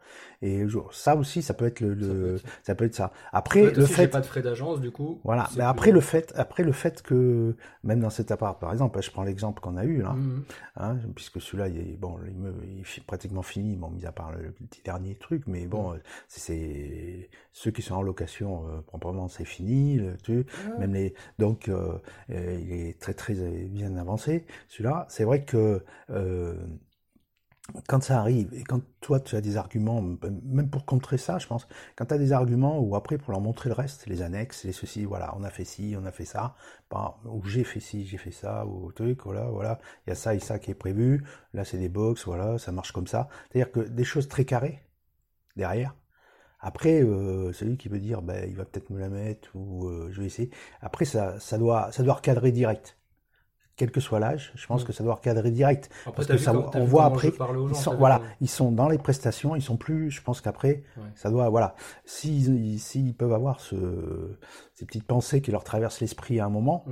et 0.41 0.65
ça 0.91 1.15
aussi, 1.15 1.41
ça 1.41 1.53
peut 1.53 1.65
être 1.65 1.79
le, 1.81 1.89
Ça 1.89 1.95
peut 2.07 2.13
le- 2.13 2.35
être- 2.35 2.43
ça 2.63 2.75
peut 2.75 2.85
être 2.85 2.95
ça. 2.95 3.11
Après, 3.31 3.71
le 3.71 3.85
fait, 3.85 4.07
pas 4.07 4.21
de 4.21 4.25
frais 4.25 4.41
d'agence 4.41 4.79
du 4.81 4.89
coup. 4.91 5.19
voilà, 5.23 5.43
mais 5.51 5.55
plus- 5.57 5.61
après 5.63 5.91
le 5.91 5.99
fait, 6.01 6.33
après 6.35 6.63
le 6.63 6.71
fait 6.71 7.01
que 7.01 7.55
même 7.83 7.99
dans 7.99 8.09
cet 8.09 8.31
appart, 8.31 8.59
par 8.59 8.71
exemple, 8.71 9.01
je 9.01 9.11
prends 9.11 9.23
l'exemple 9.23 9.61
qu'on 9.61 9.77
a 9.77 9.83
eu 9.85 10.01
là, 10.01 10.13
Mhm. 10.13 10.43
hein, 10.77 10.97
puisque 11.15 11.39
celui-là, 11.41 11.67
il 11.67 11.77
est, 11.77 11.97
bon, 11.97 12.17
il 12.63 12.79
est 12.81 13.03
pratiquement 13.05 13.41
fini, 13.43 13.75
bon, 13.75 13.89
mis 13.91 14.05
à 14.05 14.11
part 14.11 14.31
le 14.31 14.51
petit 14.51 14.81
dernier 14.83 15.15
truc, 15.15 15.43
mais 15.47 15.67
bon, 15.67 15.93
euh, 15.93 15.97
c'est 16.27 17.29
ceux 17.51 17.71
qui 17.71 17.81
sont 17.81 17.95
en 17.95 18.01
location 18.01 18.65
euh, 18.69 18.81
proprement, 18.81 19.27
c'est 19.27 19.45
fini, 19.45 19.97
le 19.97 20.15
Ah. 20.27 20.79
même 20.79 20.93
les, 20.93 21.13
donc 21.37 21.69
euh, 21.69 21.93
euh, 22.31 22.59
il 22.61 22.71
est 22.71 22.99
très 22.99 23.13
très 23.13 23.37
euh, 23.39 23.67
bien 23.67 23.95
avancé. 23.97 24.45
Celui-là, 24.69 25.05
c'est 25.09 25.23
vrai 25.25 25.43
que 25.43 25.83
euh, 26.09 26.53
quand 27.87 28.03
ça 28.03 28.19
arrive, 28.19 28.53
et 28.53 28.63
quand 28.63 28.81
toi 29.01 29.19
tu 29.19 29.35
as 29.35 29.41
des 29.41 29.57
arguments, 29.57 30.01
même 30.43 30.69
pour 30.69 30.85
contrer 30.85 31.17
ça, 31.17 31.37
je 31.39 31.47
pense, 31.47 31.67
quand 31.95 32.05
tu 32.05 32.13
as 32.13 32.17
des 32.17 32.31
arguments, 32.33 32.79
ou 32.79 32.95
après 32.95 33.17
pour 33.17 33.31
leur 33.31 33.41
montrer 33.41 33.69
le 33.69 33.75
reste, 33.75 34.07
les 34.07 34.21
annexes, 34.21 34.63
les 34.63 34.71
ceci, 34.73 35.05
voilà, 35.05 35.33
on 35.37 35.43
a 35.43 35.49
fait 35.49 35.65
ci, 35.65 35.95
on 35.99 36.05
a 36.05 36.11
fait 36.11 36.25
ça, 36.25 36.55
bah, 36.89 37.19
ou 37.25 37.43
j'ai 37.45 37.63
fait 37.63 37.79
ci, 37.79 38.05
j'ai 38.05 38.17
fait 38.17 38.31
ça, 38.31 38.65
ou 38.65 38.91
truc, 38.91 39.23
voilà, 39.23 39.45
voilà, 39.45 39.79
il 40.05 40.09
y 40.09 40.13
a 40.13 40.15
ça 40.15 40.35
et 40.35 40.39
ça 40.39 40.59
qui 40.59 40.71
est 40.71 40.75
prévu, 40.75 41.23
là 41.53 41.65
c'est 41.65 41.77
des 41.77 41.89
box, 41.89 42.25
voilà, 42.25 42.57
ça 42.57 42.71
marche 42.71 42.91
comme 42.91 43.07
ça. 43.07 43.29
C'est-à-dire 43.51 43.71
que 43.71 43.81
des 43.81 44.03
choses 44.03 44.27
très 44.27 44.45
carrées 44.45 44.83
derrière. 45.55 45.95
Après, 46.61 47.01
euh, 47.03 47.53
celui 47.53 47.77
qui 47.77 47.89
veut 47.89 47.99
dire, 47.99 48.21
ben, 48.21 48.45
il 48.49 48.55
va 48.55 48.65
peut-être 48.65 48.89
me 48.91 48.99
la 48.99 49.09
mettre, 49.09 49.49
ou 49.55 49.87
euh, 49.87 50.09
je 50.11 50.21
vais 50.21 50.27
essayer. 50.27 50.51
Après, 50.81 51.05
ça, 51.05 51.39
ça 51.39 51.57
doit, 51.57 51.91
ça 51.91 52.03
doit 52.03 52.15
recadrer 52.15 52.51
direct. 52.51 52.98
Quel 53.79 53.91
que 53.91 54.01
soit 54.01 54.19
l'âge, 54.19 54.51
je 54.55 54.67
pense 54.67 54.83
Mm. 54.83 54.87
que 54.87 54.91
ça 54.91 55.05
doit 55.05 55.15
recadrer 55.15 55.51
direct. 55.51 55.89
Après, 56.01 56.11
Parce 56.17 56.27
que 56.27 56.37
ça, 56.37 56.51
on 56.53 56.83
voit 56.83 57.05
après, 57.05 57.29
ils 57.69 57.75
sont, 57.75 57.95
voilà, 57.95 58.21
ils 58.41 58.49
sont 58.49 58.73
dans 58.73 58.89
les 58.89 58.97
prestations, 58.97 59.55
ils 59.55 59.61
sont 59.61 59.77
plus, 59.77 60.11
je 60.11 60.21
pense 60.21 60.41
qu'après, 60.41 60.83
Ouais. 60.97 61.03
ça 61.15 61.29
doit, 61.31 61.47
voilà, 61.47 61.75
s'ils 62.03 62.77
s'ils 62.77 63.15
peuvent 63.15 63.31
avoir 63.31 63.61
ce, 63.61 63.77
ces 64.75 64.85
petites 64.85 65.05
pensées 65.07 65.41
qui 65.41 65.51
leur 65.51 65.63
traversent 65.63 66.01
l'esprit 66.01 66.41
à 66.41 66.45
un 66.45 66.49
moment, 66.49 66.83
Mm. 66.87 66.91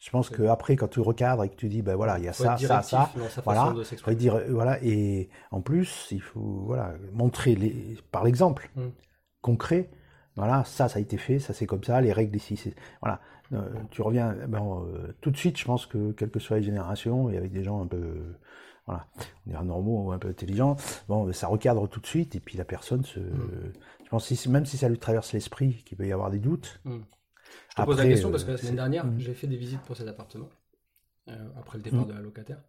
je 0.00 0.10
pense 0.10 0.28
C'est- 0.30 0.34
que 0.34 0.42
après, 0.48 0.74
quand 0.74 0.88
tu 0.88 0.98
recadres 0.98 1.44
et 1.44 1.48
que 1.48 1.54
tu 1.54 1.68
dis, 1.68 1.82
ben 1.82 1.94
voilà, 1.94 2.18
il 2.18 2.24
y 2.24 2.28
a 2.28 2.32
ça, 2.32 2.56
ça, 2.56 2.82
ça, 2.82 3.10
voilà, 3.44 3.72
de 4.08 4.12
dire, 4.14 4.40
voilà, 4.50 4.82
et 4.82 5.28
en 5.52 5.60
plus, 5.60 6.08
il 6.10 6.20
faut, 6.22 6.64
voilà, 6.66 6.94
montrer 7.12 7.54
les, 7.54 7.96
par 8.10 8.24
l'exemple 8.24 8.68
Mm. 8.74 8.88
concret, 9.42 9.90
voilà, 10.34 10.64
ça, 10.64 10.88
ça 10.88 10.98
a 10.98 11.00
été 11.00 11.16
fait, 11.18 11.38
ça 11.38 11.54
c'est 11.54 11.66
comme 11.66 11.84
ça, 11.84 12.00
les 12.00 12.12
règles 12.12 12.34
ici, 12.36 12.56
c'est, 12.56 12.74
voilà, 13.00 13.20
tu 13.90 14.02
reviens, 14.02 14.34
ben, 14.48 14.62
euh, 14.62 15.12
tout 15.20 15.30
de 15.30 15.36
suite, 15.36 15.58
je 15.58 15.64
pense 15.64 15.86
que 15.86 16.12
quelles 16.12 16.30
que 16.30 16.40
soient 16.40 16.58
les 16.58 16.62
générations, 16.64 17.30
et 17.30 17.36
avec 17.36 17.52
des 17.52 17.62
gens 17.64 17.82
un 17.82 17.86
peu, 17.86 18.34
voilà, 18.86 19.06
on 19.46 19.50
dirait 19.50 19.64
normaux 19.64 20.04
ou 20.06 20.12
un 20.12 20.18
peu 20.18 20.28
intelligents, 20.28 20.76
bon, 21.08 21.32
ça 21.32 21.46
recadre 21.48 21.88
tout 21.88 22.00
de 22.00 22.06
suite, 22.06 22.34
et 22.36 22.40
puis 22.40 22.56
la 22.58 22.64
personne 22.64 23.04
se, 23.04 23.20
Mm. 23.20 23.72
je 24.04 24.08
pense, 24.08 24.26
si, 24.26 24.48
même 24.48 24.66
si 24.66 24.76
ça 24.76 24.88
lui 24.88 24.98
traverse 24.98 25.32
l'esprit, 25.32 25.82
qu'il 25.84 25.96
peut 25.98 26.06
y 26.06 26.12
avoir 26.12 26.30
des 26.30 26.38
doutes, 26.40 26.80
Mm. 26.84 26.98
Je 27.70 27.82
te 27.82 27.86
pose 27.86 27.98
la 27.98 28.04
question 28.06 28.28
euh, 28.28 28.32
parce 28.32 28.42
que 28.44 28.50
la 28.50 28.56
semaine 28.56 28.74
dernière, 28.76 29.06
Mm. 29.06 29.18
j'ai 29.18 29.34
fait 29.34 29.46
des 29.46 29.56
visites 29.56 29.82
pour 29.82 29.96
cet 29.96 30.08
appartement, 30.08 30.48
euh, 31.28 31.48
après 31.58 31.78
le 31.78 31.84
départ 31.84 32.06
de 32.06 32.12
la 32.12 32.20
locataire, 32.20 32.60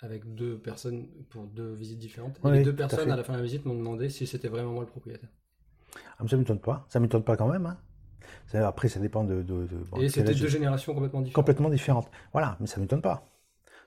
avec 0.00 0.34
deux 0.34 0.58
personnes 0.58 1.06
pour 1.30 1.44
deux 1.46 1.72
visites 1.72 1.98
différentes. 1.98 2.38
Et 2.44 2.50
les 2.50 2.62
deux 2.62 2.70
à 2.72 2.74
personnes, 2.74 3.10
à 3.10 3.16
la 3.16 3.24
fin 3.24 3.32
de 3.32 3.38
la 3.38 3.44
visite, 3.44 3.64
m'ont 3.64 3.74
demandé 3.74 4.08
si 4.10 4.26
c'était 4.26 4.48
vraiment 4.48 4.72
moi 4.72 4.82
le 4.82 4.88
propriétaire. 4.90 5.30
ah, 5.96 6.22
mais 6.22 6.28
ça 6.28 6.36
m'étonne 6.36 6.58
pas, 6.60 6.84
ça 6.88 7.00
m'étonne 7.00 7.24
pas 7.24 7.36
quand 7.36 7.48
même, 7.48 7.66
hein. 7.66 7.78
Après, 8.54 8.88
ça 8.88 9.00
dépend 9.00 9.24
de, 9.24 9.36
de, 9.42 9.66
de- 9.66 9.76
bon, 9.90 10.02
Et 10.02 10.08
c'était 10.10 10.34
deux 10.34 10.48
générations 10.48 10.92
complètement 10.94 11.22
différentes. 11.22 11.34
complètement 11.34 11.70
différentes. 11.70 12.10
Voilà, 12.32 12.56
mais 12.60 12.66
ça 12.66 12.80
m'étonne 12.80 13.02
pas. 13.02 13.26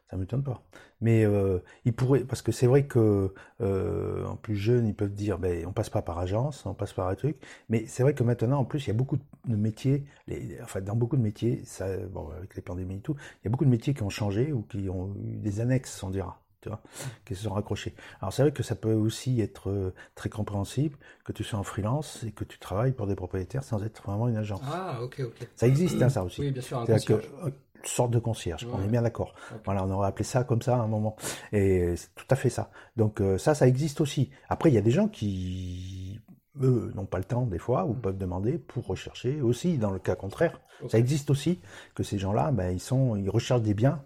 Ça 0.10 0.18
m'étonne 0.18 0.44
pas. 0.44 0.64
Mais 1.02 1.26
euh, 1.26 1.60
ils 1.86 1.94
pourraient, 1.94 2.24
parce 2.24 2.42
que 2.42 2.52
c'est 2.52 2.68
vrai 2.68 2.86
que 2.88 3.34
euh, 3.62 4.26
en 4.26 4.36
plus 4.38 4.56
jeunes, 4.56 4.88
ils 4.88 4.96
peuvent 4.96 5.14
dire, 5.14 5.40
ben, 5.40 5.66
on 5.68 5.74
passe 5.74 5.90
pas 5.90 6.02
par 6.04 6.20
agence, 6.20 6.66
on 6.66 6.74
passe 6.76 6.94
par 6.94 7.08
un 7.10 7.16
truc. 7.16 7.38
Mais 7.70 7.86
c'est 7.88 8.04
vrai 8.04 8.14
que 8.14 8.24
maintenant, 8.24 8.60
en 8.60 8.66
plus, 8.66 8.86
il 8.86 8.88
y 8.90 8.92
a 8.92 8.94
beaucoup 8.94 9.18
de 9.48 9.56
métiers, 9.56 10.06
les, 10.28 10.60
enfin 10.64 10.82
dans 10.82 10.96
beaucoup 10.96 11.18
de 11.18 11.24
métiers, 11.24 11.64
ça, 11.66 11.98
bon, 12.08 12.30
avec 12.38 12.56
les 12.56 12.62
pandémies 12.62 12.98
et 12.98 13.02
tout, 13.02 13.16
il 13.42 13.46
y 13.46 13.48
a 13.48 13.52
beaucoup 13.52 13.66
de 13.66 13.70
métiers 13.72 13.94
qui 13.96 14.04
ont 14.04 14.10
changé 14.10 14.54
ou 14.54 14.62
qui 14.64 14.90
ont 14.90 15.16
eu 15.26 15.38
des 15.38 15.60
annexes, 15.62 16.04
on 16.04 16.12
dira, 16.12 16.40
tu 16.66 16.70
vois, 16.70 16.82
qui 17.26 17.36
se 17.36 17.44
sont 17.44 17.54
raccrochés. 17.54 17.94
Alors 18.22 18.34
c'est 18.34 18.42
vrai 18.42 18.52
que 18.52 18.64
ça 18.64 18.74
peut 18.76 18.94
aussi 18.94 19.40
être 19.40 19.70
euh, 19.70 19.94
très 20.16 20.30
compréhensible 20.30 20.98
que 21.24 21.32
tu 21.32 21.44
sois 21.44 21.60
en 21.60 21.64
freelance 21.64 22.24
et 22.24 22.32
que 22.32 22.44
tu 22.44 22.58
travailles 22.58 22.92
pour 22.94 23.06
des 23.06 23.14
propriétaires 23.16 23.64
sans 23.64 23.84
être 23.84 24.02
vraiment 24.02 24.28
une 24.28 24.38
agence. 24.38 24.62
Ah, 24.66 24.98
ok, 25.04 25.22
ok. 25.28 25.48
Ça 25.56 25.68
existe, 25.68 26.02
hein, 26.02 26.10
ça 26.10 26.24
aussi. 26.24 26.42
Oui, 26.42 26.52
bien 26.52 26.62
sûr, 26.64 26.80
un 26.80 26.86
C'est-à-dire 26.88 27.18
concierge. 27.18 27.32
que, 27.44 27.46
euh, 27.48 27.52
une 27.76 27.86
sorte 27.86 28.10
de 28.12 28.18
concierge, 28.20 28.68
on 28.74 28.82
est 28.84 28.88
bien 28.88 29.04
d'accord. 29.04 29.36
Voilà, 29.64 29.86
on 29.86 29.92
aurait 29.92 30.08
appelé 30.08 30.24
ça 30.24 30.44
comme 30.44 30.64
ça 30.64 30.76
à 30.76 30.80
un 30.80 30.88
moment. 30.88 31.16
Et 31.52 31.96
c'est 31.96 32.16
tout 32.16 32.26
à 32.32 32.36
fait 32.36 32.50
ça. 32.50 32.72
Donc 32.96 33.22
euh, 33.22 33.38
ça, 33.38 33.54
ça 33.54 33.68
existe 33.68 34.02
aussi. 34.02 34.32
Après, 34.50 34.72
il 34.72 34.74
y 34.74 34.80
a 34.80 34.82
des 34.82 34.90
gens 34.90 35.08
qui, 35.08 36.20
eux, 36.64 36.92
n'ont 36.96 37.06
pas 37.06 37.20
le 37.20 37.26
temps 37.26 37.44
des 37.46 37.60
fois, 37.60 37.86
ou 37.86 37.94
Mm. 37.94 38.02
peuvent 38.02 38.18
demander 38.18 38.58
pour 38.58 38.88
rechercher 38.88 39.40
aussi, 39.42 39.78
dans 39.78 39.92
le 39.92 40.00
cas 40.00 40.16
contraire. 40.16 40.60
Ça 40.90 40.98
existe 40.98 41.30
aussi 41.30 41.62
que 41.94 42.02
ces 42.04 42.18
gens-là, 42.18 42.52
ben, 42.52 42.72
ils 42.72 42.80
sont, 42.82 43.16
ils 43.16 43.30
recherchent 43.30 43.62
des 43.62 43.74
biens 43.76 44.02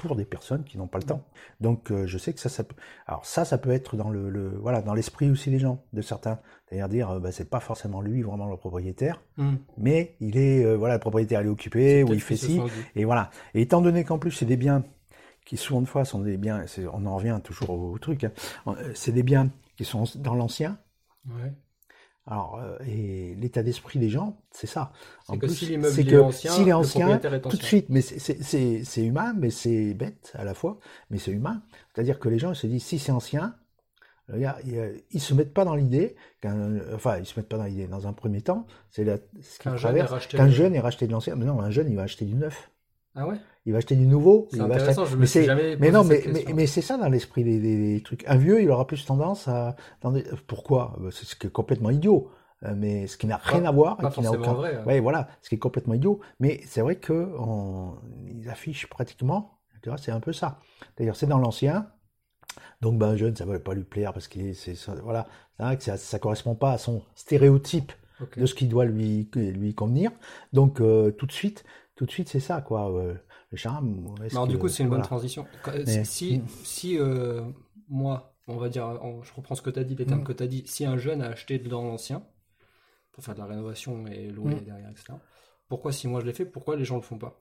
pour 0.00 0.16
des 0.16 0.24
personnes 0.24 0.64
qui 0.64 0.78
n'ont 0.78 0.86
pas 0.86 0.98
le 0.98 1.04
temps. 1.04 1.22
Donc 1.60 1.90
euh, 1.92 2.06
je 2.06 2.16
sais 2.16 2.32
que 2.32 2.40
ça, 2.40 2.48
ça 2.48 2.64
peut. 2.64 2.74
Alors 3.06 3.24
ça, 3.26 3.44
ça 3.44 3.58
peut 3.58 3.70
être 3.70 3.96
dans 3.96 4.08
le, 4.10 4.30
le- 4.30 4.56
voilà, 4.58 4.80
dans 4.80 4.94
l'esprit 4.94 5.30
aussi 5.30 5.50
des 5.50 5.58
gens, 5.58 5.84
de 5.92 6.00
certains. 6.02 6.38
C'est-à-dire 6.66 6.88
dire, 6.88 7.10
euh, 7.10 7.20
ben, 7.20 7.30
c'est 7.32 7.50
pas 7.50 7.60
forcément 7.60 8.00
lui 8.00 8.22
vraiment 8.22 8.46
le 8.48 8.56
propriétaire, 8.56 9.20
Mm. 9.36 9.54
mais 9.78 10.16
il 10.20 10.36
est, 10.38 10.64
euh, 10.64 10.76
voilà, 10.76 10.94
le 10.94 11.00
propriétaire 11.00 11.42
il 11.42 11.46
est 11.46 11.50
occupé 11.50 12.02
ou 12.02 12.14
il 12.14 12.20
fait 12.20 12.36
ci. 12.36 12.60
Et 12.96 13.04
voilà. 13.04 13.30
Et 13.54 13.60
étant 13.62 13.80
donné 13.82 14.04
qu'en 14.04 14.18
plus 14.18 14.30
c'est 14.30 14.46
des 14.46 14.56
biens 14.56 14.84
qui 15.44 15.56
souvent 15.56 15.80
de 15.82 15.86
fois 15.88 16.04
sont 16.04 16.20
des 16.20 16.36
biens, 16.36 16.64
on 16.92 17.06
en 17.06 17.16
revient 17.16 17.38
toujours 17.42 17.70
au, 17.70 17.98
truc, 17.98 18.24
hein. 18.24 18.32
c'est 18.94 19.12
des 19.12 19.22
biens 19.22 19.50
qui 19.76 19.84
sont 19.84 20.04
dans 20.16 20.34
l'ancien. 20.34 20.78
Ouais. 21.28 21.52
Alors, 22.30 22.60
euh, 22.62 22.78
et 22.86 23.34
l'état 23.34 23.64
d'esprit 23.64 23.98
des 23.98 24.08
gens, 24.08 24.38
c'est 24.52 24.68
ça. 24.68 24.92
En 25.26 25.36
plus, 25.36 25.52
si 25.52 25.66
l'immeuble 25.66 26.00
est 26.00 26.16
ancien, 26.16 26.52
s'il 26.52 26.68
est 26.68 26.72
ancien, 26.72 27.18
tout 27.18 27.56
de 27.56 27.62
suite, 27.62 27.86
mais 27.88 28.02
c'est 28.02 29.04
humain, 29.04 29.34
mais 29.36 29.50
c'est 29.50 29.94
bête 29.94 30.32
à 30.34 30.44
la 30.44 30.54
fois, 30.54 30.78
mais 31.10 31.18
c'est 31.18 31.32
humain. 31.32 31.60
C'est-à-dire 31.92 32.20
que 32.20 32.28
les 32.28 32.38
gens 32.38 32.54
se 32.54 32.68
disent, 32.68 32.84
si 32.84 33.00
c'est 33.00 33.10
ancien, 33.10 33.56
ils 34.32 35.20
se 35.20 35.34
mettent 35.34 35.52
pas 35.52 35.64
dans 35.64 35.74
l'idée, 35.74 36.14
enfin, 36.94 37.18
ils 37.18 37.26
se 37.26 37.38
mettent 37.38 37.48
pas 37.48 37.58
dans 37.58 37.64
l'idée. 37.64 37.88
Dans 37.88 38.06
un 38.06 38.12
premier 38.12 38.42
temps, 38.42 38.64
c'est 38.90 39.04
ce 39.42 39.58
qu'un 39.58 39.76
jeune, 39.76 40.06
qu'un 40.28 40.48
jeune 40.48 40.74
ait 40.76 40.80
racheté 40.80 41.08
de 41.08 41.12
l'ancien. 41.12 41.34
Mais 41.34 41.46
non, 41.46 41.60
un 41.60 41.70
jeune, 41.70 41.90
il 41.90 41.96
va 41.96 42.02
acheter 42.02 42.26
du 42.26 42.36
neuf. 42.36 42.70
Ah 43.16 43.26
ouais? 43.26 43.38
Il 43.66 43.72
va 43.72 43.78
acheter 43.78 43.94
du 43.94 44.06
nouveau. 44.06 44.48
C'est 44.50 44.60
intéressant, 44.60 45.04
je 45.04 45.16
me 45.16 45.26
suis 45.26 45.44
jamais 45.44 45.76
Mais 45.76 45.90
non, 45.90 46.04
mais, 46.04 46.24
mais, 46.54 46.66
c'est 46.66 46.80
ça 46.80 46.96
dans 46.96 47.08
l'esprit 47.08 47.44
des, 47.44 48.00
trucs. 48.02 48.24
Un 48.26 48.36
vieux, 48.36 48.62
il 48.62 48.70
aura 48.70 48.86
plus 48.86 49.04
tendance 49.04 49.48
à... 49.48 49.76
Pourquoi? 50.46 50.96
Bah, 50.98 51.10
C'est 51.12 51.26
ce 51.26 51.36
qui 51.36 51.46
est 51.46 51.50
complètement 51.50 51.90
idiot. 51.90 52.30
Euh, 52.64 52.74
mais 52.76 53.06
ce 53.06 53.16
qui 53.16 53.26
n'a 53.26 53.36
rien 53.36 53.64
à 53.64 53.70
voir. 53.70 53.96
Pas 53.96 54.10
qui 54.10 54.20
n'a 54.20 54.32
aucun... 54.32 54.52
vrai. 54.52 54.76
Hein. 54.76 54.84
Ouais, 54.86 55.00
voilà, 55.00 55.28
ce 55.42 55.48
qui 55.48 55.54
est 55.54 55.58
complètement 55.58 55.94
idiot. 55.94 56.20
Mais 56.40 56.60
c'est 56.66 56.80
vrai 56.80 56.96
que 56.96 57.34
on... 57.38 57.94
ils 58.28 58.48
affichent 58.48 58.86
pratiquement, 58.86 59.58
tu 59.82 59.88
vois, 59.88 59.98
c'est 59.98 60.12
un 60.12 60.20
peu 60.20 60.32
ça. 60.32 60.58
D'ailleurs, 60.96 61.16
c'est 61.16 61.26
dans 61.26 61.38
l'ancien. 61.38 61.90
Donc, 62.80 62.98
ben, 62.98 63.08
un 63.08 63.16
jeune, 63.16 63.36
ça 63.36 63.44
ne 63.44 63.52
va 63.52 63.58
pas 63.58 63.74
lui 63.74 63.84
plaire 63.84 64.12
parce 64.12 64.28
qu'il 64.28 64.54
c'est, 64.54 64.74
voilà, 65.02 65.26
que 65.76 65.82
ça, 65.82 65.96
ça 65.96 66.18
correspond 66.18 66.54
pas 66.54 66.72
à 66.72 66.78
son 66.78 67.02
stéréotype 67.14 67.92
de 68.36 68.46
ce 68.46 68.54
qui 68.54 68.66
doit 68.66 68.84
lui, 68.84 69.28
lui 69.34 69.74
convenir. 69.74 70.10
Donc, 70.52 70.80
euh, 70.80 71.10
tout 71.10 71.26
de 71.26 71.32
suite, 71.32 71.64
tout 71.96 72.06
de 72.06 72.10
suite, 72.10 72.28
c'est 72.28 72.40
ça, 72.40 72.60
quoi. 72.60 72.90
Euh, 72.90 73.14
le 73.50 73.56
charme. 73.56 74.14
Alors, 74.30 74.46
du 74.46 74.58
coup, 74.58 74.68
c'est 74.68 74.82
une 74.82 74.88
bonne 74.88 75.02
transition. 75.02 75.46
si, 76.04 76.42
si 76.64 76.98
euh, 76.98 77.42
moi, 77.88 78.34
on 78.46 78.56
va 78.56 78.68
dire, 78.68 78.98
je 79.22 79.32
reprends 79.34 79.54
ce 79.54 79.62
que 79.62 79.70
tu 79.70 79.78
as 79.78 79.84
dit, 79.84 79.94
les 79.94 80.06
termes 80.06 80.20
mm. 80.20 80.24
que 80.24 80.32
tu 80.32 80.42
as 80.42 80.46
dit, 80.46 80.62
si 80.66 80.84
un 80.84 80.96
jeune 80.96 81.22
a 81.22 81.28
acheté 81.28 81.58
dans 81.58 81.82
l'ancien, 81.82 82.24
pour 83.12 83.24
faire 83.24 83.34
de 83.34 83.40
la 83.40 83.46
rénovation 83.46 84.06
et 84.06 84.28
louer 84.28 84.54
mm. 84.54 84.64
derrière, 84.64 84.90
etc., 84.90 85.14
pourquoi, 85.68 85.92
si 85.92 86.08
moi 86.08 86.20
je 86.20 86.26
l'ai 86.26 86.32
fait, 86.32 86.44
pourquoi 86.44 86.76
les 86.76 86.84
gens 86.84 86.96
le 86.96 87.02
font 87.02 87.18
pas? 87.18 87.40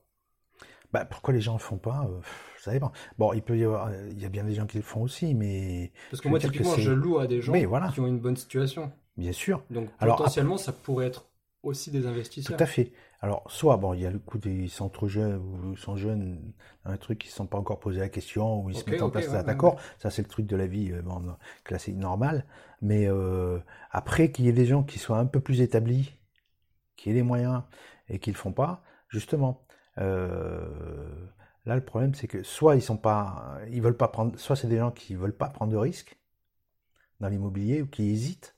Bah, 0.92 1.06
pourquoi 1.06 1.34
les 1.34 1.42
gens 1.42 1.54
le 1.54 1.60
font 1.60 1.78
pas 1.78 2.08
euh, 2.10 2.20
Ça 2.60 2.72
dépend. 2.72 2.92
Bon, 3.18 3.34
il 3.34 3.44
peut 3.44 3.58
y 3.58 3.64
avoir, 3.64 3.92
il 4.10 4.20
y 4.20 4.26
a 4.26 4.30
bien 4.30 4.44
des 4.44 4.54
gens 4.54 4.66
qui 4.66 4.78
le 4.78 4.84
font 4.84 5.02
aussi, 5.02 5.36
mais 5.36 5.92
parce 6.10 6.22
que 6.22 6.28
moi 6.28 6.40
typiquement, 6.40 6.76
je 6.76 6.92
loue 6.92 7.20
à 7.20 7.28
des 7.28 7.42
gens 7.42 7.54
qui 7.54 8.00
ont 8.00 8.08
une 8.08 8.20
bonne 8.20 8.38
situation. 8.38 8.92
Bien 9.18 9.32
sûr. 9.32 9.64
Donc 9.70 9.90
potentiellement, 9.98 10.58
ça 10.58 10.72
pourrait 10.72 11.08
être 11.08 11.29
aussi 11.64 11.92
des 11.92 12.06
investisseurs. 12.08 12.58
Tout 12.58 12.64
à 12.64 12.68
fait. 12.68 12.92
Alors, 13.22 13.44
soit, 13.52 13.76
bon, 13.78 13.94
il 13.94 14.02
y 14.02 14.06
a 14.06 14.12
le 14.12 14.20
coup 14.20 14.38
des 14.38 14.68
centres 14.70 15.08
jeunes 15.08 15.38
ou 15.38 15.76
sont 15.76 15.98
jeunes, 15.98 16.54
un 16.86 16.96
truc 16.96 17.20
qui 17.20 17.28
ne 17.28 17.34
sont 17.34 17.48
pas 17.48 17.58
encore 17.58 17.80
posé 17.80 18.00
la 18.00 18.08
question, 18.08 18.64
où 18.64 18.70
ils 18.70 18.78
se 18.78 18.90
mettent 18.90 19.02
en 19.02 19.10
place, 19.10 19.30
d'accord, 19.46 19.80
ça 19.98 20.10
c'est 20.10 20.22
le 20.22 20.30
truc 20.30 20.46
de 20.46 20.56
la 20.56 20.68
vie 20.68 20.92
euh, 20.92 21.02
bon, 21.02 21.36
classique, 21.66 21.98
normale, 21.98 22.46
mais 22.82 23.08
euh, 23.08 23.60
après 23.92 24.32
qu'il 24.32 24.46
y 24.46 24.48
ait 24.48 24.54
des 24.54 24.66
gens 24.66 24.84
qui 24.84 25.00
soient 25.00 25.18
un 25.18 25.26
peu 25.26 25.42
plus 25.42 25.60
établis, 25.60 26.14
qui 26.96 27.10
aient 27.10 27.14
les 27.14 27.24
moyens 27.24 27.64
et 28.08 28.20
qui 28.20 28.30
ne 28.30 28.36
le 28.36 28.40
font 28.40 28.54
pas, 28.54 28.84
justement, 29.10 29.66
euh, 29.98 30.66
là 31.66 31.76
le 31.76 31.84
problème 31.84 32.16
c'est 32.16 32.28
que 32.28 32.42
soit 32.42 32.78
ils 32.78 32.82
sont 32.82 32.98
pas, 32.98 33.60
ils 33.70 33.82
veulent 33.82 33.98
pas 33.98 34.08
prendre, 34.08 34.40
soit 34.40 34.56
c'est 34.56 34.68
des 34.68 34.78
gens 34.78 34.92
qui 34.92 35.16
veulent 35.16 35.36
pas 35.36 35.50
prendre 35.50 35.74
de 35.74 35.78
risques 35.78 36.18
dans 37.20 37.28
l'immobilier 37.28 37.82
ou 37.82 37.88
qui 37.88 38.10
hésitent 38.10 38.56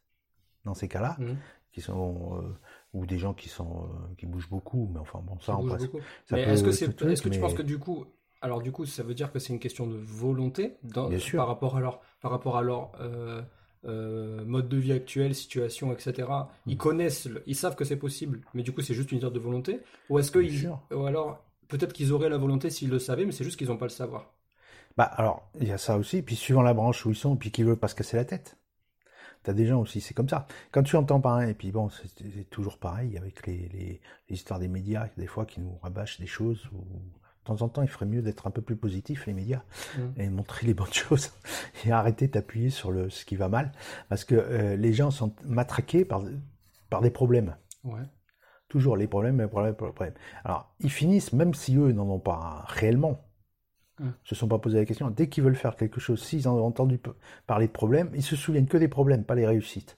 dans 0.66 0.76
ces 0.76 0.88
cas-là, 0.88 1.16
mmh. 1.18 1.36
qui 1.72 1.82
sont 1.82 2.56
ou 2.94 3.06
des 3.06 3.18
gens 3.18 3.34
qui 3.34 3.50
sont 3.50 3.84
euh, 3.84 4.14
qui 4.18 4.26
bougent 4.26 4.50
beaucoup, 4.50 4.90
mais 4.94 5.00
enfin 5.00 5.20
bon, 5.24 5.40
ça, 5.40 5.58
on 5.58 5.68
passe. 5.68 5.84
mais 6.32 6.42
est-ce 6.42 6.64
que, 6.64 6.72
c'est, 6.72 7.02
est-ce 7.04 7.22
que 7.22 7.30
tu 7.30 7.40
penses 7.40 7.54
que 7.54 7.62
du 7.62 7.80
coup, 7.80 8.06
alors 8.42 8.62
du 8.62 8.72
coup, 8.72 8.86
ça 8.86 9.04
veut 9.04 9.14
dire 9.14 9.32
que 9.32 9.40
c'est 9.40 9.54
une 9.54 9.60
question 9.60 9.88
de 9.88 9.96
volonté 9.96 10.78
dans, 10.84 11.10
par 11.34 11.48
rapport 11.48 11.78
à 11.78 11.80
leur, 11.80 12.02
par 12.22 12.32
rapport 12.32 12.58
à 12.58 12.62
leur 12.62 12.92
euh, 13.00 13.42
euh, 13.86 14.44
mode 14.46 14.68
de 14.68 14.78
vie 14.78 14.92
actuel, 14.92 15.34
situation, 15.34 15.92
etc. 15.94 16.28
Ils 16.66 16.76
mm. 16.76 16.78
connaissent, 16.78 17.30
ils 17.46 17.56
savent 17.56 17.76
que 17.76 17.86
c'est 17.86 17.98
possible, 17.98 18.42
mais 18.54 18.64
du 18.64 18.72
coup, 18.72 18.82
c'est 18.82 18.94
juste 18.94 19.12
une 19.12 19.18
histoire 19.18 19.32
de 19.32 19.40
volonté? 19.40 19.80
Ou 20.10 20.20
est-ce 20.20 20.32
que 20.32 20.40
ils, 20.40 20.70
ou 20.94 21.06
alors 21.06 21.44
peut-être 21.68 21.94
qu'ils 21.94 22.12
auraient 22.12 22.30
la 22.30 22.38
volonté 22.38 22.70
s'ils 22.70 22.90
le 22.90 23.00
savaient, 23.00 23.26
mais 23.26 23.32
c'est 23.32 23.44
juste 23.44 23.58
qu'ils 23.58 23.70
n'ont 23.70 23.78
pas 23.78 23.86
le 23.86 23.90
savoir? 23.90 24.34
Bah 24.98 25.06
alors, 25.06 25.50
il 25.60 25.68
y 25.68 25.72
a 25.72 25.78
ça 25.78 25.98
aussi, 25.98 26.22
puis 26.22 26.36
suivant 26.36 26.62
la 26.62 26.74
branche 26.74 27.06
où 27.06 27.12
ils 27.12 27.16
sont, 27.16 27.38
puis 27.38 27.52
qu'ils 27.52 27.66
veulent 27.66 27.80
pas 27.80 27.88
se 27.88 27.96
casser 27.96 28.18
la 28.18 28.26
tête. 28.26 28.58
T'as 29.44 29.54
des 29.54 29.66
gens 29.66 29.82
aussi, 29.82 30.02
c'est 30.02 30.14
comme 30.14 30.30
ça. 30.30 30.46
Quand 30.72 30.84
tu 30.84 30.96
entends 30.96 31.20
pareil, 31.20 31.52
et 31.52 31.54
puis 31.54 31.72
bon, 31.72 31.90
c'est 31.90 32.50
toujours 32.50 32.78
pareil 32.78 33.18
avec 33.18 33.46
les, 33.48 33.70
les, 33.70 34.02
histoires 34.30 34.60
des 34.60 34.68
médias, 34.68 35.08
des 35.18 35.28
fois 35.28 35.46
qui 35.46 35.62
nous 35.62 35.78
rabâchent 35.82 36.20
des 36.20 36.28
choses 36.28 36.70
où 36.72 36.86
de 37.42 37.46
temps 37.46 37.62
en 37.64 37.70
temps, 37.70 37.82
il 37.82 37.88
ferait 37.88 38.06
mieux 38.06 38.22
d'être 38.22 38.46
un 38.46 38.52
peu 38.52 38.62
plus 38.62 38.76
positif, 38.76 39.26
les 39.26 39.34
médias, 39.34 39.64
mm. 39.98 40.22
et 40.22 40.30
montrer 40.30 40.68
les 40.68 40.74
bonnes 40.74 40.94
choses, 40.94 41.32
et 41.86 41.92
arrêter 41.92 42.28
d'appuyer 42.28 42.70
sur 42.70 42.92
le, 42.92 43.10
ce 43.10 43.26
qui 43.26 43.36
va 43.36 43.50
mal, 43.50 43.72
parce 44.10 44.26
que 44.26 44.36
euh, 44.36 44.76
les 44.76 44.94
gens 44.94 45.10
sont 45.10 45.34
matraqués 45.44 46.06
par, 46.06 46.24
par 46.90 47.02
des 47.02 47.10
problèmes. 47.10 47.56
Ouais. 47.84 48.04
Toujours 48.68 48.96
les 48.96 49.08
problèmes, 49.08 49.42
les 49.42 49.48
problèmes, 49.48 49.72
les 49.72 49.92
problèmes. 49.92 50.14
Alors, 50.46 50.74
ils 50.80 50.92
finissent, 50.92 51.34
même 51.34 51.54
si 51.54 51.76
eux 51.78 51.92
n'en 51.92 52.08
ont 52.08 52.20
pas 52.20 52.64
réellement, 52.68 53.26
se 54.24 54.36
sont 54.36 54.48
pas 54.48 54.60
posé 54.60 54.78
la 54.78 54.86
question. 54.86 55.10
Dès 55.10 55.28
qu'ils 55.28 55.44
veulent 55.44 55.56
faire 55.56 55.76
quelque 55.76 56.00
chose, 56.00 56.22
s'ils 56.24 56.48
ont 56.48 56.66
entendu 56.66 57.00
parler 57.48 57.68
de 57.68 57.72
problèmes, 57.72 58.10
ils 58.14 58.24
se 58.24 58.36
souviennent 58.36 58.68
que 58.68 58.78
des 58.78 58.88
problèmes, 58.88 59.24
pas 59.24 59.36
les 59.36 59.48
réussites 59.48 59.98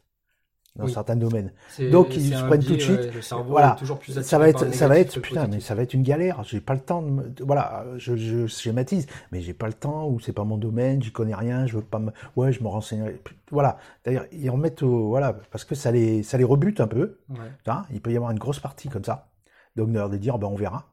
dans 0.76 0.88
certains 0.88 1.16
domaines. 1.16 1.52
Donc 1.92 2.16
ils 2.16 2.36
se 2.36 2.44
prennent 2.44 2.64
tout 2.64 2.76
de 2.76 2.82
suite. 2.82 3.12
voilà, 3.48 3.78
ça 4.22 4.40
va 4.40 4.50
être, 4.50 4.74
ça 4.74 4.88
va 4.88 4.98
être, 4.98 5.20
putain, 5.20 5.48
mais 5.48 5.60
ça 5.60 5.76
va 5.76 5.84
être 5.84 5.94
une 5.94 6.04
galère. 6.04 6.44
J'ai 6.44 6.62
pas 6.62 6.74
le 6.74 6.80
temps 6.80 7.02
de, 7.04 7.44
voilà, 7.44 7.86
je, 7.98 8.16
je 8.16 8.48
schématise, 8.48 9.08
mais 9.32 9.42
j'ai 9.42 9.54
pas 9.54 9.68
le 9.68 9.74
temps 9.74 10.08
ou 10.08 10.20
c'est 10.20 10.34
pas 10.34 10.44
mon 10.44 10.58
domaine, 10.58 11.02
j'y 11.02 11.12
connais 11.12 11.36
rien, 11.36 11.68
je 11.68 11.78
veux 11.78 11.84
pas 11.84 12.00
me, 12.00 12.12
ouais, 12.36 12.52
je 12.52 12.64
me 12.64 12.68
renseignerai. 12.68 13.22
Voilà, 13.52 13.78
d'ailleurs 14.04 14.26
ils 14.32 14.50
remettent, 14.50 14.82
au... 14.82 15.10
voilà, 15.10 15.34
parce 15.52 15.64
que 15.64 15.76
ça 15.76 15.92
les, 15.92 16.24
ça 16.24 16.38
les 16.38 16.44
rebute 16.44 16.82
un 16.82 16.88
peu. 16.88 17.20
Hein, 17.68 17.84
il 17.92 18.02
peut 18.02 18.12
y 18.12 18.16
avoir 18.16 18.32
une 18.32 18.40
grosse 18.40 18.60
partie 18.60 18.90
comme 18.90 19.04
ça. 19.04 19.30
Donc 19.76 19.92
de 19.92 20.18
dire, 20.18 20.38
ben 20.40 20.48
on 20.48 20.56
verra 20.56 20.93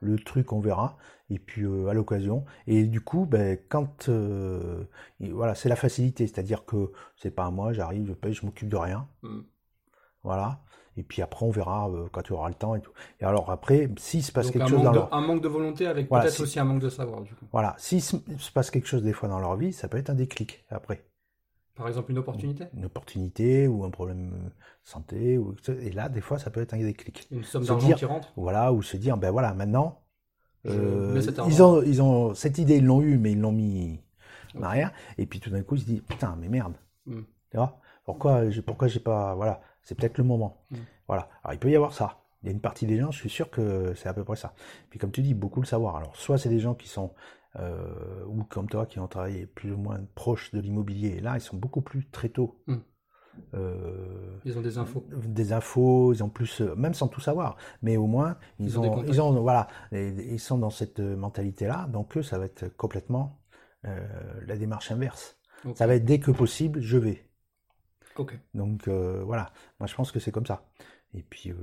le 0.00 0.18
truc, 0.18 0.52
on 0.52 0.60
verra. 0.60 0.96
Et 1.28 1.38
puis 1.38 1.64
euh, 1.64 1.88
à 1.88 1.94
l'occasion. 1.94 2.44
Et 2.66 2.84
du 2.84 3.00
coup, 3.00 3.26
ben, 3.26 3.58
quand 3.68 4.08
euh, 4.08 4.84
voilà, 5.18 5.54
c'est 5.54 5.68
la 5.68 5.76
facilité, 5.76 6.26
c'est-à-dire 6.26 6.64
que 6.64 6.92
c'est 7.16 7.32
pas 7.32 7.46
à 7.46 7.50
moi, 7.50 7.72
j'arrive, 7.72 8.06
je 8.06 8.12
paye, 8.12 8.32
je 8.32 8.46
m'occupe 8.46 8.68
de 8.68 8.76
rien. 8.76 9.08
Mm. 9.22 9.40
Voilà. 10.22 10.60
Et 10.96 11.02
puis 11.02 11.22
après, 11.22 11.44
on 11.44 11.50
verra 11.50 11.90
euh, 11.90 12.08
quand 12.10 12.22
tu 12.22 12.32
auras 12.32 12.48
le 12.48 12.54
temps 12.54 12.74
et 12.74 12.80
tout. 12.80 12.92
Et 13.20 13.24
alors 13.24 13.50
après, 13.50 13.90
s'il 13.98 14.22
se 14.22 14.32
passe 14.32 14.50
quelque 14.50 14.68
chose 14.68 14.82
dans 14.82 14.92
leur... 14.92 15.12
un 15.12 15.20
manque 15.20 15.42
de 15.42 15.48
volonté 15.48 15.86
avec 15.86 16.08
peut-être 16.08 16.40
aussi 16.40 16.58
un 16.58 16.64
manque 16.64 16.80
de 16.80 16.88
savoir. 16.88 17.22
Du 17.22 17.34
coup. 17.34 17.44
Voilà. 17.52 17.74
S'il 17.78 18.02
se 18.02 18.16
passe 18.54 18.70
quelque 18.70 18.88
chose 18.88 19.02
des 19.02 19.12
fois 19.12 19.28
dans 19.28 19.40
leur 19.40 19.56
vie, 19.56 19.72
ça 19.72 19.88
peut 19.88 19.98
être 19.98 20.10
un 20.10 20.14
déclic 20.14 20.64
après. 20.70 21.04
Par 21.76 21.88
exemple, 21.88 22.10
une 22.10 22.18
opportunité? 22.18 22.64
Une 22.74 22.86
opportunité 22.86 23.68
ou 23.68 23.84
un 23.84 23.90
problème 23.90 24.50
santé. 24.82 25.36
Ou... 25.36 25.54
Et 25.68 25.90
là, 25.92 26.08
des 26.08 26.22
fois, 26.22 26.38
ça 26.38 26.50
peut 26.50 26.62
être 26.62 26.74
un 26.74 26.78
déclic. 26.78 27.28
Une 27.30 27.44
somme 27.44 27.64
d'argent 27.64 27.92
qui 27.92 28.04
rentre? 28.06 28.32
Voilà, 28.36 28.72
ou 28.72 28.82
se 28.82 28.96
dire, 28.96 29.16
ben 29.18 29.30
voilà, 29.30 29.52
maintenant, 29.52 30.00
euh, 30.66 31.20
ils, 31.46 31.62
ont, 31.62 31.82
ils 31.82 32.02
ont 32.02 32.34
cette 32.34 32.58
idée, 32.58 32.78
ils 32.78 32.84
l'ont 32.84 33.02
eu, 33.02 33.18
mais 33.18 33.32
ils 33.32 33.40
l'ont 33.40 33.52
mis 33.52 34.00
en 34.56 34.62
arrière. 34.62 34.90
Et 35.18 35.26
puis 35.26 35.38
tout 35.38 35.50
d'un 35.50 35.62
coup, 35.62 35.76
ils 35.76 35.82
se 35.82 35.86
disent, 35.86 36.02
putain, 36.02 36.34
mais 36.40 36.48
merde. 36.48 36.74
Hmm. 37.04 37.22
Tu 37.50 37.56
vois? 37.58 37.78
Pourquoi, 38.04 38.42
pourquoi 38.64 38.88
j'ai 38.88 39.00
pas. 39.00 39.34
Voilà, 39.34 39.60
c'est 39.82 39.94
peut-être 39.94 40.16
le 40.16 40.24
moment. 40.24 40.64
Hmm. 40.70 40.78
Voilà. 41.06 41.28
Alors, 41.44 41.54
il 41.54 41.58
peut 41.58 41.70
y 41.70 41.76
avoir 41.76 41.92
ça. 41.92 42.22
Il 42.42 42.46
y 42.46 42.48
a 42.50 42.52
une 42.52 42.60
partie 42.60 42.86
des 42.86 42.98
gens, 42.98 43.10
je 43.10 43.18
suis 43.18 43.30
sûr 43.30 43.50
que 43.50 43.92
c'est 43.96 44.08
à 44.08 44.14
peu 44.14 44.22
près 44.22 44.36
ça. 44.36 44.54
Puis 44.88 44.98
comme 44.98 45.10
tu 45.10 45.20
dis, 45.20 45.34
beaucoup 45.34 45.60
le 45.60 45.66
savoir. 45.66 45.96
Alors, 45.96 46.16
soit 46.16 46.38
c'est 46.38 46.48
des 46.48 46.60
gens 46.60 46.74
qui 46.74 46.88
sont 46.88 47.12
euh, 47.58 48.24
ou 48.26 48.44
comme 48.44 48.68
toi 48.68 48.84
qui 48.86 48.98
ont 48.98 49.08
travaillé 49.08 49.46
plus 49.46 49.72
ou 49.72 49.78
moins 49.78 50.00
proche 50.14 50.52
de 50.52 50.60
l'immobilier. 50.60 51.20
Là, 51.20 51.36
ils 51.36 51.40
sont 51.40 51.56
beaucoup 51.56 51.80
plus 51.80 52.08
très 52.10 52.28
tôt. 52.28 52.60
Hmm. 52.66 52.76
Euh, 53.54 54.38
ils 54.44 54.58
ont 54.58 54.62
des 54.62 54.78
infos. 54.78 55.06
Des 55.10 55.52
infos, 55.52 56.12
ils 56.12 56.22
ont 56.22 56.28
plus, 56.28 56.60
euh, 56.60 56.74
même 56.74 56.94
sans 56.94 57.08
tout 57.08 57.20
savoir, 57.20 57.56
mais 57.82 57.96
au 57.96 58.06
moins 58.06 58.38
ils, 58.58 58.78
ont, 58.78 59.04
ils 59.04 59.20
ont, 59.20 59.40
voilà, 59.42 59.68
ils 59.92 60.40
sont 60.40 60.58
dans 60.58 60.70
cette 60.70 61.00
mentalité-là. 61.00 61.86
Donc 61.90 62.16
eux, 62.16 62.22
ça 62.22 62.38
va 62.38 62.46
être 62.46 62.68
complètement 62.76 63.40
la 63.84 64.56
démarche 64.56 64.90
inverse. 64.90 65.38
Ça 65.74 65.86
va 65.86 65.94
être 65.94 66.04
dès 66.04 66.18
que 66.18 66.32
possible, 66.32 66.80
je 66.80 66.98
vais. 66.98 67.28
Donc 68.54 68.88
voilà, 68.88 69.52
moi 69.78 69.86
je 69.86 69.94
pense 69.94 70.10
que 70.10 70.18
c'est 70.18 70.32
comme 70.32 70.46
ça. 70.46 70.66
Et 71.16 71.22
puis, 71.22 71.50
euh, 71.50 71.54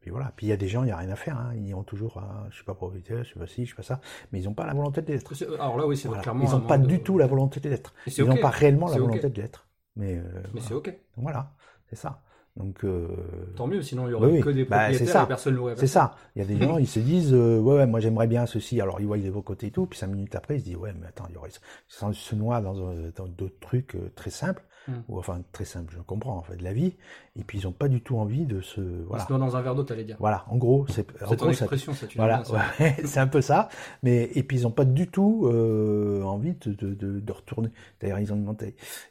puis 0.00 0.10
voilà. 0.10 0.32
Puis 0.36 0.46
il 0.46 0.48
y 0.50 0.52
a 0.52 0.56
des 0.56 0.66
gens, 0.66 0.82
il 0.82 0.86
n'y 0.86 0.92
a 0.92 0.96
rien 0.96 1.10
à 1.10 1.16
faire. 1.16 1.38
Hein. 1.38 1.52
Ils 1.54 1.74
ont 1.74 1.84
toujours, 1.84 2.18
un, 2.18 2.48
je 2.50 2.56
suis 2.56 2.64
pas 2.64 2.74
propriétaire, 2.74 3.18
je 3.18 3.28
suis 3.28 3.38
pas 3.38 3.46
ci, 3.46 3.62
je 3.62 3.66
suis 3.66 3.76
pas 3.76 3.84
ça. 3.84 4.00
Mais 4.32 4.40
ils 4.40 4.46
n'ont 4.46 4.54
pas 4.54 4.66
la 4.66 4.74
volonté 4.74 5.00
de 5.00 5.12
l'être. 5.12 5.32
Alors 5.54 5.78
là, 5.78 5.86
oui, 5.86 5.96
c'est 5.96 6.08
clairement. 6.08 6.44
Ils 6.44 6.50
n'ont 6.50 6.66
pas 6.66 6.78
du 6.78 7.00
tout 7.00 7.16
la 7.16 7.28
volonté 7.28 7.60
de 7.60 7.68
l'être. 7.68 7.94
Ils 8.06 8.24
n'ont 8.24 8.36
pas 8.36 8.50
réellement 8.50 8.88
la 8.88 8.98
volonté 8.98 9.30
de 9.30 9.40
l'être. 9.40 9.68
Mais, 9.96 10.16
euh, 10.16 10.42
mais 10.54 10.60
c'est 10.60 10.74
ok. 10.74 10.92
Voilà, 11.16 11.52
c'est 11.88 11.96
ça. 11.96 12.22
Donc, 12.56 12.84
euh... 12.84 13.08
Tant 13.56 13.68
mieux, 13.68 13.80
sinon 13.80 14.08
il 14.08 14.10
y 14.10 14.14
aurait 14.14 14.40
que 14.40 14.50
des 14.50 14.64
bah, 14.64 14.88
propriétaires 14.88 15.14
bah, 15.14 15.22
et 15.24 15.28
personne 15.28 15.54
l'aurait 15.54 15.76
C'est 15.76 15.86
ça. 15.86 16.16
Il 16.34 16.40
y 16.40 16.44
a 16.44 16.48
des 16.48 16.58
gens, 16.58 16.78
ils 16.78 16.88
se 16.88 16.98
disent, 16.98 17.32
euh, 17.32 17.60
ouais, 17.60 17.76
ouais, 17.76 17.86
moi 17.86 18.00
j'aimerais 18.00 18.26
bien 18.26 18.44
ceci. 18.46 18.80
Alors 18.80 19.00
ils 19.00 19.06
voient 19.06 19.16
les 19.16 19.30
beaux 19.30 19.42
côtés 19.42 19.68
et 19.68 19.70
tout. 19.70 19.86
Puis 19.86 19.98
cinq 19.98 20.08
minutes 20.08 20.34
après, 20.34 20.56
ils 20.56 20.60
se 20.60 20.64
disent, 20.64 20.76
ouais, 20.76 20.92
mais 21.00 21.06
attends, 21.06 21.26
il 21.28 21.34
y 21.34 21.38
aurait. 21.38 21.50
Ils 21.50 22.14
se 22.14 22.34
noient 22.34 22.60
dans, 22.60 22.74
dans 22.74 23.28
d'autres 23.28 23.60
trucs 23.60 23.96
très 24.16 24.30
simples. 24.30 24.64
Mm. 24.88 24.92
ou 25.08 25.18
enfin 25.18 25.42
très 25.52 25.64
simple, 25.66 25.92
je 25.94 26.00
comprends 26.02 26.36
en 26.36 26.42
fait, 26.42 26.56
de 26.56 26.64
la 26.64 26.72
vie, 26.72 26.94
et 27.36 27.44
puis 27.44 27.58
ils 27.58 27.64
n'ont 27.64 27.72
pas 27.72 27.88
du 27.88 28.00
tout 28.00 28.16
envie 28.16 28.46
de 28.46 28.60
se. 28.60 28.80
Il 28.80 29.04
Voilà. 29.06 29.24
se 29.26 29.32
dans 29.32 29.56
un 29.56 29.60
verre 29.60 29.74
d'eau, 29.74 29.82
t'allais 29.82 30.04
dire. 30.04 30.16
Voilà, 30.20 30.44
en 30.48 30.56
gros, 30.56 30.86
c'est 30.88 31.06
C'est 31.28 31.36
ton 31.36 31.50
expression, 31.50 31.92
ça, 31.92 32.06
tu 32.06 32.16
voilà, 32.16 32.42
ouais, 32.78 32.96
c'est 33.04 33.20
un 33.20 33.26
peu 33.26 33.40
ça. 33.42 33.68
Mais 34.02 34.30
et 34.34 34.42
puis 34.42 34.58
ils 34.58 34.62
n'ont 34.62 34.70
pas 34.70 34.84
du 34.86 35.08
tout 35.08 35.42
euh, 35.46 36.22
envie 36.22 36.54
de, 36.54 36.72
de, 36.72 36.94
de, 36.94 37.20
de 37.20 37.32
retourner. 37.32 37.68
D'ailleurs, 38.00 38.18
ils 38.20 38.32
ont 38.32 38.56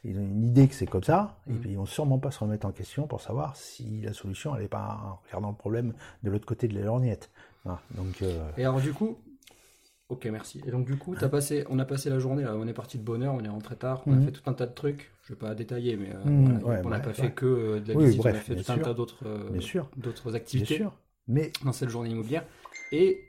ils 0.04 0.18
ont 0.18 0.22
une 0.22 0.44
idée 0.44 0.66
que 0.68 0.74
c'est 0.74 0.86
comme 0.86 1.04
ça, 1.04 1.36
et 1.48 1.52
Mhm. 1.52 1.58
puis 1.60 1.70
ils 1.70 1.76
vont 1.76 1.86
sûrement 1.86 2.18
pas 2.18 2.30
se 2.30 2.40
remettre 2.40 2.66
en 2.66 2.72
question 2.72 3.06
pour 3.06 3.20
savoir 3.20 3.54
si 3.56 4.00
la 4.02 4.12
solution 4.12 4.56
elle 4.56 4.64
est 4.64 4.68
pas 4.68 5.00
en 5.04 5.18
regardant 5.26 5.50
le 5.50 5.56
problème 5.56 5.94
de 6.24 6.30
l'autre 6.30 6.46
côté 6.46 6.66
de 6.68 6.74
la 6.74 6.82
lorgnette. 6.84 7.30
Donc 7.94 8.22
euh, 8.22 8.50
Et 8.56 8.64
alors, 8.64 8.80
du 8.80 8.92
coup, 8.92 9.18
ok, 10.10 10.26
merci. 10.26 10.60
Et 10.66 10.70
donc, 10.70 10.84
du 10.86 10.96
coup, 10.96 11.14
t'as 11.18 11.28
passé, 11.28 11.64
on 11.70 11.78
a 11.78 11.84
passé 11.84 12.10
la 12.10 12.18
journée, 12.18 12.42
là, 12.42 12.54
on 12.56 12.66
est 12.66 12.72
parti 12.74 12.98
de 12.98 13.02
bonne 13.02 13.22
heure, 13.22 13.34
on 13.34 13.42
est 13.42 13.48
rentré 13.48 13.76
tard, 13.76 14.02
on 14.06 14.12
a 14.12 14.16
Mhm. 14.16 14.24
fait 14.24 14.32
tout 14.32 14.42
un 14.50 14.52
tas 14.52 14.66
de 14.66 14.74
trucs. 14.74 15.10
Je 15.22 15.32
vais 15.32 15.38
pas 15.38 15.54
détailler, 15.54 15.96
mais 15.96 16.10
euh, 16.14 16.24
Mhm, 16.28 16.44
voilà, 16.44 16.58
ouais, 16.58 16.82
on 16.84 16.90
n'a 16.90 16.98
bref, 16.98 17.02
pas 17.16 17.22
fait 17.22 17.30
que 17.32 17.46
euh, 17.46 17.80
de 17.80 17.92
la 17.92 17.98
Oui, 17.98 18.04
visite, 18.06 18.20
on 18.24 18.28
a 18.28 18.32
fait 18.34 18.56
tout 18.56 18.72
un 18.72 18.78
tas 18.78 18.94
d'autres 18.94 19.24
euh, 19.26 19.60
d'autres 19.96 20.24
bien 20.30 20.34
activités 20.34 20.76
sûr. 20.76 20.92
Mais 21.28 21.52
dans 21.64 21.72
cette 21.72 21.88
journée 21.90 22.10
immobilière. 22.10 22.44
Et 22.92 23.20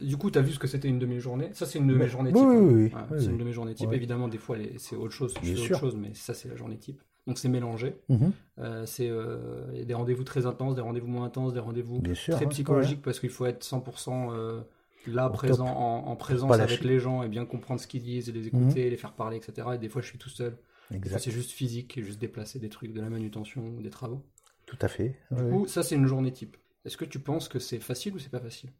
du 0.00 0.16
coup, 0.16 0.30
tu 0.30 0.38
as 0.38 0.42
vu 0.42 0.50
ce 0.52 0.58
que 0.58 0.66
c'était 0.66 0.88
une 0.88 0.98
demi-journée? 0.98 1.50
Ça, 1.52 1.66
c'est 1.66 1.78
une 1.78 1.86
de 1.86 1.92
mes 1.92 2.00
Mais- 2.00 2.08
journées 2.08 2.32
oui, 2.34 2.40
type. 2.40 2.48
oui, 2.48 2.56
hein. 2.96 3.06
oui, 3.10 3.16
oui, 3.16 3.24
c'est 3.24 3.30
une 3.30 3.38
de 3.38 3.44
mes 3.44 3.52
journées 3.52 3.74
type. 3.74 3.92
Évidemment, 3.92 4.26
des 4.28 4.38
fois, 4.38 4.56
c'est 4.78 4.96
autre 4.96 5.12
chose. 5.12 5.32
Je 5.40 5.50
fais 5.50 5.56
sûr. 5.56 5.76
autre 5.76 5.80
chose, 5.80 5.96
mais 5.96 6.10
ça, 6.14 6.34
c'est 6.34 6.48
la 6.48 6.56
journée 6.56 6.76
type. 6.78 7.00
Donc, 7.28 7.38
c'est 7.38 7.48
mélangé. 7.48 7.96
Mhm, 8.08 8.32
Euh, 8.58 8.84
c'est 8.86 9.08
euh, 9.08 9.84
des 9.84 9.94
rendez-vous 9.94 10.24
très 10.24 10.46
intenses, 10.46 10.74
des 10.74 10.80
rendez-vous 10.82 11.06
moins 11.06 11.24
intenses, 11.26 11.52
des 11.54 11.60
rendez-vous 11.60 12.00
très 12.02 12.44
hein, 12.44 12.48
psychologiques 12.48 13.02
parce 13.02 13.20
qu'il 13.20 13.30
faut 13.30 13.46
être 13.46 13.62
100% 13.64 14.30
euh, 14.32 14.60
là, 15.06 15.28
présent, 15.30 15.66
en, 15.66 16.06
en 16.06 16.16
présence 16.16 16.52
avec. 16.52 16.82
Mhm. 16.82 16.88
les 16.88 16.98
gens 16.98 17.22
et 17.22 17.28
bien 17.28 17.44
comprendre 17.46 17.80
ce 17.80 17.86
qu'ils 17.86 18.02
disent 18.02 18.28
et 18.28 18.32
les 18.32 18.46
écouter, 18.46 18.90
les 18.90 18.96
faire 18.96 19.12
parler, 19.12 19.36
etc. 19.36 19.68
Et 19.74 19.78
des 19.78 19.88
fois, 19.88 20.02
je 20.02 20.06
suis 20.08 20.18
tout 20.18 20.28
seul. 20.30 20.56
c'est 20.90 21.30
juste 21.30 21.50
physique, 21.50 22.00
juste 22.02 22.20
déplacer 22.20 22.58
des 22.58 22.68
trucs, 22.68 22.92
de 22.92 23.00
la 23.00 23.10
manutention 23.10 23.62
ou 23.76 23.82
des 23.82 23.90
travaux. 23.90 24.22
tout 24.66 24.78
à 24.80 24.88
fait. 24.88 25.18
Du 25.30 25.42
coup, 25.44 25.66
ça, 25.66 25.82
c'est 25.82 25.94
une 25.94 26.06
journée 26.06 26.32
type. 26.32 26.56
Est-ce 26.84 26.96
que 26.96 27.04
tu 27.04 27.18
penses 27.18 27.48
que 27.48 27.58
c'est 27.58 27.80
facile 27.80 28.14
ou 28.14 28.18
c'est 28.18 28.30
pas 28.30 28.40
facile? 28.40 28.70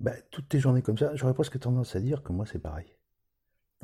Bah, 0.00 0.12
toutes 0.30 0.48
tes 0.48 0.60
journées 0.60 0.82
comme 0.82 0.98
ça, 0.98 1.14
j'aurais 1.14 1.34
presque 1.34 1.58
tendance 1.58 1.96
à 1.96 2.00
dire 2.00 2.22
que 2.22 2.32
moi 2.32 2.46
c'est 2.46 2.58
pareil. 2.58 2.96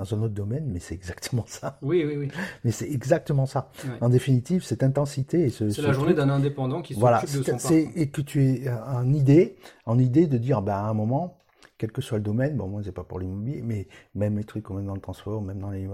Dans 0.00 0.14
un 0.14 0.22
autre 0.22 0.32
domaine, 0.34 0.64
mais 0.66 0.78
c'est 0.78 0.94
exactement 0.94 1.44
ça. 1.46 1.78
Oui, 1.82 2.02
oui, 2.06 2.16
oui. 2.16 2.28
Mais 2.64 2.70
c'est 2.70 2.90
exactement 2.90 3.44
ça. 3.44 3.70
Ouais. 3.84 3.98
En 4.00 4.08
définitive, 4.08 4.62
cette 4.64 4.82
intensité 4.82 5.42
et 5.44 5.50
ce, 5.50 5.68
C'est 5.68 5.82
ce 5.82 5.86
la 5.86 5.92
journée 5.92 6.14
d'un 6.14 6.30
indépendant 6.30 6.80
qui 6.80 6.94
Voilà, 6.94 7.20
s'occupe 7.20 7.36
de 7.40 7.42
c'est- 7.58 7.58
son 7.58 7.98
et 8.00 8.08
que 8.08 8.22
tu 8.22 8.42
es 8.46 8.70
en 8.70 9.12
idée, 9.12 9.56
en 9.84 9.98
idée 9.98 10.26
de 10.26 10.38
dire, 10.38 10.62
bah, 10.62 10.78
à 10.78 10.88
un 10.88 10.94
moment, 10.94 11.36
quel 11.76 11.92
que 11.92 12.00
soit 12.00 12.16
le 12.16 12.24
domaine, 12.24 12.56
bon, 12.56 12.66
moi, 12.66 12.80
c'est 12.82 12.92
pas 12.92 13.04
pour 13.04 13.18
l'immobilier, 13.20 13.60
mais 13.62 13.88
même 14.14 14.38
les 14.38 14.44
trucs, 14.44 14.70
même 14.70 14.86
dans 14.86 14.94
le 14.94 15.00
transport, 15.02 15.42
même 15.42 15.58
dans 15.58 15.70
les, 15.70 15.86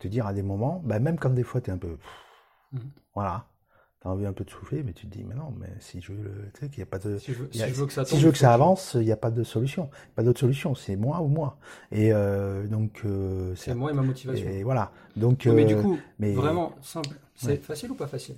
te 0.00 0.08
dire 0.08 0.26
à 0.26 0.32
des 0.32 0.42
moments, 0.42 0.82
bah, 0.84 0.98
même 0.98 1.16
quand 1.16 1.30
des 1.30 1.44
fois, 1.44 1.60
tu 1.60 1.70
es 1.70 1.72
un 1.72 1.78
peu, 1.78 1.98
Mhm. 2.72 2.80
voilà, 3.14 3.46
tu 4.02 4.08
as 4.08 4.10
envie 4.10 4.26
un 4.26 4.32
peu 4.32 4.44
de 4.44 4.50
souffler, 4.50 4.82
mais 4.82 4.92
tu 4.92 5.06
te 5.06 5.16
dis, 5.16 5.24
mais 5.24 5.34
non, 5.34 5.54
mais 5.60 5.68
si 5.78 6.00
je 6.00 6.12
veux, 6.12 6.22
le- 6.24 6.50
tu 6.54 6.60
sais, 6.60 6.68
qu'il 6.68 6.80
y 6.80 6.82
a 6.82 6.86
pas 6.86 6.98
de, 6.98 7.18
Si 7.18 7.32
je 7.32 7.38
veux, 7.38 7.48
a- 7.62 7.68
je 7.68 7.84
que 7.84 7.92
ça 7.92 8.04
si 8.04 8.10
tombe, 8.10 8.18
je 8.20 8.24
veux 8.24 8.30
il 8.30 8.32
que 8.32 8.38
faut 8.38 8.42
ça 8.42 8.52
avance, 8.54 8.94
il 8.98 9.04
n'y 9.04 9.12
a 9.12 9.16
pas 9.16 9.30
de 9.30 9.44
solution, 9.44 9.88
pas 10.16 10.22
d'autre 10.24 10.40
solution, 10.40 10.74
c'est 10.74 10.96
moi 10.96 11.20
ou 11.20 11.28
moi. 11.28 11.56
Et 11.92 12.12
euh, 12.12 12.66
donc, 12.66 13.02
euh, 13.04 13.54
C'est 13.54 13.74
moi 13.74 13.90
et 13.92 13.94
ma 13.94 14.02
motivation. 14.02 14.48
et 14.48 14.64
voilà. 14.64 14.90
Donc, 15.16 15.46
Non, 15.46 15.54
mais 15.54 15.64
du 15.64 15.74
euh, 15.74 15.82
coup, 15.82 15.98
mais- 16.18 16.32
vraiment 16.32 16.74
simple. 16.82 17.10
C'est 17.36 17.46
Ouais. 17.48 17.56
facile 17.56 17.92
ou 17.92 17.94
pas 17.94 18.06
facile? 18.08 18.36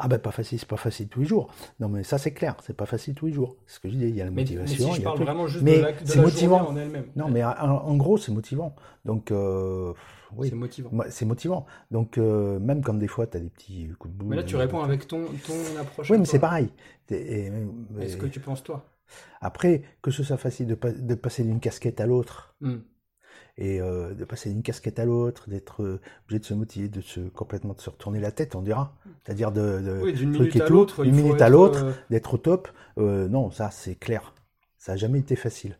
Ah 0.00 0.06
ben 0.06 0.18
pas 0.18 0.30
facile, 0.30 0.58
c'est 0.60 0.68
pas 0.68 0.76
facile 0.76 1.08
tous 1.08 1.20
les 1.20 1.26
jours. 1.26 1.50
Non 1.80 1.88
mais 1.88 2.04
ça 2.04 2.18
c'est 2.18 2.32
clair, 2.32 2.54
c'est 2.64 2.76
pas 2.76 2.86
facile 2.86 3.14
tous 3.14 3.26
les 3.26 3.32
jours. 3.32 3.56
C'est 3.66 3.74
ce 3.76 3.80
que 3.80 3.88
je 3.88 3.96
dis, 3.96 4.04
il 4.04 4.14
y 4.14 4.20
a 4.20 4.24
la 4.26 4.30
mais, 4.30 4.36
mais 4.36 4.42
motivation, 4.42 4.76
si 4.86 4.90
il 4.92 4.96
je 4.98 5.02
parle 5.02 5.18
vraiment 5.22 5.46
juste 5.48 5.64
Mais 5.64 5.78
de 5.78 5.82
la, 5.82 5.92
de 5.92 6.12
la 6.14 6.22
motivant. 6.22 6.68
en 6.68 6.76
elle-même. 6.76 7.06
Non 7.16 7.28
mais 7.28 7.42
en, 7.44 7.50
en 7.50 7.96
gros 7.96 8.16
c'est 8.16 8.30
motivant. 8.32 8.76
Donc 9.04 9.32
euh, 9.32 9.92
oui, 10.36 10.50
C'est 10.50 10.54
motivant. 10.54 10.90
Moi, 10.92 11.06
c'est 11.10 11.24
motivant. 11.24 11.66
Donc 11.90 12.16
euh, 12.18 12.58
même 12.60 12.82
quand 12.82 12.94
des 12.94 13.08
fois 13.08 13.26
tu 13.26 13.38
as 13.38 13.40
des 13.40 13.48
petits 13.48 13.88
coups 13.98 14.14
de 14.14 14.18
boule. 14.18 14.28
Mais 14.28 14.36
là, 14.36 14.42
tu 14.44 14.54
réponds 14.56 14.82
avec 14.82 15.08
ton, 15.08 15.24
ton 15.46 15.80
approche. 15.80 16.10
Oui 16.10 16.18
mais 16.18 16.26
c'est 16.26 16.38
pareil. 16.38 16.68
Mais- 17.10 17.50
Est-ce 18.00 18.16
que 18.16 18.26
tu 18.26 18.38
penses 18.40 18.62
toi? 18.62 18.84
Après 19.40 19.82
que 20.02 20.10
ce 20.10 20.22
soit 20.22 20.36
facile 20.36 20.66
de 20.68 21.14
passer 21.14 21.42
d'une 21.42 21.60
casquette 21.60 22.00
à 22.00 22.06
l'autre 22.06 22.54
Hmm. 22.60 22.78
Et 23.60 23.80
euh, 23.80 24.14
de 24.14 24.24
passer 24.24 24.48
d'une 24.50 24.62
casquette 24.62 24.98
à 25.00 25.04
l'autre, 25.04 25.50
d'être 25.50 25.82
euh, 25.82 26.00
obligé 26.24 26.38
de 26.38 26.44
se 26.44 26.54
motiver, 26.54 26.88
de 26.88 27.00
se 27.00 27.20
complètement 27.20 27.74
de 27.74 27.80
se 27.80 27.90
retourner 27.90 28.20
la 28.20 28.30
tête, 28.30 28.54
on 28.54 28.62
dira. 28.62 28.94
C'est-à-dire 29.24 29.50
de, 29.52 29.80
de 29.80 30.00
Oui, 30.02 30.12
d'une 30.14 30.30
minute 30.30 30.54
et 30.56 30.62
à 30.62 30.68
l'autre. 30.68 31.02
d'une 31.04 31.14
minute 31.14 31.42
à 31.42 31.48
l'autre. 31.48 31.84
d'être 32.08 32.34
au 32.34 32.38
top, 32.38 32.68
euh, 32.98 33.28
non, 33.28 33.50
ça 33.50 33.70
c'est 33.70 33.96
clair. 33.96 34.32
Ça 34.78 34.92
n'a 34.92 34.96
jamais 34.96 35.18
été 35.18 35.34
facile. 35.36 35.76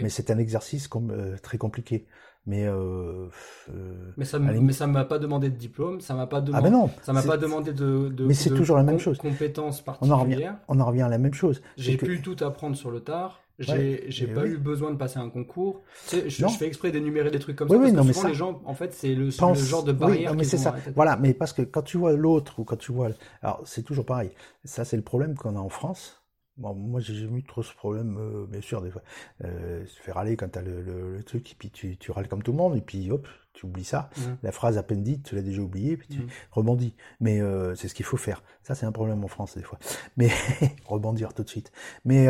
Mais 0.00 0.08
c'est 0.08 0.30
un 0.30 0.38
exercice 0.38 0.88
com- 0.88 1.14
très 1.42 1.56
compliqué. 1.58 2.06
Mais 2.46 2.66
euh, 2.66 3.28
euh, 3.70 4.12
Mais 4.16 4.24
ça, 4.24 4.38
ça 4.72 4.86
m'a 4.86 5.04
pas 5.04 5.18
demandé 5.18 5.50
de 5.50 5.56
diplôme, 5.56 6.00
ça 6.00 6.14
m'a 6.14 6.26
pas 6.26 6.42
ah 6.54 6.60
ben 6.62 6.70
non, 6.70 6.88
ça 7.02 7.12
m'a 7.12 7.22
pas 7.22 7.36
demandé 7.36 7.74
de, 7.74 8.08
de, 8.08 8.24
Mais 8.26 8.32
c'est 8.32 8.48
de 8.48 8.56
toujours 8.56 8.78
la 8.78 8.82
même 8.82 8.94
com- 8.96 9.04
chose. 9.04 9.18
compétences 9.18 9.84
on 10.00 10.10
en 10.10 10.16
revient, 10.16 10.30
particulières. 10.30 10.56
on 10.68 10.80
en 10.80 10.86
revient 10.86 11.02
à 11.02 11.08
la 11.10 11.18
même 11.18 11.34
chose. 11.34 11.60
J'ai 11.76 11.98
que- 11.98 12.06
pu 12.06 12.22
tout 12.22 12.36
apprendre 12.42 12.76
sur 12.76 12.90
le 12.90 13.00
tard. 13.00 13.42
J'ai 13.60 13.72
Ouais, 13.72 14.10
j'ai 14.10 14.26
et 14.26 14.34
pas 14.34 14.44
oui. 14.44 14.50
eu 14.50 14.58
besoin 14.58 14.90
de 14.90 14.96
passer 14.96 15.18
un 15.18 15.28
concours. 15.30 15.82
Tu 16.06 16.16
sais, 16.18 16.30
je, 16.30 16.46
fais 16.56 16.66
exprès 16.66 16.90
d'énumérer 16.90 17.30
des 17.30 17.38
trucs 17.38 17.56
comme 17.56 17.68
Oui, 17.68 17.76
ça 17.76 17.78
oui, 17.78 17.88
parce 17.88 17.92
non, 17.92 18.02
que 18.02 18.06
mais 18.06 18.12
souvent 18.12 18.22
ça- 18.22 18.28
les 18.28 18.34
gens, 18.34 18.60
en 18.64 18.74
fait, 18.74 18.92
c'est 18.94 19.14
le, 19.14 19.30
genre 19.30 19.84
de 19.84 19.92
oui, 19.92 19.98
barrière 20.00 20.30
non, 20.30 20.34
mais 20.34 20.44
c'est 20.44 20.56
ça. 20.58 20.74
Voilà, 20.96 21.16
mais 21.16 21.34
parce 21.34 21.52
que 21.52 21.62
quand 21.62 21.82
tu 21.82 21.98
vois 21.98 22.12
l'autre 22.12 22.58
ou 22.58 22.64
quand 22.64 22.76
tu 22.76 22.92
vois, 22.92 23.10
alors 23.42 23.62
c'est 23.66 23.82
toujours 23.82 24.06
pareil. 24.06 24.30
Ça 24.64 24.84
c'est 24.84 24.96
le 24.96 25.02
problème 25.02 25.34
qu'on 25.36 25.56
a 25.56 25.60
en 25.60 25.68
France. 25.68 26.22
Bon, 26.56 26.74
moi 26.74 27.00
j'ai 27.00 27.14
jamais 27.14 27.38
eu 27.40 27.44
trop 27.44 27.62
ce 27.62 27.74
problème, 27.74 28.16
euh, 28.18 28.46
bien 28.46 28.60
sûr 28.60 28.82
des 28.82 28.90
fois. 28.90 29.02
Euh, 29.44 29.86
se 29.86 30.00
faire 30.00 30.16
râler 30.16 30.36
quand 30.36 30.48
t'as 30.50 30.60
le, 30.62 30.82
le, 30.82 31.16
le 31.16 31.22
truc 31.22 31.52
et 31.52 31.54
puis 31.58 31.70
tu, 31.70 31.96
tu 31.96 32.10
râles 32.12 32.28
comme 32.28 32.42
tout 32.42 32.52
le 32.52 32.58
monde 32.58 32.76
et 32.76 32.82
puis 32.82 33.10
hop, 33.10 33.26
tu 33.54 33.66
oublies 33.66 33.84
ça. 33.84 34.10
La 34.42 34.52
phrase 34.52 34.76
à 34.78 34.82
peine 34.82 35.02
dite, 35.02 35.24
tu 35.24 35.34
l'as 35.34 35.42
déjà 35.42 35.62
oubliée, 35.62 35.96
puis 35.96 36.08
tu 36.08 36.22
Mhm. 36.22 36.28
rebondis. 36.50 36.94
Mais 37.20 37.40
euh, 37.40 37.74
c'est 37.76 37.88
ce 37.88 37.94
qu'il 37.94 38.04
faut 38.04 38.16
faire. 38.18 38.42
Ça, 38.62 38.74
c'est 38.74 38.86
un 38.86 38.92
problème 38.92 39.24
en 39.24 39.28
France 39.28 39.56
des 39.56 39.62
fois. 39.62 39.78
Mais 40.16 40.28
rebondir 40.84 41.32
tout 41.34 41.42
de 41.44 41.48
suite. 41.48 41.72
Mais 42.04 42.28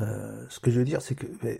euh, 0.00 0.44
ce 0.48 0.58
que 0.58 0.70
je 0.70 0.78
veux 0.78 0.84
dire, 0.84 1.00
c'est 1.02 1.14
que 1.14 1.26
ben, 1.42 1.56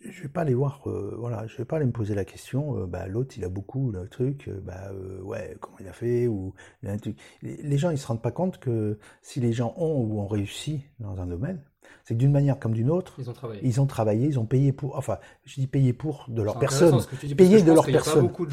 je, 0.00 0.22
vais 0.22 0.28
pas 0.28 0.42
aller 0.42 0.54
voir. 0.54 0.80
euh, 0.86 1.14
voilà, 1.18 1.46
je 1.46 1.56
vais 1.56 1.64
pas 1.64 1.76
aller 1.76 1.86
me 1.86 1.92
poser 1.92 2.14
la 2.14 2.24
question. 2.24 2.78
euh, 2.78 2.86
bah, 2.86 3.06
l'autre, 3.08 3.34
il 3.36 3.44
a 3.44 3.48
beaucoup 3.48 3.90
le 3.90 4.08
truc. 4.08 4.48
euh, 4.48 4.60
bah, 4.62 4.90
euh, 4.92 5.20
ouais, 5.22 5.56
comment 5.60 5.76
il 5.80 5.88
a 5.88 5.92
fait 5.92 6.28
ou 6.28 6.54
il 6.82 6.88
a 6.88 6.92
un 6.92 6.98
truc. 6.98 7.16
Les, 7.42 7.78
gens, 7.78 7.90
ils 7.90 7.98
se 7.98 8.06
rendent 8.06 8.22
pas 8.22 8.30
compte 8.30 8.58
que 8.58 8.98
si 9.22 9.40
les 9.40 9.52
gens 9.52 9.74
ont 9.76 10.00
ou 10.00 10.20
ont 10.20 10.28
réussi 10.28 10.82
dans 11.00 11.20
un 11.20 11.26
domaine, 11.26 11.60
c'est 12.04 12.14
que 12.14 12.18
d'une 12.18 12.32
manière 12.32 12.58
comme 12.58 12.74
d'une 12.74 12.90
autre, 12.90 13.16
Ils 13.18 13.28
ont 13.28 13.32
travaillé. 13.32 13.60
ils 13.64 13.80
ont 13.80 13.86
travaillé, 13.86 14.26
ils 14.28 14.38
ont 14.38 14.46
payé 14.46 14.72
pour. 14.72 14.96
Enfin, 14.96 15.18
je 15.44 15.54
dis 15.56 15.66
payé 15.66 15.92
pour 15.92 16.26
de 16.28 16.42
leur 16.42 16.58
personne 16.58 17.00
je 17.00 17.34
de 17.64 17.72
leur 17.72 17.86
personne. 17.86 18.22
beaucoup 18.22 18.46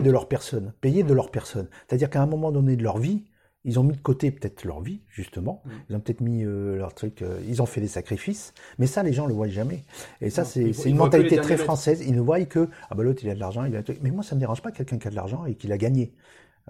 de 0.00 0.10
leur 0.10 0.28
personne, 0.28 0.72
payer 0.80 1.02
de 1.02 1.12
leur 1.12 1.30
personne. 1.30 1.68
C'est-à-dire 1.86 2.10
qu'à 2.10 2.22
un 2.22 2.26
moment 2.26 2.52
donné 2.52 2.76
de 2.76 2.82
leur 2.82 2.98
vie, 2.98 3.24
ils 3.66 3.80
ont 3.80 3.82
mis 3.82 3.94
de 3.94 4.00
côté 4.00 4.30
peut-être 4.30 4.64
leur 4.64 4.80
vie, 4.80 5.00
justement. 5.08 5.60
Mm. 5.64 5.70
Ils 5.90 5.96
ont 5.96 6.00
peut-être 6.00 6.20
mis 6.20 6.44
euh, 6.44 6.76
leur 6.76 6.94
truc, 6.94 7.20
euh, 7.20 7.40
ils 7.48 7.60
ont 7.60 7.66
fait 7.66 7.80
des 7.80 7.88
sacrifices. 7.88 8.54
Mais 8.78 8.86
ça, 8.86 9.02
les 9.02 9.12
gens 9.12 9.26
le 9.26 9.34
voient 9.34 9.48
jamais. 9.48 9.82
Et 10.22 10.30
ça, 10.30 10.44
c'est 10.44 10.70
une 10.86 10.96
mentalité 10.96 11.36
très 11.36 11.56
française. 11.56 12.02
Ils 12.06 12.14
ne 12.14 12.20
voient 12.20 12.42
que, 12.44 12.68
ah 12.88 12.94
bah 12.94 13.02
l'autre, 13.02 13.20
il 13.24 13.28
a 13.28 13.34
de 13.34 13.40
l'argent, 13.40 13.64
il 13.64 13.76
a. 13.76 13.82
Mais 14.02 14.10
moi, 14.10 14.22
ça 14.22 14.36
me 14.36 14.40
dérange 14.40 14.62
pas 14.62 14.70
quelqu'un 14.70 14.98
qui 14.98 15.08
a 15.08 15.10
de 15.10 15.16
l'argent 15.16 15.44
et 15.46 15.54
qui 15.54 15.66
l'a 15.66 15.78
gagné. 15.78 16.12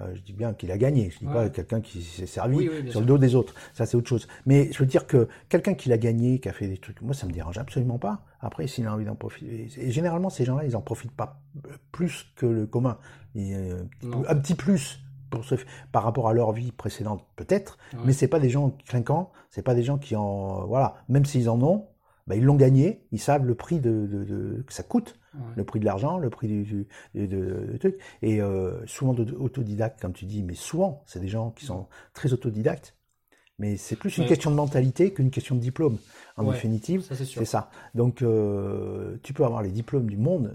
Euh, 0.00 0.14
je 0.14 0.20
dis 0.20 0.32
bien 0.32 0.52
qu'il 0.54 0.70
a 0.72 0.78
gagné. 0.78 1.10
Je 1.10 1.18
dis 1.18 1.26
Ouais. 1.26 1.32
pas 1.32 1.48
quelqu'un 1.50 1.80
qui 1.80 2.02
s'est 2.02 2.26
servi 2.26 2.56
Oui, 2.56 2.70
oui, 2.72 2.82
bien 2.82 2.90
sur 2.90 3.00
le 3.00 3.06
dos 3.06 3.18
des 3.18 3.34
autres. 3.34 3.54
Ça, 3.74 3.84
c'est 3.86 3.96
autre 3.96 4.08
chose. 4.08 4.26
Mais 4.46 4.70
je 4.72 4.78
veux 4.78 4.86
dire 4.86 5.06
que 5.06 5.28
quelqu'un 5.48 5.74
qui 5.74 5.88
l'a 5.88 5.98
gagné, 5.98 6.38
qui 6.38 6.48
a 6.48 6.52
fait 6.52 6.68
des 6.68 6.78
trucs, 6.78 7.00
moi, 7.02 7.14
ça 7.14 7.26
me 7.26 7.32
dérange 7.32 7.58
absolument 7.58 7.98
pas. 7.98 8.24
Après, 8.40 8.66
s'il 8.66 8.86
a 8.86 8.92
envie 8.92 9.04
d'en 9.04 9.14
profiter. 9.14 9.68
Et 9.78 9.90
généralement, 9.90 10.30
ces 10.30 10.44
gens-là, 10.44 10.64
ils 10.64 10.76
en 10.76 10.82
profitent 10.82 11.16
pas 11.16 11.40
plus 11.92 12.26
que 12.36 12.46
le 12.46 12.66
commun. 12.66 12.98
Et, 13.34 13.54
euh, 13.54 13.82
un 14.02 14.08
petit 14.08 14.24
un 14.28 14.36
petit 14.36 14.54
plus 14.54 15.00
pour 15.30 15.44
par 15.92 16.02
rapport 16.02 16.28
à 16.28 16.32
leur 16.32 16.52
vie 16.52 16.72
précédente, 16.72 17.24
peut-être. 17.36 17.78
Ouais. 17.92 18.00
Mais 18.06 18.12
c'est 18.12 18.28
pas 18.28 18.40
des 18.40 18.50
gens 18.50 18.70
clinquants. 18.86 19.30
C'est 19.50 19.62
pas 19.62 19.74
des 19.74 19.82
gens 19.82 19.98
qui 19.98 20.14
en, 20.16 20.66
voilà. 20.66 20.96
Même 21.08 21.24
s'ils 21.24 21.48
en 21.48 21.60
ont, 21.62 21.86
bah, 22.26 22.34
ils 22.36 22.44
l'ont 22.44 22.56
gagné. 22.56 23.06
Ils 23.12 23.20
savent 23.20 23.44
le 23.44 23.54
prix 23.54 23.80
de, 23.80 24.06
de, 24.06 24.24
de- 24.24 24.64
que 24.66 24.72
ça 24.72 24.82
coûte 24.82 25.18
Ouais. 25.34 25.42
le 25.56 25.64
prix 25.64 25.80
de 25.80 25.84
l'argent, 25.84 26.16
le 26.16 26.30
prix 26.30 26.48
du, 26.48 26.62
du, 26.64 26.88
du- 27.14 27.28
de- 27.28 27.68
du 27.72 27.78
truc. 27.78 27.98
Et 28.22 28.40
euh, 28.40 28.84
souvent 28.86 29.14
autodidactes, 29.38 30.00
comme 30.00 30.14
tu 30.14 30.24
dis, 30.24 30.42
mais 30.42 30.54
souvent, 30.54 31.02
c'est 31.04 31.20
des 31.20 31.28
gens 31.28 31.50
qui 31.50 31.66
sont 31.66 31.88
très 32.14 32.32
autodidactes. 32.32 32.94
Mais 33.58 33.76
c'est 33.76 33.96
plus 33.96 34.16
une 34.18 34.26
question 34.26 34.50
de 34.50 34.56
mentalité 34.56 35.12
qu'une 35.12 35.30
question 35.30 35.54
de 35.54 35.60
diplôme. 35.60 35.98
En 36.38 36.44
Ouais, 36.44 36.52
définitive, 36.54 37.02
c'est 37.10 37.44
ça. 37.46 37.70
Donc, 37.94 38.20
euh, 38.22 39.16
tu 39.22 39.32
peux 39.34 39.44
avoir 39.44 39.62
les 39.62 39.70
diplômes 39.70 40.08
du 40.08 40.16
monde. 40.18 40.54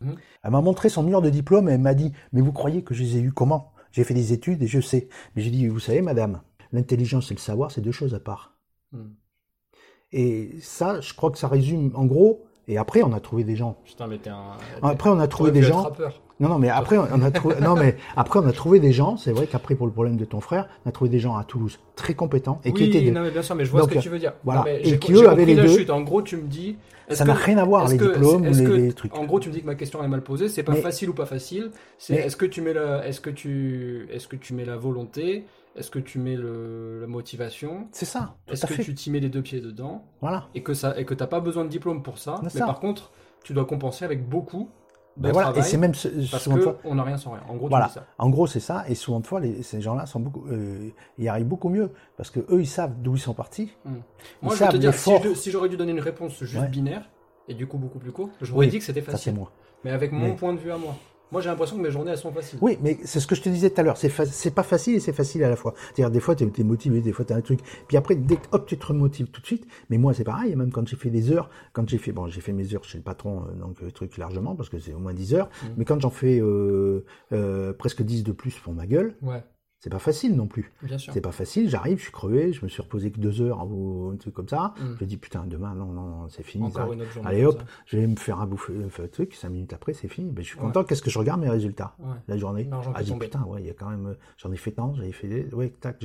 Mhm. 0.00 0.16
Elle 0.42 0.50
m'a 0.50 0.60
montré 0.60 0.88
son 0.88 1.02
mur 1.02 1.20
de 1.22 1.30
diplôme 1.30 1.68
et 1.68 1.72
elle 1.72 1.80
m'a 1.80 1.94
dit, 1.94 2.12
mais 2.32 2.40
vous 2.40 2.52
croyez 2.52 2.82
que 2.82 2.94
je 2.94 3.02
les 3.02 3.16
ai 3.16 3.20
eus 3.20 3.32
comment? 3.32 3.72
J'ai 3.94 4.02
fait 4.02 4.12
des 4.14 4.32
études 4.32 4.60
et 4.60 4.66
je 4.66 4.80
sais. 4.80 5.08
Mais 5.34 5.42
j'ai 5.42 5.50
dit, 5.50 5.68
vous 5.68 5.78
savez, 5.78 6.02
madame, 6.02 6.42
l'intelligence 6.72 7.30
et 7.30 7.34
le 7.34 7.38
savoir, 7.38 7.70
c'est 7.70 7.80
deux 7.80 7.92
choses 7.92 8.12
à 8.12 8.18
part. 8.18 8.58
Hmm. 8.90 9.12
Et 10.10 10.58
ça, 10.60 11.00
je 11.00 11.14
crois 11.14 11.30
que 11.30 11.38
ça 11.38 11.46
résume, 11.46 11.92
en 11.94 12.04
gros, 12.04 12.44
et 12.68 12.78
après, 12.78 13.02
on 13.02 13.12
a 13.12 13.20
trouvé 13.20 13.44
des 13.44 13.56
gens. 13.56 13.76
Putain, 13.84 14.06
mais 14.06 14.18
t'es 14.18 14.30
un. 14.30 14.52
Après, 14.82 15.10
on 15.10 15.18
a 15.20 15.26
trouvé 15.28 15.50
des 15.50 15.62
gens. 15.62 15.90
Non, 16.40 16.48
non, 16.48 16.58
mais 16.58 16.68
après, 16.68 16.98
on 16.98 17.22
a 17.22 17.30
trouvé, 17.30 17.54
non, 17.60 17.76
mais 17.76 17.96
après, 18.16 18.40
on 18.40 18.46
a 18.46 18.52
trouvé 18.52 18.80
des 18.80 18.92
gens, 18.92 19.16
c'est 19.16 19.30
vrai 19.30 19.46
qu'après, 19.46 19.76
pour 19.76 19.86
le 19.86 19.92
problème 19.92 20.16
de 20.16 20.24
ton 20.24 20.40
frère, 20.40 20.68
on 20.84 20.88
a 20.88 20.92
trouvé 20.92 21.08
des 21.08 21.20
gens 21.20 21.36
à 21.36 21.44
Toulouse 21.44 21.78
très 21.94 22.14
compétents 22.14 22.60
et 22.64 22.72
qui 22.72 22.84
étaient 22.84 23.00
des- 23.02 23.12
non, 23.12 23.22
mais 23.22 23.30
bien 23.30 23.42
sûr, 23.42 23.54
mais 23.54 23.64
je 23.64 23.70
vois 23.70 23.80
Donc, 23.82 23.90
ce 23.90 23.94
que 23.94 24.00
tu 24.00 24.08
veux 24.08 24.18
dire. 24.18 24.32
voilà. 24.42 24.60
Non, 24.60 24.64
mais 24.66 24.80
Et 24.82 24.98
qui, 24.98 25.12
eux, 25.12 25.28
avaient 25.28 25.44
les 25.44 25.54
deux. 25.54 25.68
chute. 25.68 25.90
En 25.90 26.00
gros, 26.02 26.22
tu 26.22 26.36
me 26.36 26.42
dis. 26.48 26.76
Ça 27.10 27.24
n'a 27.24 27.34
rien 27.34 27.58
à 27.58 27.64
voir, 27.64 27.86
les 27.86 27.98
que- 27.98 28.04
diplômes 28.04 28.46
les, 28.46 28.64
que- 28.64 28.70
les 28.72 28.92
trucs. 28.94 29.14
En 29.16 29.24
gros, 29.26 29.38
tu 29.38 29.48
me 29.50 29.54
dis 29.54 29.60
que 29.60 29.66
ma 29.66 29.74
question 29.76 30.02
est 30.02 30.08
mal 30.08 30.22
posée. 30.22 30.48
C'est 30.48 30.62
pas 30.62 30.72
Mais- 30.72 30.80
facile 30.80 31.10
ou 31.10 31.14
pas 31.14 31.26
facile. 31.26 31.70
C'est 31.98 32.14
est-ce 32.14 32.36
que 32.36 32.46
tu 32.46 32.62
mets 32.62 32.72
la, 32.72 33.06
est-ce 33.06 33.20
que 33.20 33.30
tu, 33.30 34.08
est-ce 34.10 34.26
que 34.26 34.36
tu 34.36 34.54
mets 34.54 34.64
la 34.64 34.76
volonté, 34.76 35.44
est-ce 35.76 35.90
que 35.90 35.98
tu 35.98 36.18
mets 36.18 36.36
le, 36.36 37.00
la 37.00 37.06
motivation, 37.06 37.88
C'est 37.92 38.04
ça, 38.04 38.36
est-ce 38.48 38.66
que 38.66 38.74
fait. 38.74 38.84
tu 38.84 38.94
t'y 38.94 39.10
mets 39.10 39.20
les 39.20 39.28
deux 39.28 39.42
pieds 39.42 39.60
dedans 39.60 40.04
Voilà. 40.20 40.48
et 40.54 40.62
que 40.62 40.74
ça, 40.74 40.98
et 40.98 41.04
que 41.04 41.14
t'as 41.14 41.26
pas 41.26 41.40
besoin 41.40 41.64
de 41.64 41.68
diplôme 41.70 42.02
pour 42.02 42.18
ça. 42.18 42.40
Mais 42.42 42.48
ça. 42.50 42.66
par 42.66 42.80
contre, 42.80 43.10
tu 43.42 43.52
dois 43.52 43.64
compenser 43.64 44.04
avec 44.04 44.28
beaucoup 44.28 44.70
de 45.16 45.22
Ben 45.22 45.32
voilà. 45.32 45.52
Et 45.56 45.62
c'est 45.62 45.76
même 45.76 45.94
ce- 45.94 46.08
parce 46.30 46.42
souvent 46.44 46.56
que 46.56 46.62
fois- 46.62 46.78
on 46.84 46.96
n'a 46.96 47.04
rien 47.04 47.16
sans 47.16 47.32
rien. 47.32 47.42
En 47.48 47.54
gros, 47.56 47.68
Voilà. 47.68 47.88
ça. 47.88 48.04
En 48.18 48.30
gros, 48.30 48.46
c'est 48.48 48.58
ça. 48.60 48.84
Et 48.88 48.94
souvent 48.96 49.20
de 49.20 49.26
fois, 49.26 49.38
les- 49.40 49.62
ces 49.62 49.80
gens-là 49.80 50.06
sont 50.06 50.18
beaucoup, 50.20 50.44
euh, 50.48 50.90
ils 51.18 51.28
arrivent 51.28 51.46
beaucoup 51.46 51.68
mieux 51.68 51.90
parce 52.16 52.30
que 52.30 52.40
eux, 52.50 52.60
ils 52.60 52.66
savent 52.66 52.94
d'où 53.00 53.14
ils 53.14 53.20
sont 53.20 53.34
partis. 53.34 53.70
Moi, 53.84 53.94
Ils 53.94 54.46
je 54.46 54.48
vais 54.50 54.56
savent 54.56 54.72
te 54.72 54.76
dire, 54.76 54.92
si, 55.36 55.50
j'aurais 55.52 55.68
dû 55.68 55.76
donner 55.76 55.92
une 55.92 56.00
réponse 56.00 56.42
juste 56.42 56.60
Ouais. 56.60 56.68
binaire 56.68 57.08
et 57.48 57.54
du 57.54 57.66
coup 57.68 57.78
beaucoup 57.78 57.98
plus 58.00 58.10
courte, 58.10 58.32
j'aurais 58.40 58.58
Oui, 58.66 58.68
dit 58.68 58.78
que 58.78 58.84
c'était 58.84 59.02
Ça, 59.02 59.12
facile. 59.12 59.34
moi. 59.34 59.52
Mais 59.84 59.90
avec 59.92 60.10
mon 60.12 60.34
point 60.34 60.52
de 60.52 60.58
vue 60.58 60.72
à 60.72 60.78
moi. 60.78 60.96
Moi, 61.32 61.40
j'ai 61.40 61.48
l'impression 61.48 61.76
que 61.76 61.82
mes 61.82 61.90
journées, 61.90 62.12
elles 62.12 62.18
sont 62.18 62.30
faciles. 62.30 62.58
Oui, 62.62 62.78
mais 62.80 62.98
c'est 63.04 63.18
ce 63.18 63.26
que 63.26 63.34
je 63.34 63.42
te 63.42 63.48
disais 63.48 63.68
tout 63.70 63.80
à 63.80 63.84
l'heure. 63.84 63.96
C'est 63.96 64.08
fa- 64.08 64.24
pas 64.54 64.62
facile 64.62 64.94
et 64.96 65.00
c'est 65.00 65.12
facile 65.12 65.42
à 65.42 65.48
la 65.48 65.56
fois. 65.56 65.74
C'est-à-dire, 65.76 66.10
des 66.12 66.20
fois, 66.20 66.36
tu 66.36 66.44
es, 66.44 66.62
motivé, 66.64 67.00
des 67.00 67.12
fois, 67.12 67.24
tu 67.24 67.32
as 67.32 67.36
un 67.36 67.40
truc. 67.40 67.58
Puis 67.88 67.96
après, 67.96 68.14
dès 68.14 68.36
que 68.36 68.46
hop, 68.52 68.66
tu 68.66 68.76
te 68.78 68.86
remotives 68.86 69.26
tout 69.28 69.40
de 69.40 69.46
suite. 69.46 69.66
Mais 69.90 69.98
moi, 69.98 70.14
c'est 70.14 70.22
pareil. 70.22 70.54
Même 70.54 70.70
quand 70.70 70.86
j'ai 70.86 70.96
fait 70.96 71.10
des 71.10 71.32
heures, 71.32 71.50
quand 71.72 71.88
j'ai 71.88 71.98
fait, 71.98 72.12
bon, 72.12 72.28
j'ai 72.28 72.40
fait 72.40 72.52
mes 72.52 72.72
heures 72.74 72.84
chez 72.84 72.98
le 72.98 73.04
patron, 73.04 73.42
euh, 73.48 73.54
donc, 73.60 73.82
euh, 73.82 73.90
truc 73.90 74.16
largement, 74.16 74.54
parce 74.54 74.68
que 74.68 74.78
c'est 74.78 74.92
au 74.94 74.98
moins 75.00 75.14
10 75.14 75.34
heures. 75.34 75.48
Mhm. 75.64 75.70
Mais 75.78 75.84
quand 75.84 76.00
j'en 76.00 76.10
fais 76.10 76.38
euh, 76.40 77.04
euh, 77.32 77.72
presque 77.72 78.02
10 78.02 78.22
de 78.22 78.32
plus 78.32 78.56
pour 78.60 78.72
ma 78.72 78.86
gueule, 78.86 79.16
Ouais, 79.22 79.42
c'est 79.84 79.90
pas 79.90 79.98
facile 79.98 80.34
non 80.34 80.46
plus. 80.46 80.72
bien 80.82 80.96
sûr. 80.96 81.12
C'est 81.12 81.20
pas 81.20 81.30
facile. 81.30 81.68
J'arrive, 81.68 81.98
je 81.98 82.04
suis 82.04 82.10
crevé, 82.10 82.54
je 82.54 82.64
me 82.64 82.70
suis 82.70 82.80
reposé 82.80 83.10
que 83.10 83.20
deux 83.20 83.42
heures 83.42 83.66
ou 83.70 84.08
un 84.14 84.16
truc 84.16 84.32
comme 84.32 84.48
ça. 84.48 84.72
Mhm. 84.80 84.96
Je 84.98 85.04
dis, 85.04 85.18
putain, 85.18 85.44
demain, 85.46 85.74
non, 85.74 85.92
non, 85.92 86.26
c'est 86.30 86.42
fini. 86.42 86.64
Encore 86.64 86.88
ça. 86.88 86.94
une 86.94 87.02
autre 87.02 87.12
journée. 87.12 87.28
Allez, 87.28 87.44
hop, 87.44 87.62
je 87.84 87.98
vais 87.98 88.06
me 88.06 88.16
faire 88.16 88.40
un 88.40 88.46
bouffer, 88.46 88.72
un 88.82 88.88
fait, 88.88 89.08
truc, 89.08 89.34
cinq 89.34 89.50
minutes 89.50 89.74
après, 89.74 89.92
c'est 89.92 90.08
fini. 90.08 90.30
Ben, 90.30 90.40
je 90.40 90.48
suis 90.48 90.56
Ouais. 90.56 90.62
content. 90.64 90.84
Qu'est-ce 90.84 91.02
que 91.02 91.10
je 91.10 91.18
regarde 91.18 91.38
mes 91.42 91.50
résultats? 91.50 91.94
Ouais. 91.98 92.14
la 92.28 92.38
journée? 92.38 92.66
Ah, 92.72 92.80
je 93.00 93.12
dis, 93.12 93.18
putain, 93.18 93.42
ouais, 93.42 93.60
il 93.60 93.66
y 93.66 93.70
a 93.70 93.74
quand 93.74 93.90
même, 93.90 94.06
euh, 94.06 94.14
j'en 94.38 94.50
ai 94.52 94.56
fait 94.56 94.70
tant, 94.70 94.94
j'avais 94.94 95.12
fait 95.12 95.28
des, 95.28 95.54
ouais, 95.54 95.68
tac, 95.78 96.02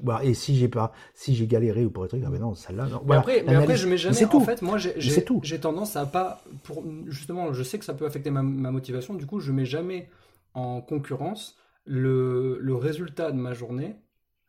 bah, 0.00 0.20
et 0.22 0.32
si 0.34 0.56
j'ai 0.56 0.68
pas, 0.68 0.92
si 1.12 1.34
j'ai 1.34 1.48
galéré 1.48 1.84
ou 1.84 1.90
pour 1.90 2.04
un 2.04 2.06
truc, 2.06 2.22
ah 2.24 2.30
ben 2.30 2.38
non, 2.40 2.54
celle-là, 2.54 2.84
non. 2.84 2.98
Mais 3.00 3.06
Voilà, 3.06 3.20
après, 3.22 3.42
mais 3.44 3.56
après, 3.56 3.74
je 3.76 3.88
mets 3.88 3.96
jamais. 3.96 4.24
En 4.24 4.28
tout. 4.28 4.40
fait, 4.44 4.62
moi, 4.62 4.78
j'ai 4.78 5.58
tendance 5.60 5.96
à 5.96 6.06
pas. 6.06 6.44
Pour, 6.62 6.84
justement, 7.08 7.52
je 7.52 7.64
sais 7.64 7.80
que 7.80 7.84
ça 7.84 7.94
peut 7.94 8.06
affecter 8.06 8.30
ma, 8.30 8.42
ma 8.42 8.70
motivation. 8.70 9.14
Du 9.14 9.26
coup, 9.26 9.40
je 9.40 9.50
mets 9.50 9.64
jamais 9.66 10.08
en 10.54 10.80
concurrence 10.80 11.56
le, 11.84 12.58
le 12.60 12.74
résultat 12.74 13.30
de 13.32 13.36
ma 13.38 13.54
journée. 13.54 13.96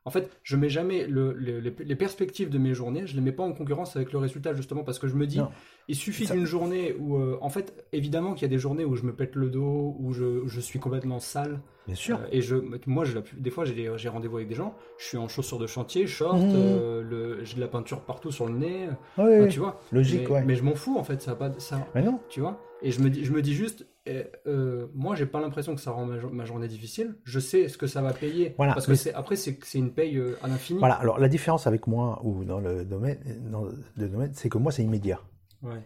En 0.06 0.10
fait, 0.12 0.30
je 0.43 0.58
mets 0.58 0.67
jamais 0.67 1.08
le, 1.08 1.32
le- 1.32 1.60
les, 1.62 1.96
perspectives 1.96 2.50
de 2.50 2.58
mes 2.58 2.74
journées. 2.74 3.08
Je 3.08 3.15
les 3.15 3.22
mets 3.22 3.32
pas 3.32 3.43
en 3.43 3.54
concurrence 3.54 3.96
avec 3.96 4.12
le 4.12 4.19
résultat, 4.19 4.54
justement, 4.54 4.84
parce 4.84 5.00
que 5.00 5.08
je 5.08 5.15
me 5.15 5.26
dis, 5.26 5.38
Non. 5.38 5.48
il 5.88 5.96
suffit 5.96 6.26
d'une 6.30 6.43
journée 6.46 6.93
où, 7.00 7.15
euh, 7.15 7.38
en 7.39 7.48
fait, 7.48 7.86
évidemment 7.93 8.34
qu'il 8.34 8.41
y 8.41 8.46
a 8.46 8.50
des 8.50 8.58
journées 8.58 8.84
où 8.84 8.98
je 8.98 9.04
me 9.04 9.13
pète 9.15 9.36
le 9.38 9.50
dos, 9.50 9.96
où 9.98 10.12
je, 10.12 10.46
je 10.46 10.60
suis 10.60 10.78
complètement 10.78 11.19
sale. 11.19 11.62
Bien 11.88 11.96
sûr. 11.96 12.19
Euh, 12.19 12.28
et 12.34 12.41
je, 12.41 12.58
moi, 12.86 13.06
pu- 13.06 13.38
des 13.38 13.50
fois, 13.50 13.63
j'ai 13.63 14.10
rendez-vous 14.10 14.36
avec 14.36 14.50
des 14.50 14.56
gens. 14.56 14.76
Je 14.98 15.06
suis 15.06 15.17
en 15.17 15.30
chaussures 15.30 15.58
de 15.58 15.67
chantier, 15.67 16.06
short, 16.06 16.36
Mhm. 16.36 16.52
euh, 16.54 17.39
j'ai 17.46 17.56
de 17.56 17.62
la 17.62 17.69
peinture 17.69 18.02
partout 18.02 18.32
sur 18.32 18.46
le 18.48 18.56
nez. 18.58 18.89
Oui, 19.17 19.24
Enfin, 19.24 19.39
oui, 19.43 19.48
tu 19.48 19.60
vois. 19.60 19.80
logique, 19.93 20.24
mais, 20.28 20.32
ouais. 20.32 20.43
mais 20.43 20.56
je 20.56 20.63
m'en 20.65 20.76
fous 20.76 20.98
en 20.98 21.04
fait, 21.06 21.22
ça 21.22 21.32
a 21.32 21.36
pas 21.36 21.48
de- 21.48 21.62
ça, 21.62 21.88
Mais 21.96 22.02
non. 22.02 22.19
tu 22.28 22.41
vois. 22.41 22.62
Et 22.82 22.91
je 22.91 23.00
me 23.02 23.10
dis, 23.10 23.24
je 23.24 23.32
me 23.32 23.41
dis 23.41 23.54
juste, 23.54 23.88
eh, 24.06 24.26
euh, 24.48 24.88
moi 24.94 25.16
j'ai 25.16 25.26
pas 25.26 25.39
l'impression 25.42 25.76
que 25.76 25.82
ça 25.82 25.92
rend 25.92 26.06
ma, 26.06 26.20
jo- 26.20 26.30
ma 26.30 26.46
journée 26.46 26.68
difficile. 26.68 27.16
Je 27.24 27.39
sais 27.39 27.68
ce 27.70 27.78
que 27.78 27.88
ça 27.88 28.02
va 28.02 28.13
payer. 28.13 28.54
Voilà, 28.58 28.74
parce 28.74 28.86
que 28.88 28.96
c'est 28.96 29.13
après 29.13 29.36
c'est 29.36 29.58
c'est 29.63 29.78
une 29.80 29.94
paye 29.94 30.18
euh, 30.18 30.38
à 30.44 30.48
l'infini. 30.48 30.80
Voilà. 30.80 30.96
Alors, 30.96 31.20
la 31.20 31.28
différence 31.30 31.68
avec 31.68 31.88
moi 31.88 32.20
ou 32.24 32.44
dans 32.44 32.60
le 32.60 32.84
domaine, 32.86 33.20
dans 33.50 33.63
le 33.63 34.08
domaine, 34.08 34.32
c'est 34.34 34.50
que 34.50 34.58
moi, 34.58 34.72
c'est 34.72 34.84
immédiat. 34.84 35.20
Ouais. 35.62 35.84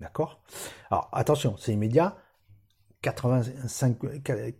D'accord? 0.00 0.42
Alors, 0.90 1.08
attention, 1.12 1.56
c'est 1.58 1.72
immédiat. 1.72 2.16
85, 3.02 3.96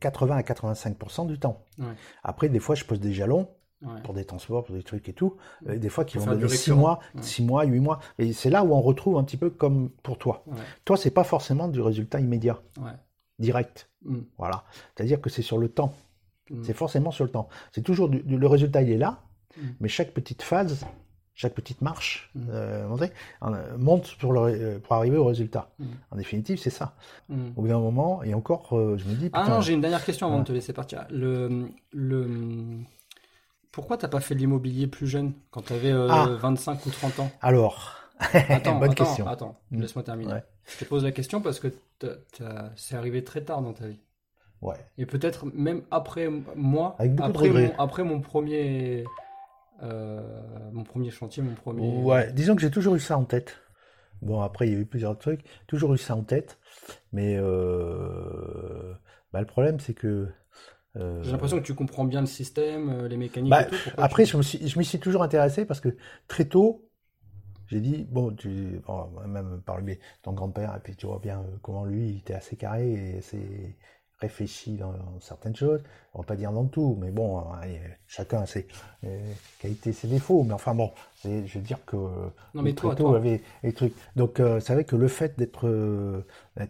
80 0.01 0.37
à 0.37 0.41
85% 0.43 1.27
du 1.27 1.39
temps. 1.39 1.67
Ouais. 1.79 1.87
Après, 2.23 2.49
des 2.49 2.59
fois, 2.61 2.75
je 2.75 2.85
pose 2.85 3.01
des 3.01 3.13
jalons 3.13 3.49
Ouais. 3.83 4.03
pour 4.05 4.13
des 4.13 4.25
transports, 4.27 4.65
pour 4.65 4.75
des 4.75 4.83
trucs 4.83 5.09
et 5.09 5.15
tout, 5.15 5.37
euh, 5.67 5.79
des 5.79 5.89
fois 5.89 6.05
qui 6.05 6.19
vont 6.19 6.27
donner 6.27 6.49
6 6.49 6.71
récurrent. 6.71 6.77
mois, 6.81 6.99
Ouais. 7.15 7.23
6 7.23 7.43
mois, 7.43 7.65
8 7.65 7.81
mois. 7.81 7.99
Et 8.19 8.35
c'est 8.35 8.51
là 8.51 8.63
où 8.63 8.75
on 8.75 8.81
retrouve 8.83 9.17
un 9.17 9.25
petit 9.25 9.39
peu 9.39 9.49
comme 9.49 9.89
pour 10.03 10.19
toi. 10.19 10.43
Ouais. 10.49 10.59
Toi, 10.85 10.99
c'est 10.99 11.11
pas 11.11 11.25
forcément 11.25 11.67
du 11.67 11.81
résultat 11.81 12.21
immédiat, 12.21 12.61
direct. 13.39 13.89
Mm. 14.05 14.19
Voilà. 14.39 14.65
C'est-à-dire 14.95 15.21
que 15.21 15.31
c'est 15.31 15.43
sur 15.43 15.57
le 15.59 15.69
temps. 15.69 15.95
Mm. 16.51 16.63
C'est 16.63 16.75
forcément 16.75 17.11
sur 17.11 17.25
le 17.25 17.31
temps. 17.31 17.49
C'est 17.73 17.81
toujours 17.83 18.09
du- 18.11 18.23
le 18.23 18.47
résultat, 18.47 18.83
il 18.83 18.91
est 18.91 18.99
là, 18.99 19.23
Mm. 19.57 19.61
mais 19.81 19.89
chaque 19.89 20.11
petite 20.13 20.43
phase, 20.43 20.85
chaque 21.35 21.55
petite 21.55 21.81
marche 21.81 22.31
Mm. 22.35 22.41
euh, 22.51 22.87
euh, 23.43 23.79
monte 23.79 24.15
pour, 24.19 24.33
le, 24.35 24.41
ré- 24.41 24.59
euh, 24.61 24.79
pour 24.79 24.93
arriver 24.93 25.17
au 25.17 25.25
résultat. 25.25 25.71
Mm. 25.79 25.85
En 26.11 26.17
définitive, 26.17 26.59
c'est 26.59 26.69
ça. 26.69 26.95
Mm. 27.31 27.35
Au 27.57 27.63
bout 27.63 27.69
d'un 27.69 27.79
moment, 27.81 28.23
et 28.25 28.35
encore, 28.35 28.69
je 28.73 29.05
me 29.09 29.15
dis, 29.15 29.31
Ah 29.33 29.49
non, 29.49 29.63
j'ai 29.63 29.73
une 29.73 29.81
dernière 29.81 30.05
question 30.05 30.27
avant 30.27 30.41
de 30.41 30.45
te 30.45 30.53
laisser 30.53 30.75
partir. 30.75 31.07
Le, 31.11 31.69
le, 31.93 32.29
pourquoi 33.73 33.97
t'as 33.97 34.09
pas 34.09 34.21
fait 34.21 34.35
de 34.35 34.41
l'immobilier 34.41 34.87
plus 34.87 35.07
jeune, 35.07 35.33
quand 35.51 35.63
t'avais 35.63 35.93
euh, 35.93 36.09
Ah. 36.11 36.27
25 36.41 36.85
ou 36.87 36.91
30 36.91 37.21
ans? 37.21 37.31
Alors, 37.41 37.97
Attends, 38.49 38.79
bonne 38.79 38.91
attends, 38.91 39.05
question. 39.05 39.27
attends, 39.27 39.61
Mm. 39.71 39.81
laisse-moi 39.81 40.03
terminer. 40.05 40.33
Ouais. 40.35 40.45
Je 40.67 40.85
te 40.85 40.89
pose 40.89 41.05
la 41.05 41.13
question 41.13 41.41
parce 41.41 41.59
que 41.61 41.69
c'est 42.77 42.95
arrivé 42.97 43.25
très 43.25 43.43
tard 43.43 43.63
dans 43.63 43.73
ta 43.73 43.87
vie. 43.89 44.01
Ouais. 44.61 44.77
Et 44.99 45.07
peut-être 45.07 45.47
même 45.55 45.83
après 45.91 46.29
moi, 46.55 46.97
Avec 46.99 47.15
beaucoup 47.15 47.29
de 47.33 47.35
après, 47.49 47.49
mon, 47.51 47.79
après 47.79 48.03
mon 48.05 48.21
premier, 48.21 49.05
euh, 49.83 50.21
mon 50.73 50.85
premier 50.85 51.11
chantier, 51.11 51.43
mon 51.43 51.55
premier. 51.55 52.03
Ouais, 52.03 52.31
disons 52.33 52.55
que 52.55 52.61
j'ai 52.61 52.71
toujours 52.71 52.95
eu 52.95 53.01
ça 53.01 53.17
en 53.17 53.25
tête. 53.25 53.57
Bon, 54.21 54.43
après, 54.43 54.69
il 54.69 54.75
y 54.75 54.77
a 54.77 54.81
eu 54.81 54.85
plusieurs 54.85 55.17
trucs. 55.17 55.41
Toujours 55.67 55.95
eu 55.95 55.99
ça 55.99 56.15
en 56.15 56.23
tête. 56.23 56.59
Mais 57.13 57.37
euh, 57.39 58.93
bah, 59.33 59.41
le 59.41 59.47
problème, 59.47 59.81
c'est 59.81 59.95
que. 59.95 60.29
Euh, 60.97 61.23
J'ai 61.23 61.31
l'impression 61.31 61.59
que 61.61 61.65
tu 61.67 61.75
comprends 61.75 62.05
bien 62.05 62.21
le 62.21 62.27
système, 62.27 62.91
euh, 62.91 63.09
les 63.09 63.17
mécaniques 63.17 63.59
bah, 63.59 63.63
et 63.63 63.67
tout. 63.67 63.81
pourquoi 63.81 64.05
après, 64.05 64.25
tu- 64.25 64.27
je 64.27 64.37
me 64.37 64.43
suis, 64.43 64.67
je 64.69 64.79
m'y 64.79 64.85
suis 64.85 65.01
toujours 65.01 65.23
intéressé 65.23 65.65
parce 65.65 65.81
que 65.81 65.97
très 66.29 66.45
tôt, 66.47 66.89
j'ai 67.69 67.81
dit, 67.81 68.05
bon, 68.11 68.35
tu, 68.37 68.81
bon, 68.87 69.11
même 69.29 69.63
par 69.67 69.83
de 69.83 69.97
ton 70.23 70.33
grand-père, 70.33 70.77
et 70.77 70.81
puis 70.81 70.97
tu 70.97 71.07
vois 71.07 71.21
bien 71.21 71.41
euh, 71.41 71.59
comment 71.63 71.85
lui, 71.87 72.11
il 72.11 72.19
était 72.19 72.35
assez 72.35 72.57
carré 72.57 72.93
et 73.15 73.19
assez 73.19 73.77
réfléchi 74.21 74.77
dans, 74.77 74.93
dans 74.93 75.21
certaines 75.21 75.57
choses. 75.57 75.83
On 76.15 76.21
va 76.21 76.27
pas 76.27 76.37
dire 76.37 76.53
dans 76.53 76.67
tout, 76.67 76.97
mais 77.01 77.11
bon, 77.13 77.45
chacun 78.07 78.41
a 78.43 78.47
ses 78.47 78.69
qualités, 79.59 79.93
ses 79.93 80.09
défauts. 80.09 80.45
Mais 80.45 80.55
enfin 80.55 80.75
bon, 80.75 80.93
c'est- 81.17 81.47
je 81.47 81.59
veux 81.59 81.65
dire 81.65 81.85
que 81.87 81.97
Non, 82.55 82.63
mais 82.63 82.75
très 82.75 82.93
toi, 82.95 82.95
avait 83.17 83.43
les 83.63 83.73
trucs. 83.73 83.95
Donc, 84.17 84.41
euh, 84.41 84.61
c'est 84.61 84.75
vrai 84.75 84.85
que 84.85 84.97
le 84.97 85.09
fait 85.09 85.39
d'être 85.39 85.67
euh, 85.69 86.27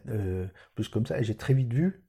euh, 0.09 0.47
plus 0.75 0.89
comme 0.89 1.07
ça, 1.07 1.21
j'ai 1.23 1.37
très 1.37 1.55
vite 1.55 1.73
vu, 1.73 2.05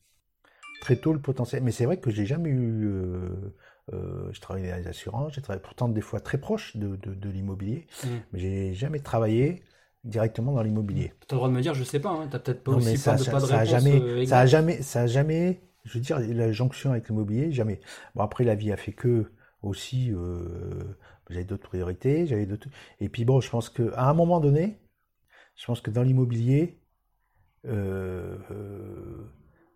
très 0.82 0.98
tôt, 0.98 1.14
le 1.14 1.22
potentiel. 1.22 1.64
Mais 1.64 1.72
c'est 1.72 1.86
vrai 1.86 2.00
que 2.00 2.12
j'ai 2.12 2.26
jamais 2.28 2.50
eu. 2.50 2.88
Euh, 2.88 3.56
euh, 3.94 4.30
je 4.34 4.42
travaillais 4.42 4.70
dans 4.72 4.78
les 4.78 4.88
assurances, 4.88 5.34
j'ai 5.34 5.42
travaillé 5.42 5.62
pourtant 5.64 5.90
des 5.90 6.02
fois 6.02 6.20
très 6.22 6.40
proche 6.40 6.78
de, 6.78 6.96
de, 6.98 7.14
de 7.16 7.30
l'immobilier, 7.30 7.88
Mm. 8.04 8.22
mais 8.34 8.40
j'ai 8.40 8.74
jamais 8.74 9.00
travaillé 9.00 9.64
directement 10.04 10.54
dans 10.54 10.64
l'immobilier. 10.64 11.14
T'as 11.28 11.36
le 11.36 11.38
droit 11.40 11.50
de 11.50 11.54
me 11.54 11.62
dire, 11.62 11.74
je 11.74 11.84
sais 11.84 12.00
pas, 12.00 12.10
hein, 12.12 12.28
t'as 12.30 12.40
peut-être 12.40 12.64
pas 12.64 12.72
Non, 12.72 12.78
aussi 12.78 12.94
mais 12.94 12.98
ça, 12.98 13.14
pas 13.14 13.18
de, 13.18 13.24
ça, 13.24 13.32
pas 13.32 13.42
de 13.42 13.46
ça 13.46 13.60
a 13.60 13.64
réponse 13.64 13.66
jamais, 13.66 14.02
euh, 14.02 14.20
ça 14.24 14.40
a 14.40 14.46
exacte. 14.46 14.48
jamais, 14.48 14.82
ça 14.82 15.02
a 15.02 15.08
jamais, 15.08 15.62
je 15.86 15.94
veux 15.96 16.00
dire, 16.00 16.20
la 16.20 16.52
jonction 16.52 16.92
avec 16.92 17.08
l'immobilier, 17.10 17.52
jamais. 17.52 17.80
Bon, 18.16 18.24
après, 18.24 18.44
la 18.44 18.56
vie 18.56 18.72
a 18.72 18.78
fait 18.78 18.94
que, 18.94 19.32
aussi, 19.62 20.12
euh, 20.12 20.84
j'avais 21.30 21.44
d'autres 21.44 21.68
priorités, 21.68 22.28
j'avais 22.28 22.46
d'autres, 22.46 22.68
et 23.00 23.10
puis 23.10 23.26
bon, 23.26 23.42
je 23.42 23.50
pense 23.50 23.70
que, 23.70 23.92
à 23.96 24.10
un 24.10 24.14
moment 24.14 24.40
donné, 24.40 24.80
je 25.56 25.66
pense 25.66 25.82
que 25.82 25.92
dans 25.92 26.04
l'immobilier, 26.04 26.80
euh, 27.68 28.38
euh, 28.52 29.26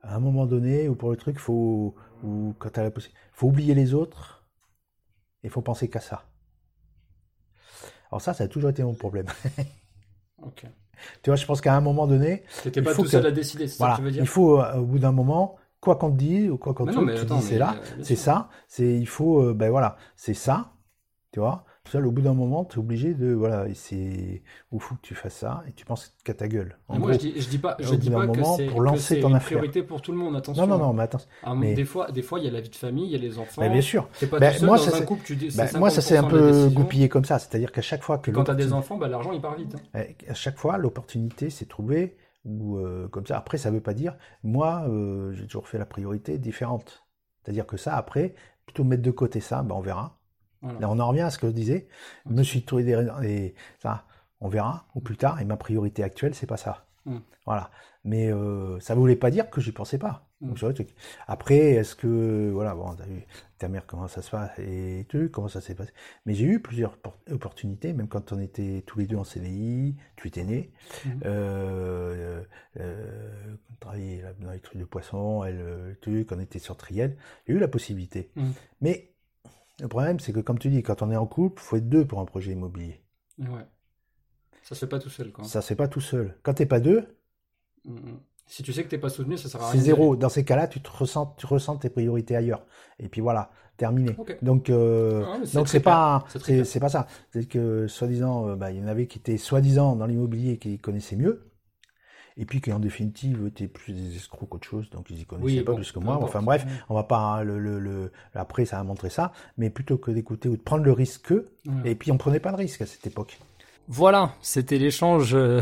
à 0.06 0.15
un 0.15 0.20
moment 0.20 0.46
donné, 0.46 0.88
ou 0.88 0.96
pour 0.96 1.10
le 1.12 1.18
truc, 1.18 1.39
faut, 1.39 1.96
ou 2.24 2.54
quand 2.60 2.70
t'as 2.70 2.84
la 2.84 2.91
possibilité, 2.91 3.20
faut 3.34 3.48
oublier 3.48 3.74
les 3.74 3.94
autres, 3.94 4.46
et 5.44 5.50
faut 5.50 5.62
penser 5.62 5.89
qu'à 5.89 6.00
ça. 6.00 6.26
Alors 8.12 8.22
ça, 8.22 8.34
ça 8.34 8.46
a 8.46 8.48
toujours 8.48 8.70
été 8.70 8.84
mon 8.84 8.96
problème. 8.96 9.28
Ok. 10.44 10.65
Tu 11.24 11.30
vois, 11.30 11.36
je 11.36 11.46
pense 11.46 11.62
qu'à 11.62 11.76
un 11.76 11.82
moment 11.82 12.08
donné, 12.08 12.44
T'étais 12.62 12.82
Il 12.82 12.84
pas 12.84 12.94
tout 12.94 13.06
seul 13.06 13.26
à 13.26 13.32
décider, 13.32 13.68
c'est 13.68 13.78
ça 13.78 13.91
que 13.91 13.96
tu 13.98 14.02
veux 14.04 14.12
dire 14.12 14.22
il 14.22 14.28
faut 14.28 14.62
euh, 14.62 14.76
au 14.76 14.86
bout 14.86 15.00
d'un 15.00 15.12
moment, 15.12 15.56
quoi 15.80 15.96
qu'on 15.96 16.12
te 16.12 16.18
dise 16.18 16.50
ou 16.50 16.58
quoi 16.58 16.74
qu'on 16.74 16.86
te 16.86 17.26
dise, 17.26 17.41
c'est 17.41 17.58
là, 17.58 17.76
euh, 17.78 18.04
c'est 18.04 18.15
ça, 18.15 18.50
c'est 18.68 18.98
il 18.98 19.08
faut 19.08 19.41
euh, 19.41 19.54
ben 19.54 19.70
voilà, 19.70 19.98
c'est 20.15 20.34
ça, 20.34 20.74
tu 21.32 21.39
vois. 21.39 21.65
Seul, 21.88 22.08
au 22.08 22.12
bout 22.12 22.21
d'un 22.24 22.34
moment, 22.34 22.65
tu 22.65 22.78
es 22.78 22.80
obligé 22.80 23.13
de 23.13 23.32
voilà, 23.34 23.65
c'est 23.76 23.95
il 24.71 24.80
faut 24.80 24.95
que 24.95 25.02
tu 25.02 25.13
fasses 25.13 25.36
ça 25.36 25.63
et 25.67 25.71
tu 25.74 25.86
penses 25.86 26.15
qu'à 26.24 26.34
ta 26.34 26.48
gueule. 26.48 26.78
En 26.88 26.93
Mais 26.95 27.00
moi, 27.00 27.10
gros. 27.12 27.19
je 27.19 27.28
dis, 27.28 27.39
je 27.41 27.48
dis 27.48 27.60
pas, 27.60 27.78
je 27.80 27.93
dis 27.93 28.10
pas 28.10 28.21
que 28.28 28.38
moment, 28.38 28.58
c'est 28.58 28.65
pour 28.65 28.80
que 28.80 28.84
lancer 28.84 29.15
c'est 29.15 29.19
ton 29.21 29.30
une 29.30 29.36
affaire. 29.36 29.58
priorité 29.60 29.84
pour 29.84 30.02
tout 30.02 30.12
le 30.12 30.17
monde. 30.17 30.36
Attention. 30.36 30.65
non 30.65 30.78
non 30.80 30.84
non, 30.88 30.93
mais 30.93 31.04
attends, 31.04 31.19
Ah, 31.43 31.54
mais- 31.54 31.74
Des 31.76 31.86
fois, 31.86 32.12
des 32.12 32.24
fois, 32.24 32.39
il 32.39 32.45
y 32.45 32.48
a 32.48 32.52
la 32.52 32.62
vie 32.62 32.69
de 32.69 32.76
famille, 32.76 33.06
il 33.06 33.12
y 33.12 33.15
a 33.15 33.19
les 33.19 33.38
enfants. 33.38 33.62
Ben, 33.62 33.71
bien 33.71 33.82
sûr. 33.82 34.10
T'es 34.19 34.26
pas 34.26 34.39
Ben, 34.39 34.52
tout 34.52 34.60
seul 34.60 34.67
moi, 34.67 34.78
dans 34.78 34.84
ça, 34.84 34.98
un 34.98 35.02
couple, 35.02 35.24
tu 35.26 35.36
dis. 35.36 35.56
Ben, 35.56 35.67
moi 35.78 35.89
ça 35.91 36.02
s'est 36.02 36.17
un 36.17 36.24
50% 36.24 36.32
de 36.32 36.38
la 36.38 36.52
peu 36.52 36.69
goupillé 36.69 37.08
comme 37.08 37.24
ça, 37.26 37.38
c'est-à-dire 37.38 37.71
qu'à 37.71 37.82
chaque 37.84 38.02
fois 38.04 38.17
que 38.17 38.32
Quand 38.32 38.43
t'as 38.45 38.56
des 38.56 38.63
l'opportun- 38.63 38.78
enfants, 38.80 38.98
bah, 38.98 39.08
l'argent 39.08 39.32
il 39.32 39.41
part 39.41 39.56
vite. 39.56 39.76
hein. 39.93 40.00
eh, 40.26 40.30
à 40.30 40.34
chaque 40.34 40.58
fois 40.58 40.78
l'opportunité 40.80 41.50
s'est 41.52 41.65
trouvée 41.67 42.17
ou 42.45 42.80
comme 43.12 43.26
ça. 43.28 43.38
Après, 43.38 43.58
ça 43.58 43.69
veut 43.71 43.82
pas 43.82 43.93
dire, 43.93 44.15
moi, 44.43 44.86
j'ai 45.34 45.45
toujours 45.45 45.68
fait 45.68 45.78
la 45.78 45.86
priorité 45.86 46.38
différente. 46.39 47.05
C'est-à-dire 47.43 47.66
que 47.68 47.78
ça, 47.78 47.95
après, 47.95 48.34
plutôt 48.66 48.84
mettre 48.84 49.03
de 49.03 49.12
côté 49.12 49.39
ça, 49.39 49.62
ben, 49.64 49.76
on 49.76 49.82
verra. 49.82 50.18
Là, 50.80 50.89
on 50.89 50.99
en 50.99 51.07
revient 51.09 51.22
à 51.22 51.30
ce 51.30 51.38
que 51.38 51.47
je 51.47 51.51
disais. 51.51 51.88
Je 52.28 52.34
me 52.34 52.43
suis 52.43 52.63
trouvé 52.63 52.84
des, 52.84 53.53
ça, 53.82 54.05
on 54.41 54.49
verra, 54.49 54.86
ou 54.95 54.99
plus 54.99 55.18
tard, 55.18 55.41
et 55.41 55.45
ma 55.45 55.57
priorité 55.57 56.03
actuelle, 56.03 56.36
c'est 56.36 56.47
pas 56.47 56.57
ça. 56.57 56.86
Mm. 57.05 57.18
Voilà. 57.45 57.72
Mais 58.03 58.32
euh, 58.32 58.80
ça 58.80 58.93
voulait 58.93 59.16
pas 59.16 59.32
dire 59.32 59.49
que 59.49 59.61
j'y 59.61 59.72
pensais 59.72 59.97
pas. 59.97 60.28
Mm. 60.41 60.53
Après, 61.28 61.55
est-ce 61.55 61.95
que 61.95 62.51
voilà, 62.53 62.76
bon, 62.76 62.93
t'as 62.93 63.05
vu 63.05 63.26
ta 63.57 63.68
mère 63.68 63.86
comment 63.88 64.07
ça 64.07 64.22
se 64.22 64.30
passe 64.30 64.51
et 64.59 65.05
tu 65.09 65.30
comment 65.30 65.47
ça 65.47 65.61
s'est 65.61 65.74
passé? 65.74 65.91
Mais 66.26 66.36
j'ai 66.36 66.45
eu 66.45 66.59
plusieurs 66.59 66.97
opportunités, 67.32 67.93
même 67.93 68.07
quand 68.07 68.32
on 68.32 68.39
était 68.39 68.84
tous 68.86 68.99
les 68.99 69.07
deux 69.07 69.16
en 69.16 69.24
CDI, 69.24 69.95
tu 70.18 70.28
étais 70.28 70.43
né, 70.43 70.72
mm. 71.05 71.09
euh, 71.26 72.43
euh, 72.80 73.55
on 73.72 73.76
travaillait 73.80 74.24
dans 74.39 74.51
les 74.51 74.59
trucs 74.59 74.80
de 74.80 74.86
poisson, 74.86 75.43
elle, 75.43 75.57
le 75.57 75.95
truc, 75.99 76.32
on 76.32 76.39
était 76.39 76.59
sur 76.59 76.78
Triel, 76.78 77.18
j'ai 77.47 77.53
eu 77.53 77.59
la 77.59 77.68
possibilité. 77.68 78.30
Mais 78.82 79.14
le 79.80 79.88
problème, 79.88 80.19
c'est 80.19 80.32
que 80.32 80.39
comme 80.39 80.59
tu 80.59 80.69
dis, 80.69 80.84
quand 80.84 81.01
on 81.01 81.11
est 81.11 81.17
en 81.17 81.26
couple, 81.26 81.61
faut 81.61 81.78
être 81.78 81.89
deux 81.89 82.05
pour 82.05 82.19
un 82.19 82.26
projet 82.26 82.51
immobilier. 82.53 83.01
Ouais. 83.39 83.65
Ça 84.63 84.73
se 84.73 84.80
fait 84.80 84.89
pas 84.89 84.99
tout 84.99 85.09
seul, 85.09 85.32
quoi. 85.32 85.43
Ça 85.43 85.61
se 85.61 85.67
fait 85.67 85.76
pas 85.76 85.88
tout 85.88 86.01
seul. 86.01 86.38
Quand 86.41 86.53
t'es 86.53 86.65
pas 86.65 86.80
deux. 86.80 87.05
Mm, 87.84 87.93
mm. 87.93 88.19
Si 88.47 88.63
tu 88.63 88.73
sais 88.73 88.84
que 88.84 88.89
t'es 88.89 88.97
pas 88.97 89.09
soutenu, 89.09 89.38
ça 89.38 89.49
sert 89.49 89.61
à 89.61 89.69
rien. 89.69 89.80
C'est 89.80 89.86
zéro. 89.86 90.15
Dans 90.15 90.30
ces 90.30 90.45
cas-là, 90.45 90.67
tu 90.67 90.80
te 90.80 90.89
ressens, 90.89 91.36
tu 91.38 91.45
ressens 91.45 91.78
tes 91.78 91.89
priorités 91.89 92.36
ailleurs. 92.36 92.65
Et 92.99 93.09
puis 93.09 93.21
voilà, 93.21 93.51
terminé. 93.76 94.15
Donc, 94.41 94.69
euh, 94.69 95.26
ah, 95.28 95.39
donc 95.53 95.67
c'est 95.67 95.80
pas, 95.80 96.23
c'est 96.28 96.80
pas 96.80 96.89
ça. 96.89 97.07
C'est 97.32 97.47
que 97.47 97.88
soi-disant, 97.88 98.49
euh, 98.49 98.55
bah, 98.55 98.71
il 98.71 98.80
y 98.80 98.84
en 98.84 98.88
avait 98.88 99.07
qui 99.07 99.19
étaient 99.19 99.38
soi-disant 99.38 99.95
dans 99.95 100.05
l'immobilier 100.05 100.57
qui 100.57 100.78
connaissaient 100.78 101.15
mieux. 101.15 101.51
Et 102.38 102.45
puis 102.45 102.59
qui 102.59 102.71
en 102.73 102.79
définitive 102.79 103.47
étaient 103.47 103.67
plus 103.67 103.93
des 103.93 104.15
escrocs 104.17 104.49
qu'autre 104.49 104.67
chose, 104.67 104.89
donc 104.89 105.09
ils 105.09 105.21
y 105.21 105.25
connaissaient 105.25 105.63
pas 105.63 105.73
plus 105.73 105.91
que 105.91 105.99
moi. 105.99 106.19
Enfin 106.21 106.41
bref, 106.41 106.65
on 106.89 106.93
va 106.93 107.03
pas 107.03 107.43
le, 107.43 107.57
le, 107.59 107.79
le, 107.79 108.11
après 108.33 108.65
ça 108.65 108.77
a 108.77 108.83
montré 108.83 109.09
ça, 109.09 109.31
mais 109.57 109.69
plutôt 109.69 109.97
que 109.97 110.11
d'écouter 110.11 110.49
ou 110.49 110.57
de 110.57 110.61
prendre 110.61 110.83
le 110.83 110.91
risque, 110.91 111.33
et 111.86 111.95
puis 111.95 112.11
on 112.11 112.17
prenait 112.17 112.41
pas 112.41 112.51
de 112.51 112.57
risque 112.57 112.81
à 112.81 112.86
cette 112.86 113.07
époque. 113.07 113.39
Voilà, 113.88 114.33
c'était 114.41 114.79
l'échange 114.79 115.36
euh, 115.36 115.61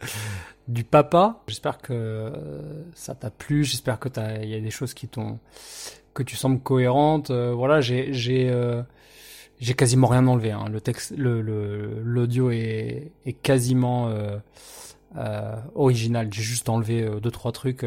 du 0.68 0.82
papa. 0.82 1.42
J'espère 1.46 1.78
que 1.78 1.92
euh, 1.92 2.32
ça 2.94 3.14
t'a 3.14 3.30
plu. 3.30 3.64
J'espère 3.64 4.00
que 4.00 4.08
il 4.42 4.48
y 4.48 4.54
a 4.54 4.60
des 4.60 4.70
choses 4.70 4.94
qui 4.94 5.08
t'ont, 5.08 5.38
que 6.14 6.22
tu 6.22 6.36
sembles 6.36 6.60
cohérente. 6.60 7.30
Euh, 7.30 7.52
voilà, 7.52 7.80
j'ai, 7.82 8.14
j'ai, 8.14 8.50
j'ai 9.60 9.74
quasiment 9.74 10.06
rien 10.06 10.26
enlevé. 10.26 10.52
Hein. 10.52 10.64
Le 10.70 10.80
texte, 10.80 11.12
le, 11.16 11.42
l'audio 12.02 12.50
est, 12.50 13.12
est 13.26 13.34
quasiment 13.34 14.10
original. 15.74 16.28
J'ai 16.32 16.42
juste 16.42 16.68
enlevé 16.68 17.08
deux 17.20 17.30
trois 17.30 17.52
trucs 17.52 17.84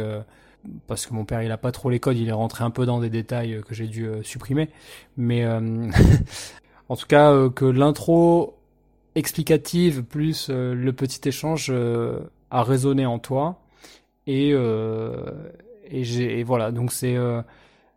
parce 0.87 1.05
que 1.05 1.13
mon 1.13 1.25
père 1.25 1.41
il 1.43 1.51
a 1.51 1.57
pas 1.57 1.71
trop 1.71 1.89
les 1.89 1.99
codes. 1.99 2.17
Il 2.17 2.29
est 2.29 2.33
rentré 2.33 2.63
un 2.63 2.69
peu 2.69 2.85
dans 2.85 2.99
des 2.99 3.09
détails 3.09 3.61
que 3.67 3.73
j'ai 3.73 3.87
dû 3.87 4.09
supprimer. 4.23 4.69
Mais 5.17 5.45
en 6.89 6.95
tout 6.95 7.07
cas, 7.07 7.49
que 7.49 7.65
l'intro 7.65 8.55
explicative 9.15 10.03
plus 10.03 10.47
euh, 10.49 10.73
le 10.73 10.93
petit 10.93 11.27
échange 11.27 11.67
euh, 11.69 12.19
a 12.49 12.63
résonné 12.63 13.05
en 13.05 13.19
toi 13.19 13.59
et 14.27 14.51
euh, 14.53 15.31
et 15.85 16.03
j'ai 16.03 16.43
voilà 16.43 16.71
donc 16.71 16.91
c'est 16.91 17.17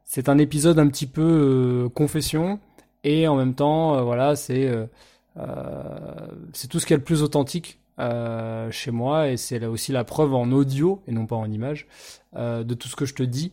c'est 0.05 0.29
un 0.29 0.39
épisode 0.39 0.79
un 0.79 0.89
petit 0.89 1.07
peu 1.07 1.89
confession 1.95 2.59
et 3.05 3.29
en 3.29 3.37
même 3.37 3.55
temps 3.55 4.03
voilà 4.05 4.35
c'est 4.35 4.69
c'est 6.53 6.69
tout 6.69 6.81
ce 6.81 6.87
qui 6.87 6.95
est 6.95 6.97
le 6.97 7.03
plus 7.03 7.23
authentique 7.23 7.79
chez 7.99 8.91
moi 8.91 9.29
et 9.29 9.37
c'est 9.37 9.59
là 9.59 9.71
aussi 9.71 9.93
la 9.93 10.05
preuve 10.05 10.35
en 10.35 10.53
audio 10.53 11.03
et 11.07 11.13
non 11.13 11.27
pas 11.27 11.37
en 11.37 11.51
image 11.51 11.87
de 12.35 12.75
tout 12.75 12.89
ce 12.89 12.97
que 12.97 13.07
je 13.07 13.15
te 13.15 13.23
dis 13.23 13.53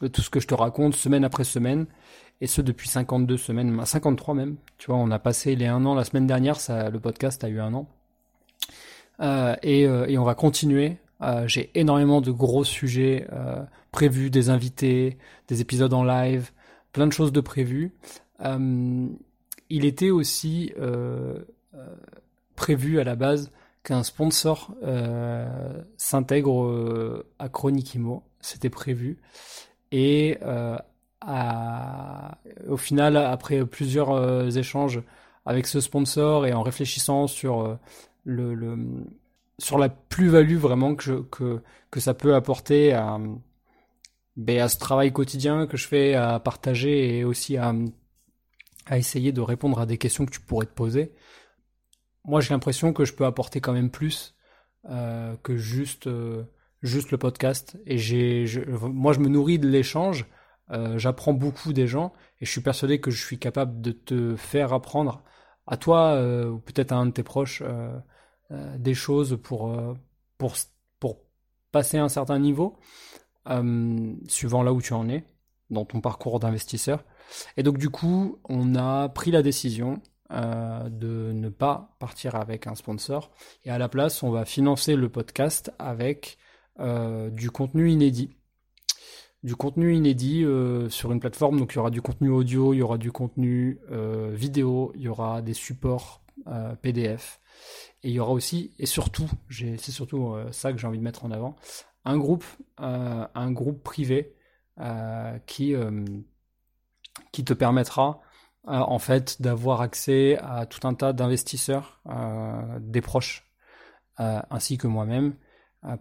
de 0.00 0.08
tout 0.08 0.22
ce 0.22 0.30
que 0.30 0.40
je 0.40 0.46
te 0.46 0.54
raconte 0.54 0.94
semaine 0.94 1.24
après 1.24 1.44
semaine 1.44 1.86
et 2.40 2.46
ce 2.46 2.60
depuis 2.60 2.88
52 2.88 3.36
semaines, 3.36 3.84
53 3.84 4.34
même. 4.34 4.56
Tu 4.78 4.88
vois, 4.88 4.96
on 4.96 5.10
a 5.10 5.18
passé 5.18 5.56
les 5.56 5.66
un 5.66 5.84
an 5.86 5.94
la 5.94 6.04
semaine 6.04 6.26
dernière, 6.26 6.60
ça, 6.60 6.90
le 6.90 7.00
podcast 7.00 7.42
a 7.44 7.48
eu 7.48 7.60
un 7.60 7.72
an. 7.72 7.88
Euh, 9.20 9.56
et, 9.62 9.86
euh, 9.86 10.06
et, 10.06 10.18
on 10.18 10.24
va 10.24 10.34
continuer. 10.34 10.98
Euh, 11.22 11.48
J'ai 11.48 11.70
énormément 11.74 12.20
de 12.20 12.30
gros 12.30 12.64
sujets 12.64 13.26
euh, 13.32 13.64
prévus, 13.90 14.28
des 14.28 14.50
invités, 14.50 15.16
des 15.48 15.62
épisodes 15.62 15.94
en 15.94 16.04
live, 16.04 16.50
plein 16.92 17.06
de 17.06 17.12
choses 17.12 17.32
de 17.32 17.40
prévues. 17.40 17.94
Euh, 18.44 19.06
il 19.70 19.84
était 19.86 20.10
aussi 20.10 20.72
prévu 22.54 23.00
à 23.00 23.04
la 23.04 23.16
base 23.16 23.50
qu'un 23.86 24.02
sponsor 24.02 24.74
s'intègre 25.96 27.24
à 27.38 27.48
Chronique 27.48 27.94
Imo. 27.94 28.24
C'était 28.40 28.70
prévu. 28.70 29.18
Et 29.92 30.38
au 32.68 32.76
final, 32.76 33.16
après 33.16 33.64
plusieurs 33.64 34.10
euh, 34.10 34.50
échanges 34.50 35.02
avec 35.44 35.66
ce 35.66 35.80
sponsor 35.80 36.46
et 36.46 36.52
en 36.52 36.62
réfléchissant 36.62 37.26
sur 37.26 37.60
euh, 37.60 37.78
le, 38.24 38.76
sur 39.58 39.78
la 39.78 39.88
plus-value 39.88 40.56
vraiment 40.56 40.94
que, 40.94 41.22
que, 41.30 41.62
que 41.90 42.00
ça 42.00 42.14
peut 42.14 42.34
apporter 42.34 42.92
à, 42.92 43.18
ben, 44.36 44.60
à 44.60 44.68
ce 44.68 44.78
travail 44.78 45.12
quotidien 45.12 45.66
que 45.66 45.76
je 45.76 45.86
fais 45.86 46.14
à 46.14 46.40
partager 46.40 47.18
et 47.18 47.24
aussi 47.24 47.56
à, 47.56 47.74
à 48.86 48.98
essayer 48.98 49.32
de 49.32 49.40
répondre 49.40 49.80
à 49.80 49.86
des 49.86 49.98
questions 49.98 50.26
que 50.26 50.32
tu 50.32 50.40
pourrais 50.40 50.66
te 50.66 50.74
poser. 50.74 51.12
Moi, 52.26 52.40
j'ai 52.40 52.52
l'impression 52.52 52.92
que 52.92 53.04
je 53.04 53.14
peux 53.14 53.24
apporter 53.24 53.60
quand 53.60 53.72
même 53.72 53.90
plus 53.90 54.34
euh, 54.90 55.34
que 55.42 55.56
juste 55.56 56.08
juste 56.82 57.10
le 57.10 57.18
podcast. 57.18 57.78
Et 57.86 57.98
j'ai, 57.98 58.46
moi, 58.82 59.12
je 59.12 59.20
me 59.20 59.28
nourris 59.28 59.58
de 59.58 59.68
l'échange 59.68 60.26
euh, 60.72 60.98
j'apprends 60.98 61.32
beaucoup 61.32 61.72
des 61.72 61.86
gens 61.86 62.12
et 62.40 62.46
je 62.46 62.50
suis 62.50 62.60
persuadé 62.60 63.00
que 63.00 63.10
je 63.10 63.24
suis 63.24 63.38
capable 63.38 63.80
de 63.80 63.92
te 63.92 64.34
faire 64.36 64.72
apprendre 64.72 65.22
à 65.66 65.76
toi 65.76 66.14
euh, 66.14 66.50
ou 66.50 66.58
peut-être 66.58 66.92
à 66.92 66.96
un 66.96 67.06
de 67.06 67.12
tes 67.12 67.22
proches 67.22 67.62
euh, 67.64 67.98
des 68.78 68.94
choses 68.94 69.38
pour, 69.42 69.76
pour, 70.38 70.54
pour 70.98 71.18
passer 71.72 71.98
un 71.98 72.08
certain 72.08 72.38
niveau, 72.38 72.78
suivant 74.28 74.62
là 74.62 74.72
où 74.72 74.80
tu 74.80 74.92
en 74.92 75.08
es 75.08 75.24
dans 75.70 75.84
ton 75.84 76.00
parcours 76.00 76.38
d'investisseur. 76.38 77.04
Et 77.56 77.64
donc 77.64 77.78
du 77.78 77.90
coup, 77.90 78.38
on 78.48 78.76
a 78.76 79.08
pris 79.08 79.32
la 79.32 79.42
décision 79.42 80.00
de 80.30 81.32
ne 81.32 81.48
pas 81.48 81.96
partir 82.00 82.34
avec 82.34 82.66
un 82.66 82.74
sponsor 82.74 83.30
et 83.64 83.70
à 83.70 83.78
la 83.78 83.88
place, 83.88 84.22
on 84.22 84.30
va 84.30 84.44
financer 84.44 84.96
le 84.96 85.08
podcast 85.08 85.72
avec 85.78 86.38
du 86.78 87.50
contenu 87.50 87.90
inédit 87.90 88.36
du 89.46 89.54
contenu 89.54 89.94
inédit 89.94 90.44
euh, 90.44 90.88
sur 90.88 91.12
une 91.12 91.20
plateforme. 91.20 91.60
Donc 91.60 91.72
il 91.72 91.76
y 91.76 91.78
aura 91.78 91.90
du 91.90 92.02
contenu 92.02 92.30
audio, 92.30 92.74
il 92.74 92.78
y 92.78 92.82
aura 92.82 92.98
du 92.98 93.12
contenu 93.12 93.78
euh, 93.92 94.32
vidéo, 94.34 94.92
il 94.96 95.02
y 95.02 95.08
aura 95.08 95.40
des 95.40 95.54
supports 95.54 96.20
euh, 96.48 96.74
PDF. 96.74 97.40
Et 98.02 98.08
il 98.08 98.14
y 98.14 98.20
aura 98.20 98.32
aussi, 98.32 98.74
et 98.80 98.86
surtout, 98.86 99.30
c'est 99.48 99.78
surtout 99.78 100.34
ça 100.50 100.72
que 100.72 100.78
j'ai 100.78 100.86
envie 100.86 100.98
de 100.98 101.02
mettre 101.02 101.24
en 101.24 101.30
avant, 101.30 101.56
un 102.04 102.18
groupe, 102.18 102.44
un 102.76 103.50
groupe 103.50 103.82
privé 103.82 104.36
qui, 105.46 105.74
qui 107.32 107.44
te 107.44 107.52
permettra 107.54 108.20
en 108.66 108.98
fait 108.98 109.40
d'avoir 109.40 109.80
accès 109.80 110.38
à 110.38 110.66
tout 110.66 110.86
un 110.86 110.94
tas 110.94 111.12
d'investisseurs, 111.12 112.00
des 112.80 113.00
proches, 113.00 113.50
ainsi 114.18 114.76
que 114.78 114.86
moi-même, 114.86 115.34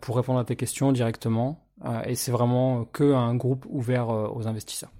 pour 0.01 0.17
répondre 0.17 0.39
à 0.39 0.45
tes 0.45 0.55
questions 0.55 0.91
directement 0.91 1.65
euh, 1.83 2.03
et 2.05 2.15
c'est 2.15 2.31
vraiment 2.31 2.85
que 2.85 3.13
un 3.13 3.35
groupe 3.35 3.65
ouvert 3.69 4.09
euh, 4.09 4.29
aux 4.33 4.47
investisseurs. 4.47 4.91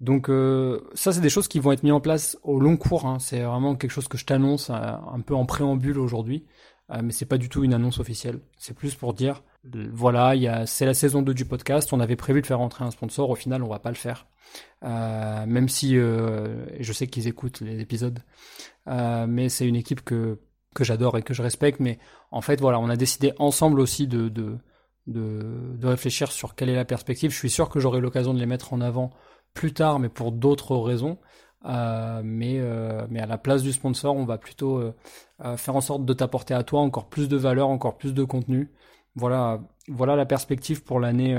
Donc 0.00 0.28
euh, 0.28 0.80
ça, 0.94 1.12
c'est 1.12 1.20
des 1.20 1.30
choses 1.30 1.48
qui 1.48 1.58
vont 1.60 1.72
être 1.72 1.82
mises 1.82 1.92
en 1.92 2.00
place 2.00 2.38
au 2.42 2.60
long 2.60 2.76
cours. 2.76 3.06
Hein. 3.06 3.18
C'est 3.18 3.40
vraiment 3.40 3.74
quelque 3.74 3.90
chose 3.90 4.08
que 4.08 4.18
je 4.18 4.24
t'annonce 4.24 4.70
un 4.70 5.20
peu 5.24 5.34
en 5.34 5.46
préambule 5.46 5.98
aujourd'hui, 5.98 6.46
mais 7.02 7.12
c'est 7.12 7.26
pas 7.26 7.38
du 7.38 7.48
tout 7.48 7.64
une 7.64 7.72
annonce 7.72 8.00
officielle. 8.00 8.40
C'est 8.58 8.74
plus 8.74 8.94
pour 8.94 9.14
dire, 9.14 9.42
voilà, 9.92 10.34
il 10.34 10.64
c'est 10.66 10.86
la 10.86 10.94
saison 10.94 11.22
2 11.22 11.34
du 11.34 11.44
podcast. 11.44 11.92
On 11.92 12.00
avait 12.00 12.16
prévu 12.16 12.42
de 12.42 12.46
faire 12.46 12.58
rentrer 12.58 12.84
un 12.84 12.90
sponsor. 12.90 13.30
Au 13.30 13.34
final, 13.34 13.62
on 13.62 13.68
va 13.68 13.78
pas 13.78 13.90
le 13.90 13.96
faire, 13.96 14.26
même 14.82 15.68
si 15.68 15.94
je 15.94 16.92
sais 16.92 17.06
qu'ils 17.06 17.28
écoutent 17.28 17.60
les 17.60 17.80
épisodes. 17.80 18.20
mais 18.86 19.48
c'est 19.48 19.66
une 19.66 19.76
équipe 19.76 20.02
que 20.04 20.38
que 20.74 20.84
j'adore 20.84 21.16
et 21.16 21.22
que 21.22 21.34
je 21.34 21.42
respecte. 21.42 21.80
Mais 21.80 21.98
en 22.30 22.40
fait, 22.40 22.60
voilà, 22.60 22.78
on 22.80 22.88
a 22.88 22.96
décidé 22.96 23.32
ensemble 23.38 23.80
aussi 23.80 24.06
de, 24.06 24.28
de 24.28 24.58
de, 25.06 25.76
de, 25.76 25.86
réfléchir 25.86 26.32
sur 26.32 26.54
quelle 26.54 26.70
est 26.70 26.74
la 26.74 26.84
perspective. 26.84 27.30
Je 27.30 27.36
suis 27.36 27.50
sûr 27.50 27.68
que 27.68 27.78
j'aurai 27.78 28.00
l'occasion 28.00 28.32
de 28.32 28.38
les 28.38 28.46
mettre 28.46 28.72
en 28.72 28.80
avant 28.80 29.10
plus 29.52 29.72
tard, 29.74 29.98
mais 29.98 30.08
pour 30.08 30.32
d'autres 30.32 30.76
raisons. 30.76 31.18
Euh, 31.66 32.20
mais, 32.22 32.58
euh, 32.58 33.06
mais 33.08 33.20
à 33.20 33.26
la 33.26 33.38
place 33.38 33.62
du 33.62 33.72
sponsor, 33.72 34.14
on 34.14 34.24
va 34.24 34.36
plutôt 34.38 34.78
euh, 34.78 35.56
faire 35.56 35.76
en 35.76 35.80
sorte 35.80 36.04
de 36.04 36.12
t'apporter 36.12 36.52
à 36.54 36.62
toi 36.62 36.80
encore 36.80 37.08
plus 37.08 37.28
de 37.28 37.36
valeur, 37.36 37.68
encore 37.68 37.96
plus 37.96 38.12
de 38.12 38.24
contenu. 38.24 38.70
Voilà, 39.16 39.60
voilà 39.88 40.16
la 40.16 40.26
perspective 40.26 40.82
pour 40.82 40.98
l'année 40.98 41.34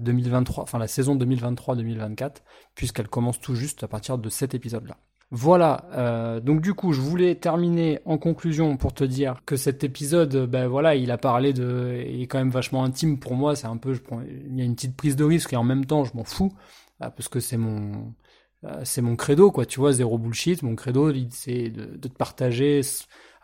2023, 0.00 0.56
bah, 0.56 0.62
enfin 0.62 0.78
la 0.78 0.88
saison 0.88 1.16
2023-2024, 1.16 2.36
puisqu'elle 2.74 3.08
commence 3.08 3.40
tout 3.40 3.54
juste 3.54 3.82
à 3.84 3.88
partir 3.88 4.18
de 4.18 4.28
cet 4.30 4.54
épisode-là. 4.54 4.96
Voilà, 5.32 5.88
euh, 5.94 6.38
donc 6.38 6.60
du 6.60 6.72
coup, 6.72 6.92
je 6.92 7.00
voulais 7.00 7.34
terminer 7.34 7.98
en 8.04 8.16
conclusion 8.16 8.76
pour 8.76 8.94
te 8.94 9.02
dire 9.02 9.42
que 9.44 9.56
cet 9.56 9.82
épisode, 9.82 10.46
ben 10.48 10.68
voilà, 10.68 10.94
il 10.94 11.10
a 11.10 11.18
parlé 11.18 11.52
de, 11.52 12.00
il 12.08 12.22
est 12.22 12.26
quand 12.28 12.38
même 12.38 12.50
vachement 12.50 12.84
intime 12.84 13.18
pour 13.18 13.34
moi. 13.34 13.56
C'est 13.56 13.66
un 13.66 13.76
peu, 13.76 13.92
je 13.92 14.00
prends, 14.02 14.22
il 14.22 14.56
y 14.56 14.62
a 14.62 14.64
une 14.64 14.76
petite 14.76 14.96
prise 14.96 15.16
de 15.16 15.24
risque 15.24 15.52
et 15.52 15.56
en 15.56 15.64
même 15.64 15.84
temps, 15.84 16.04
je 16.04 16.16
m'en 16.16 16.22
fous 16.22 16.52
euh, 17.02 17.10
parce 17.10 17.28
que 17.28 17.40
c'est 17.40 17.56
mon, 17.56 18.14
euh, 18.64 18.82
c'est 18.84 19.02
mon 19.02 19.16
credo, 19.16 19.50
quoi. 19.50 19.66
Tu 19.66 19.80
vois, 19.80 19.92
zéro 19.92 20.16
bullshit. 20.16 20.62
Mon 20.62 20.76
credo, 20.76 21.12
c'est 21.30 21.70
de, 21.70 21.86
de, 21.96 22.08
te 22.08 22.16
partager 22.16 22.82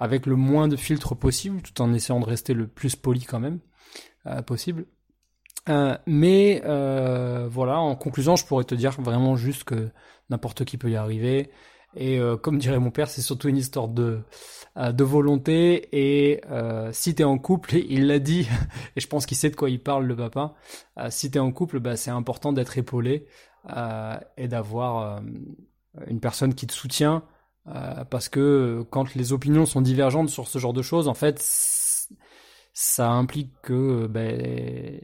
avec 0.03 0.27
le 0.27 0.37
moins 0.37 0.69
de 0.69 0.77
filtres 0.77 1.17
possible, 1.17 1.63
tout 1.63 1.81
en 1.81 1.93
essayant 1.93 2.21
de 2.21 2.25
rester 2.25 2.55
le 2.55 2.67
plus 2.67 2.97
poli 2.97 3.25
quand 3.25 3.41
même 3.41 3.61
possible. 4.47 4.87
mais 6.07 6.61
voilà, 6.65 7.79
en 7.79 7.95
conclusion, 7.95 8.37
je 8.37 8.45
pourrais 8.45 8.65
te 8.65 8.75
dire 8.75 9.01
vraiment 9.01 9.37
juste 9.37 9.65
que 9.65 9.91
n'importe 10.31 10.65
qui 10.65 10.79
peut 10.79 10.91
y 10.91 10.97
arriver. 10.97 11.51
Et 11.95 12.19
euh, 12.19 12.37
comme 12.37 12.59
dirait 12.59 12.79
mon 12.79 12.91
père, 12.91 13.09
c'est 13.09 13.21
surtout 13.21 13.49
une 13.49 13.59
histoire 13.59 13.89
de 13.89 14.23
euh, 14.79 14.91
de 14.93 15.05
volonté. 15.05 15.89
Et 15.93 16.41
euh, 16.51 16.91
si 16.93 17.15
t'es 17.15 17.25
en 17.25 17.39
couple, 17.39 17.77
il 17.89 18.07
l'a 18.07 18.19
dit, 18.19 18.49
et 18.97 19.01
je 19.01 19.07
pense 19.07 19.27
qu'il 19.27 19.37
sait 19.37 19.51
de 19.51 19.57
quoi 19.57 19.69
il 19.69 19.83
parle, 19.83 20.07
le 20.07 20.17
papa. 20.17 20.55
Euh, 20.99 21.09
si 21.11 21.31
t'es 21.31 21.39
en 21.39 21.53
couple, 21.53 21.79
bah, 21.79 21.97
c'est 21.97 22.11
important 22.11 22.53
d'être 22.53 22.79
épaulé 22.79 23.27
et 24.37 24.49
d'avoir 24.49 25.23
une 26.09 26.19
personne 26.19 26.53
qui 26.53 26.67
te 26.67 26.73
soutient, 26.73 27.23
parce 27.65 28.29
que 28.29 28.85
quand 28.91 29.15
les 29.15 29.33
opinions 29.33 29.67
sont 29.67 29.81
divergentes 29.81 30.29
sur 30.29 30.49
ce 30.49 30.59
genre 30.59 30.73
de 30.73 30.83
choses, 30.83 31.09
en 31.09 31.15
fait, 31.15 31.41
ça 32.75 33.11
implique 33.11 33.53
que 33.63 34.07
ben, 34.07 35.01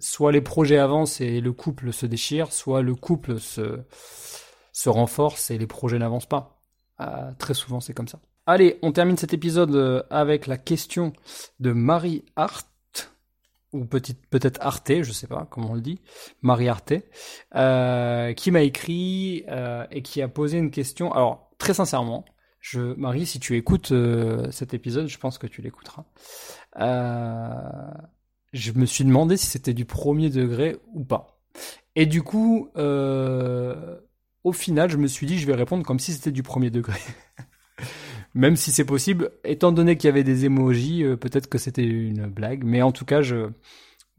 soit 0.00 0.32
les 0.32 0.40
projets 0.40 0.78
avancent 0.78 1.20
et 1.20 1.40
le 1.40 1.52
couple 1.52 1.92
se 1.92 2.06
déchire, 2.06 2.52
soit 2.52 2.82
le 2.82 2.94
couple 2.94 3.40
se 3.40 3.80
se 4.74 4.90
renforce 4.90 5.50
et 5.50 5.56
les 5.56 5.66
projets 5.66 5.98
n'avancent 5.98 6.26
pas. 6.26 6.60
Euh, 7.00 7.30
très 7.38 7.54
souvent, 7.54 7.80
c'est 7.80 7.94
comme 7.94 8.08
ça. 8.08 8.18
Allez, 8.44 8.78
on 8.82 8.92
termine 8.92 9.16
cet 9.16 9.32
épisode 9.32 9.74
euh, 9.74 10.02
avec 10.10 10.46
la 10.46 10.58
question 10.58 11.14
de 11.60 11.72
Marie 11.72 12.24
Hart, 12.36 12.68
ou 13.72 13.86
peut-être 13.86 14.60
Arte, 14.60 15.02
je 15.02 15.12
sais 15.12 15.26
pas 15.26 15.46
comment 15.50 15.70
on 15.70 15.74
le 15.74 15.80
dit, 15.80 16.00
Marie 16.42 16.68
Arte, 16.68 16.92
euh, 17.54 18.32
qui 18.34 18.50
m'a 18.50 18.62
écrit 18.62 19.44
et 19.90 20.02
qui 20.02 20.22
a 20.22 20.28
posé 20.28 20.58
une 20.58 20.70
question. 20.70 21.12
Alors, 21.12 21.53
très 21.64 21.74
sincèrement, 21.74 22.26
je, 22.60 22.80
Marie, 22.80 23.24
si 23.24 23.40
tu 23.40 23.56
écoutes 23.56 23.92
cet 24.50 24.74
épisode, 24.74 25.06
je 25.06 25.18
pense 25.18 25.38
que 25.38 25.46
tu 25.46 25.62
l'écouteras. 25.62 26.04
je 28.52 28.72
me 28.72 28.84
suis 28.84 29.04
demandé 29.04 29.38
si 29.38 29.46
c'était 29.46 29.72
du 29.72 29.86
premier 29.86 30.28
degré 30.28 30.76
ou 30.92 31.04
pas. 31.04 31.40
Et 31.96 32.04
du 32.04 32.22
coup, 32.22 32.68
au 34.44 34.52
final, 34.52 34.90
je 34.90 34.98
me 34.98 35.06
suis 35.06 35.26
dit, 35.26 35.38
je 35.38 35.46
vais 35.46 35.54
répondre 35.54 35.84
comme 35.84 35.98
si 35.98 36.12
c'était 36.12 36.30
du 36.30 36.42
premier 36.42 36.70
degré. 36.70 36.98
Même 38.34 38.56
si 38.56 38.72
c'est 38.72 38.84
possible, 38.84 39.30
étant 39.44 39.72
donné 39.72 39.96
qu'il 39.96 40.08
y 40.08 40.10
avait 40.10 40.24
des 40.24 40.44
emojis, 40.44 41.02
euh, 41.04 41.16
peut-être 41.16 41.48
que 41.48 41.56
c'était 41.56 41.84
une 41.84 42.26
blague. 42.26 42.64
Mais 42.64 42.82
en 42.82 42.92
tout 42.92 43.04
cas, 43.04 43.22
je, 43.22 43.48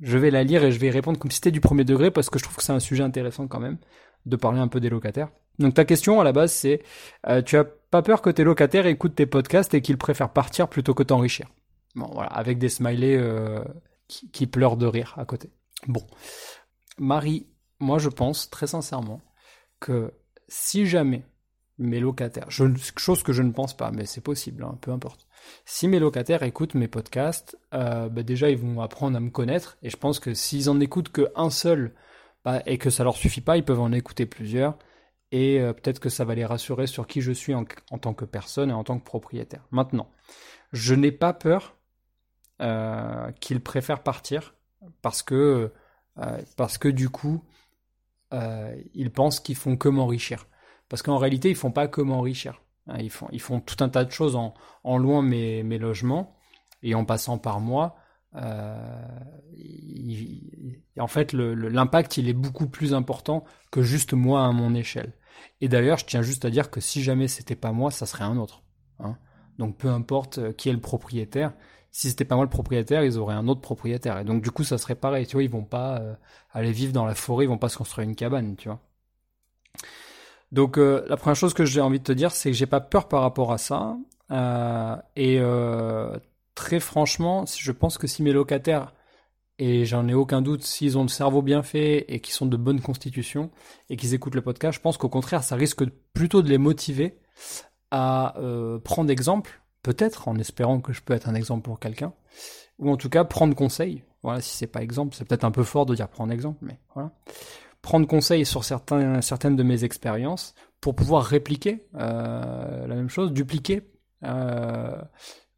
je 0.02 0.18
vais 0.18 0.32
la 0.32 0.44
lire 0.44 0.64
et 0.64 0.72
je 0.72 0.80
vais 0.80 0.90
répondre 0.90 1.20
comme 1.20 1.32
si 1.32 1.36
c'était 1.36 1.52
du 1.52 1.62
premier 1.62 1.84
degré 1.84 2.12
parce 2.12 2.30
que 2.30 2.40
je 2.40 2.44
trouve 2.44 2.56
que 2.56 2.64
c'est 2.64 2.74
un 2.74 2.80
sujet 2.80 3.04
intéressant 3.04 3.48
quand 3.48 3.60
même 3.60 3.78
de 4.26 4.36
parler 4.36 4.60
un 4.60 4.68
peu 4.68 4.80
des 4.80 4.90
locataires. 4.90 5.30
Donc 5.60 5.74
ta 5.74 5.86
question 5.86 6.20
à 6.20 6.24
la 6.24 6.32
base, 6.32 6.54
c'est 6.54 6.82
euh, 7.28 7.42
tu 7.42 7.58
as 7.58 7.64
pas 7.64 8.02
peur 8.02 8.22
que 8.22 8.30
tes 8.30 8.44
locataires 8.44 8.86
écoutent 8.88 9.16
tes 9.16 9.26
podcasts 9.26 9.74
et 9.74 9.82
qu'ils 9.82 9.98
préfèrent 9.98 10.34
partir 10.34 10.68
plutôt 10.68 10.94
que 10.94 11.04
t'enrichir? 11.04 11.48
Bon 11.96 12.10
voilà, 12.12 12.30
avec 12.30 12.58
des 12.58 12.70
smileys 12.70 13.16
euh, 13.16 13.64
qui, 14.08 14.48
pleurent 14.48 14.78
de 14.78 14.86
rire 14.86 15.14
à 15.18 15.26
côté. 15.26 15.50
Bon, 15.88 16.06
Marie, 16.98 17.48
moi 17.80 17.98
je 17.98 18.10
pense 18.10 18.50
très 18.50 18.68
sincèrement 18.68 19.22
que 19.80 20.14
si 20.48 20.86
jamais 20.86 21.24
mes 21.78 22.00
locataires, 22.00 22.50
chose 22.52 23.24
que 23.24 23.34
je 23.34 23.42
ne 23.42 23.52
pense 23.52 23.76
pas, 23.76 23.92
mais 23.92 24.06
c'est 24.06 24.22
possible, 24.22 24.64
hein, 24.64 24.78
peu 24.82 24.92
importe. 24.92 25.28
Si 25.66 25.88
mes 25.88 26.00
locataires 26.00 26.44
écoutent 26.44 26.74
mes 26.74 26.88
podcasts, 26.88 27.58
euh, 27.74 28.08
bah, 28.10 28.24
déjà 28.24 28.50
ils 28.50 28.58
vont 28.58 28.82
apprendre 28.82 29.18
à 29.18 29.20
me 29.20 29.30
connaître, 29.30 29.78
et 29.82 29.90
je 29.90 29.98
pense 29.98 30.20
que 30.20 30.34
s'ils 30.34 30.70
en 30.70 30.80
écoutent 30.80 31.12
qu'un 31.12 31.50
seul 31.50 31.94
bah, 32.44 32.62
et 32.66 32.78
que 32.78 32.90
ça 32.90 33.04
leur 33.04 33.18
suffit 33.18 33.42
pas, 33.42 33.58
ils 33.58 33.66
peuvent 33.66 33.82
en 33.82 33.92
écouter 33.92 34.26
plusieurs, 34.26 34.78
et 35.32 35.60
euh, 35.60 35.74
peut-être 35.74 36.00
que 36.00 36.10
ça 36.10 36.26
va 36.26 36.36
les 36.36 36.46
rassurer 36.46 36.88
sur 36.88 37.08
qui 37.08 37.22
je 37.22 37.32
suis 37.32 37.54
en, 37.54 37.66
tant 37.66 38.14
que 38.14 38.26
personne 38.26 38.70
et 38.70 38.74
en 38.74 38.84
tant 38.84 39.00
que 39.00 39.06
propriétaire. 39.06 39.66
Maintenant, 39.72 40.10
je 40.72 40.96
n'ai 40.96 41.12
pas 41.12 41.34
peur 41.34 41.78
euh, 42.62 43.32
qu'ils 43.40 43.62
préfèrent 43.62 44.04
partir 44.04 44.56
parce 45.02 45.24
que 45.24 45.74
parce 46.56 46.78
que 46.78 46.88
du 46.88 47.10
coup 47.10 47.44
euh, 48.34 48.76
ils 48.94 49.12
pensent 49.12 49.40
qu'ils 49.40 49.56
font 49.56 49.78
que 49.78 49.90
m'enrichir. 49.90 50.48
Parce 50.90 51.02
qu'en 51.02 51.18
réalité, 51.18 51.50
ils 51.50 51.56
font 51.56 51.72
pas 51.72 51.88
que 51.88 52.02
m'enrichir. 52.02 52.62
Hein, 52.88 52.98
ils 53.00 53.10
font, 53.10 53.28
ils 53.32 53.42
font 53.42 53.60
tout 53.60 53.84
un 53.84 53.90
tas 53.90 54.06
de 54.06 54.12
choses 54.12 54.36
en, 54.36 54.54
en 54.84 54.98
louant 54.98 55.22
mes, 55.22 55.64
mes 55.64 55.78
logements 55.78 56.36
et 56.84 56.96
en 56.96 57.06
passant 57.06 57.38
par 57.38 57.60
moi. 57.60 57.96
Euh, 58.36 58.76
en 61.02 61.08
fait, 61.08 61.34
l'impact, 61.34 62.18
il 62.18 62.30
est 62.30 62.34
beaucoup 62.34 62.68
plus 62.68 62.94
important 62.94 63.44
que 63.72 63.82
juste 63.82 64.14
moi 64.14 64.46
à 64.46 64.52
mon 64.52 64.74
échelle. 64.74 65.14
Et 65.62 65.68
d'ailleurs, 65.68 65.98
je 65.98 66.06
tiens 66.06 66.22
juste 66.22 66.46
à 66.46 66.50
dire 66.50 66.70
que 66.70 66.80
si 66.80 67.04
jamais 67.04 67.28
c'était 67.28 67.56
pas 67.56 67.72
moi, 67.72 67.92
ça 67.92 68.06
serait 68.06 68.24
un 68.24 68.38
autre. 68.38 68.64
Hein. 69.00 69.18
Donc 69.58 69.78
peu 69.78 69.90
importe 69.90 70.38
euh, 70.38 70.54
qui 70.54 70.70
est 70.70 70.74
le 70.74 70.80
propriétaire, 70.80 71.54
si 71.92 72.10
c'était 72.10 72.26
pas 72.26 72.36
moi 72.36 72.44
le 72.44 72.50
propriétaire, 72.50 73.04
ils 73.04 73.18
auraient 73.18 73.36
un 73.36 73.48
autre 73.48 73.62
propriétaire. 73.62 74.20
Et 74.20 74.24
donc 74.24 74.42
du 74.42 74.52
coup, 74.52 74.64
ça 74.64 74.78
serait 74.78 74.96
pareil. 74.96 75.28
Tu 75.28 75.34
vois, 75.34 75.44
ils 75.44 75.50
vont 75.50 75.64
pas 75.64 75.98
euh, 75.98 76.14
aller 76.52 76.72
vivre 76.72 76.94
dans 76.94 77.06
la 77.06 77.16
forêt, 77.16 77.46
ils 77.46 77.48
vont 77.48 77.58
pas 77.58 77.70
se 77.70 77.78
construire 77.78 78.08
une 78.08 78.16
cabane, 78.16 78.56
tu 78.56 78.70
vois. 78.70 78.80
Donc 80.52 80.78
euh, 80.78 81.06
la 81.08 81.18
première 81.18 81.36
chose 81.36 81.54
que 81.54 81.66
j'ai 81.66 81.82
envie 81.82 82.00
de 82.00 82.04
te 82.04 82.12
dire, 82.12 82.32
c'est 82.32 82.52
que 82.52 82.58
j'ai 82.58 82.66
pas 82.66 82.82
peur 82.82 83.08
par 83.08 83.22
rapport 83.22 83.52
à 83.52 83.58
ça. 83.58 83.98
Et 85.16 85.40
très 86.56 86.80
franchement, 86.80 87.46
je 87.46 87.72
pense 87.72 87.98
que 87.98 88.08
si 88.08 88.24
mes 88.24 88.32
locataires 88.32 88.94
et 89.58 89.86
j'en 89.86 90.08
ai 90.08 90.14
aucun 90.14 90.42
doute, 90.42 90.64
s'ils 90.64 90.98
ont 90.98 91.04
le 91.04 91.10
cerveau 91.10 91.42
bien 91.42 91.64
fait 91.64 92.06
et 92.14 92.20
qu'ils 92.20 92.34
sont 92.34 92.46
de 92.46 92.58
bonne 92.58 92.82
constitution 92.82 93.52
et 93.90 93.98
qu'ils 93.98 94.14
écoutent 94.14 94.36
le 94.36 94.42
podcast, 94.42 94.76
je 94.76 94.82
pense 94.82 94.98
qu'au 94.98 95.10
contraire, 95.10 95.44
ça 95.44 95.56
risque 95.56 95.86
plutôt 96.14 96.42
de 96.42 96.50
les 96.50 96.58
motiver 96.58 97.18
à 97.92 98.36
prendre 98.84 99.10
exemple 99.10 99.62
peut-être 99.86 100.28
en 100.28 100.36
espérant 100.38 100.82
que 100.82 100.94
je 100.94 101.04
peux 101.04 101.14
être 101.14 101.30
un 101.30 101.36
exemple 101.36 101.62
pour 101.62 101.80
quelqu'un, 101.80 102.12
ou 102.80 102.90
en 102.90 102.98
tout 102.98 103.10
cas 103.10 103.24
prendre 103.24 103.56
conseil. 103.56 104.04
Voilà, 104.24 104.42
si 104.42 104.58
c'est 104.58 104.68
pas 104.68 104.82
exemple, 104.82 105.16
c'est 105.16 105.26
peut-être 105.26 105.44
un 105.44 105.52
peu 105.52 105.64
fort 105.64 105.86
de 105.86 105.94
dire 105.94 106.08
prendre 106.08 106.34
exemple, 106.34 106.58
mais 106.64 106.80
voilà. 106.96 107.12
Prendre 107.84 108.08
conseil 108.08 108.48
sur 108.48 108.64
certains, 108.64 109.22
certaines 109.22 109.56
de 109.56 109.62
mes 109.62 109.84
expériences 109.84 110.56
pour 110.82 110.96
pouvoir 110.96 111.24
répliquer 111.24 111.88
euh, 111.94 112.88
la 112.88 112.96
même 112.96 113.10
chose, 113.10 113.32
dupliquer 113.32 113.84
euh, 114.24 115.00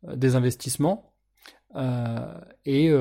des 0.03 0.35
investissements 0.35 1.13
euh, 1.75 2.33
et, 2.65 2.91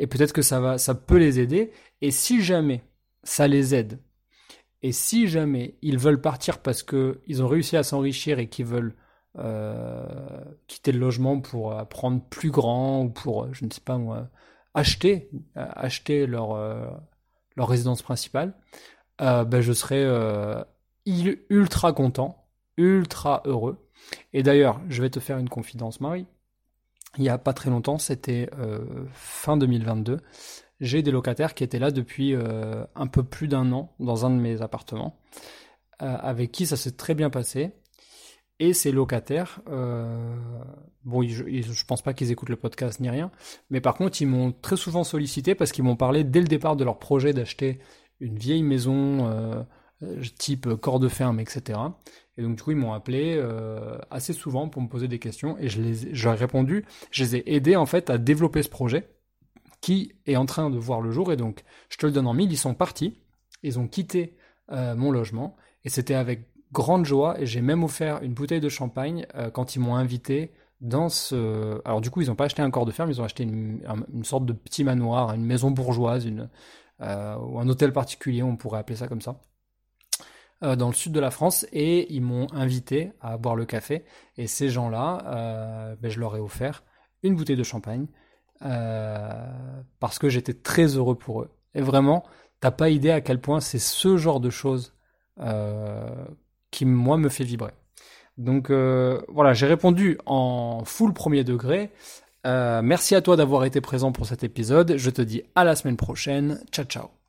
et 0.00 0.06
peut-être 0.06 0.32
que 0.32 0.42
ça 0.42 0.60
va, 0.60 0.78
ça 0.78 0.94
peut 0.94 1.18
les 1.18 1.38
aider. 1.38 1.72
Et 2.00 2.10
si 2.10 2.42
jamais 2.42 2.82
ça 3.22 3.46
les 3.46 3.74
aide, 3.74 4.00
et 4.82 4.92
si 4.92 5.28
jamais 5.28 5.76
ils 5.82 5.98
veulent 5.98 6.22
partir 6.22 6.62
parce 6.62 6.82
que 6.82 7.20
ils 7.26 7.42
ont 7.42 7.48
réussi 7.48 7.76
à 7.76 7.82
s'enrichir 7.82 8.38
et 8.38 8.48
qu'ils 8.48 8.64
veulent 8.64 8.96
euh, 9.38 10.42
quitter 10.66 10.90
le 10.92 10.98
logement 10.98 11.38
pour 11.40 11.72
euh, 11.72 11.84
prendre 11.84 12.20
plus 12.30 12.50
grand 12.50 13.02
ou 13.04 13.10
pour, 13.10 13.44
euh, 13.44 13.48
je 13.52 13.66
ne 13.66 13.70
sais 13.70 13.82
pas 13.82 13.98
moi, 13.98 14.28
acheter, 14.72 15.30
acheter 15.54 16.26
leur, 16.26 16.56
leur 17.56 17.68
résidence 17.68 18.02
principale, 18.02 18.54
ben 19.18 19.60
je 19.60 19.72
serais 19.72 20.06
ultra 21.06 21.92
content, 21.92 22.46
ultra 22.76 23.42
heureux. 23.46 23.88
Et 24.32 24.42
d'ailleurs, 24.44 24.80
je 24.88 25.02
vais 25.02 25.10
te 25.10 25.18
faire 25.18 25.38
une 25.38 25.48
confidence, 25.48 26.00
Marie. 26.00 26.26
Il 27.16 27.22
n'y 27.22 27.28
a 27.28 27.38
pas 27.38 27.52
très 27.52 27.70
longtemps, 27.70 27.98
c'était 27.98 28.48
fin 29.12 29.56
2022, 29.56 30.20
j'ai 30.80 31.02
des 31.02 31.10
locataires 31.10 31.54
qui 31.54 31.64
étaient 31.64 31.80
là 31.80 31.90
depuis 31.90 32.34
un 32.36 33.06
peu 33.08 33.24
plus 33.24 33.48
d'un 33.48 33.72
an 33.72 33.92
dans 33.98 34.26
un 34.26 34.30
de 34.30 34.36
mes 34.36 34.62
appartements, 34.62 35.18
avec 35.98 36.52
qui 36.52 36.66
ça 36.66 36.76
s'est 36.76 36.92
très 36.92 37.14
bien 37.14 37.28
passé. 37.28 37.72
Et 38.60 38.74
ces 38.74 38.92
locataires, 38.92 39.62
euh, 39.70 40.36
bon, 41.04 41.26
je, 41.26 41.44
je 41.48 41.84
pense 41.86 42.02
pas 42.02 42.12
qu'ils 42.12 42.30
écoutent 42.30 42.50
le 42.50 42.56
podcast 42.56 43.00
ni 43.00 43.08
rien, 43.08 43.30
mais 43.70 43.80
par 43.80 43.94
contre, 43.94 44.20
ils 44.20 44.26
m'ont 44.26 44.52
très 44.52 44.76
souvent 44.76 45.02
sollicité 45.02 45.54
parce 45.54 45.72
qu'ils 45.72 45.82
m'ont 45.82 45.96
parlé 45.96 46.24
dès 46.24 46.40
le 46.42 46.46
départ 46.46 46.76
de 46.76 46.84
leur 46.84 46.98
projet 46.98 47.32
d'acheter 47.32 47.80
une 48.20 48.38
vieille 48.38 48.62
maison 48.62 49.26
euh, 49.30 49.62
type 50.36 50.74
corps 50.74 51.00
de 51.00 51.08
ferme, 51.08 51.40
etc. 51.40 51.78
Et 52.40 52.42
donc, 52.42 52.56
du 52.56 52.62
coup, 52.62 52.70
ils 52.72 52.76
m'ont 52.76 52.92
appelé 52.92 53.36
euh, 53.36 53.98
assez 54.10 54.32
souvent 54.32 54.68
pour 54.68 54.82
me 54.82 54.88
poser 54.88 55.06
des 55.06 55.18
questions 55.18 55.56
et 55.58 55.68
je 55.68 55.80
les, 55.80 56.06
ai 56.06 56.30
répondu. 56.30 56.84
Je 57.10 57.22
les 57.22 57.36
ai 57.36 57.54
aidés 57.54 57.76
en 57.76 57.86
fait 57.86 58.10
à 58.10 58.18
développer 58.18 58.62
ce 58.62 58.68
projet 58.68 59.10
qui 59.80 60.12
est 60.26 60.36
en 60.36 60.46
train 60.46 60.70
de 60.70 60.78
voir 60.78 61.00
le 61.00 61.10
jour. 61.10 61.32
Et 61.32 61.36
donc, 61.36 61.62
je 61.88 61.98
te 61.98 62.06
le 62.06 62.12
donne 62.12 62.26
en 62.26 62.34
mille, 62.34 62.50
ils 62.50 62.56
sont 62.56 62.74
partis, 62.74 63.18
ils 63.62 63.78
ont 63.78 63.86
quitté 63.86 64.36
mon 64.70 65.10
logement 65.10 65.56
et 65.84 65.88
c'était 65.88 66.14
avec 66.14 66.50
grande 66.72 67.04
joie 67.04 67.40
et 67.40 67.46
j'ai 67.46 67.60
même 67.60 67.84
offert 67.84 68.22
une 68.22 68.34
bouteille 68.34 68.60
de 68.60 68.68
champagne 68.68 69.26
euh, 69.34 69.50
quand 69.50 69.76
ils 69.76 69.80
m'ont 69.80 69.96
invité 69.96 70.52
dans 70.80 71.08
ce. 71.08 71.80
Alors 71.84 72.00
du 72.00 72.10
coup, 72.10 72.22
ils 72.22 72.28
n'ont 72.28 72.34
pas 72.36 72.44
acheté 72.44 72.62
un 72.62 72.70
corps 72.70 72.86
de 72.86 72.92
ferme, 72.92 73.10
ils 73.10 73.20
ont 73.20 73.24
acheté 73.24 73.42
une, 73.42 73.82
sorte 74.22 74.46
de 74.46 74.52
petit 74.52 74.84
manoir, 74.84 75.34
une 75.34 75.44
maison 75.44 75.70
bourgeoise, 75.70 76.24
une 76.24 76.48
euh, 77.00 77.36
ou 77.36 77.58
un 77.58 77.68
hôtel 77.68 77.92
particulier, 77.92 78.42
on 78.42 78.56
pourrait 78.56 78.78
appeler 78.78 78.96
ça 78.96 79.08
comme 79.08 79.20
ça. 79.20 79.42
Dans 80.62 80.88
le 80.88 80.94
sud 80.94 81.12
de 81.12 81.20
la 81.20 81.30
France 81.30 81.66
et 81.72 82.12
ils 82.12 82.22
m'ont 82.22 82.46
invité 82.52 83.12
à 83.20 83.38
boire 83.38 83.56
le 83.56 83.64
café. 83.64 84.04
Et 84.36 84.46
ces 84.46 84.68
gens-là, 84.68 85.96
ben, 86.00 86.10
je 86.10 86.20
leur 86.20 86.36
ai 86.36 86.40
offert 86.40 86.82
une 87.22 87.34
bouteille 87.34 87.56
de 87.56 87.62
champagne 87.62 88.06
parce 88.60 90.18
que 90.18 90.28
j'étais 90.28 90.54
très 90.54 90.96
heureux 90.96 91.16
pour 91.16 91.42
eux. 91.42 91.50
Et 91.74 91.80
vraiment, 91.80 92.24
t'as 92.60 92.70
pas 92.70 92.90
idée 92.90 93.10
à 93.10 93.20
quel 93.20 93.40
point 93.40 93.60
c'est 93.60 93.78
ce 93.78 94.16
genre 94.16 94.40
de 94.40 94.50
choses 94.50 94.94
qui, 96.70 96.84
moi, 96.84 97.16
me 97.16 97.28
fait 97.28 97.44
vibrer. 97.44 97.72
Donc 98.36 98.70
voilà, 98.70 99.54
j'ai 99.54 99.66
répondu 99.66 100.18
en 100.26 100.82
full 100.84 101.14
premier 101.14 101.42
degré. 101.42 101.90
merci 102.44 103.14
à 103.14 103.22
toi 103.22 103.36
d'avoir 103.36 103.64
été 103.64 103.80
présent 103.80 104.12
pour 104.12 104.26
cet 104.26 104.44
épisode. 104.44 104.96
Je 104.96 105.10
te 105.10 105.22
dis 105.22 105.42
à 105.54 105.64
la 105.64 105.74
semaine 105.74 105.96
prochaine. 105.96 106.60
Ciao 106.70 106.84
ciao. 106.84 107.19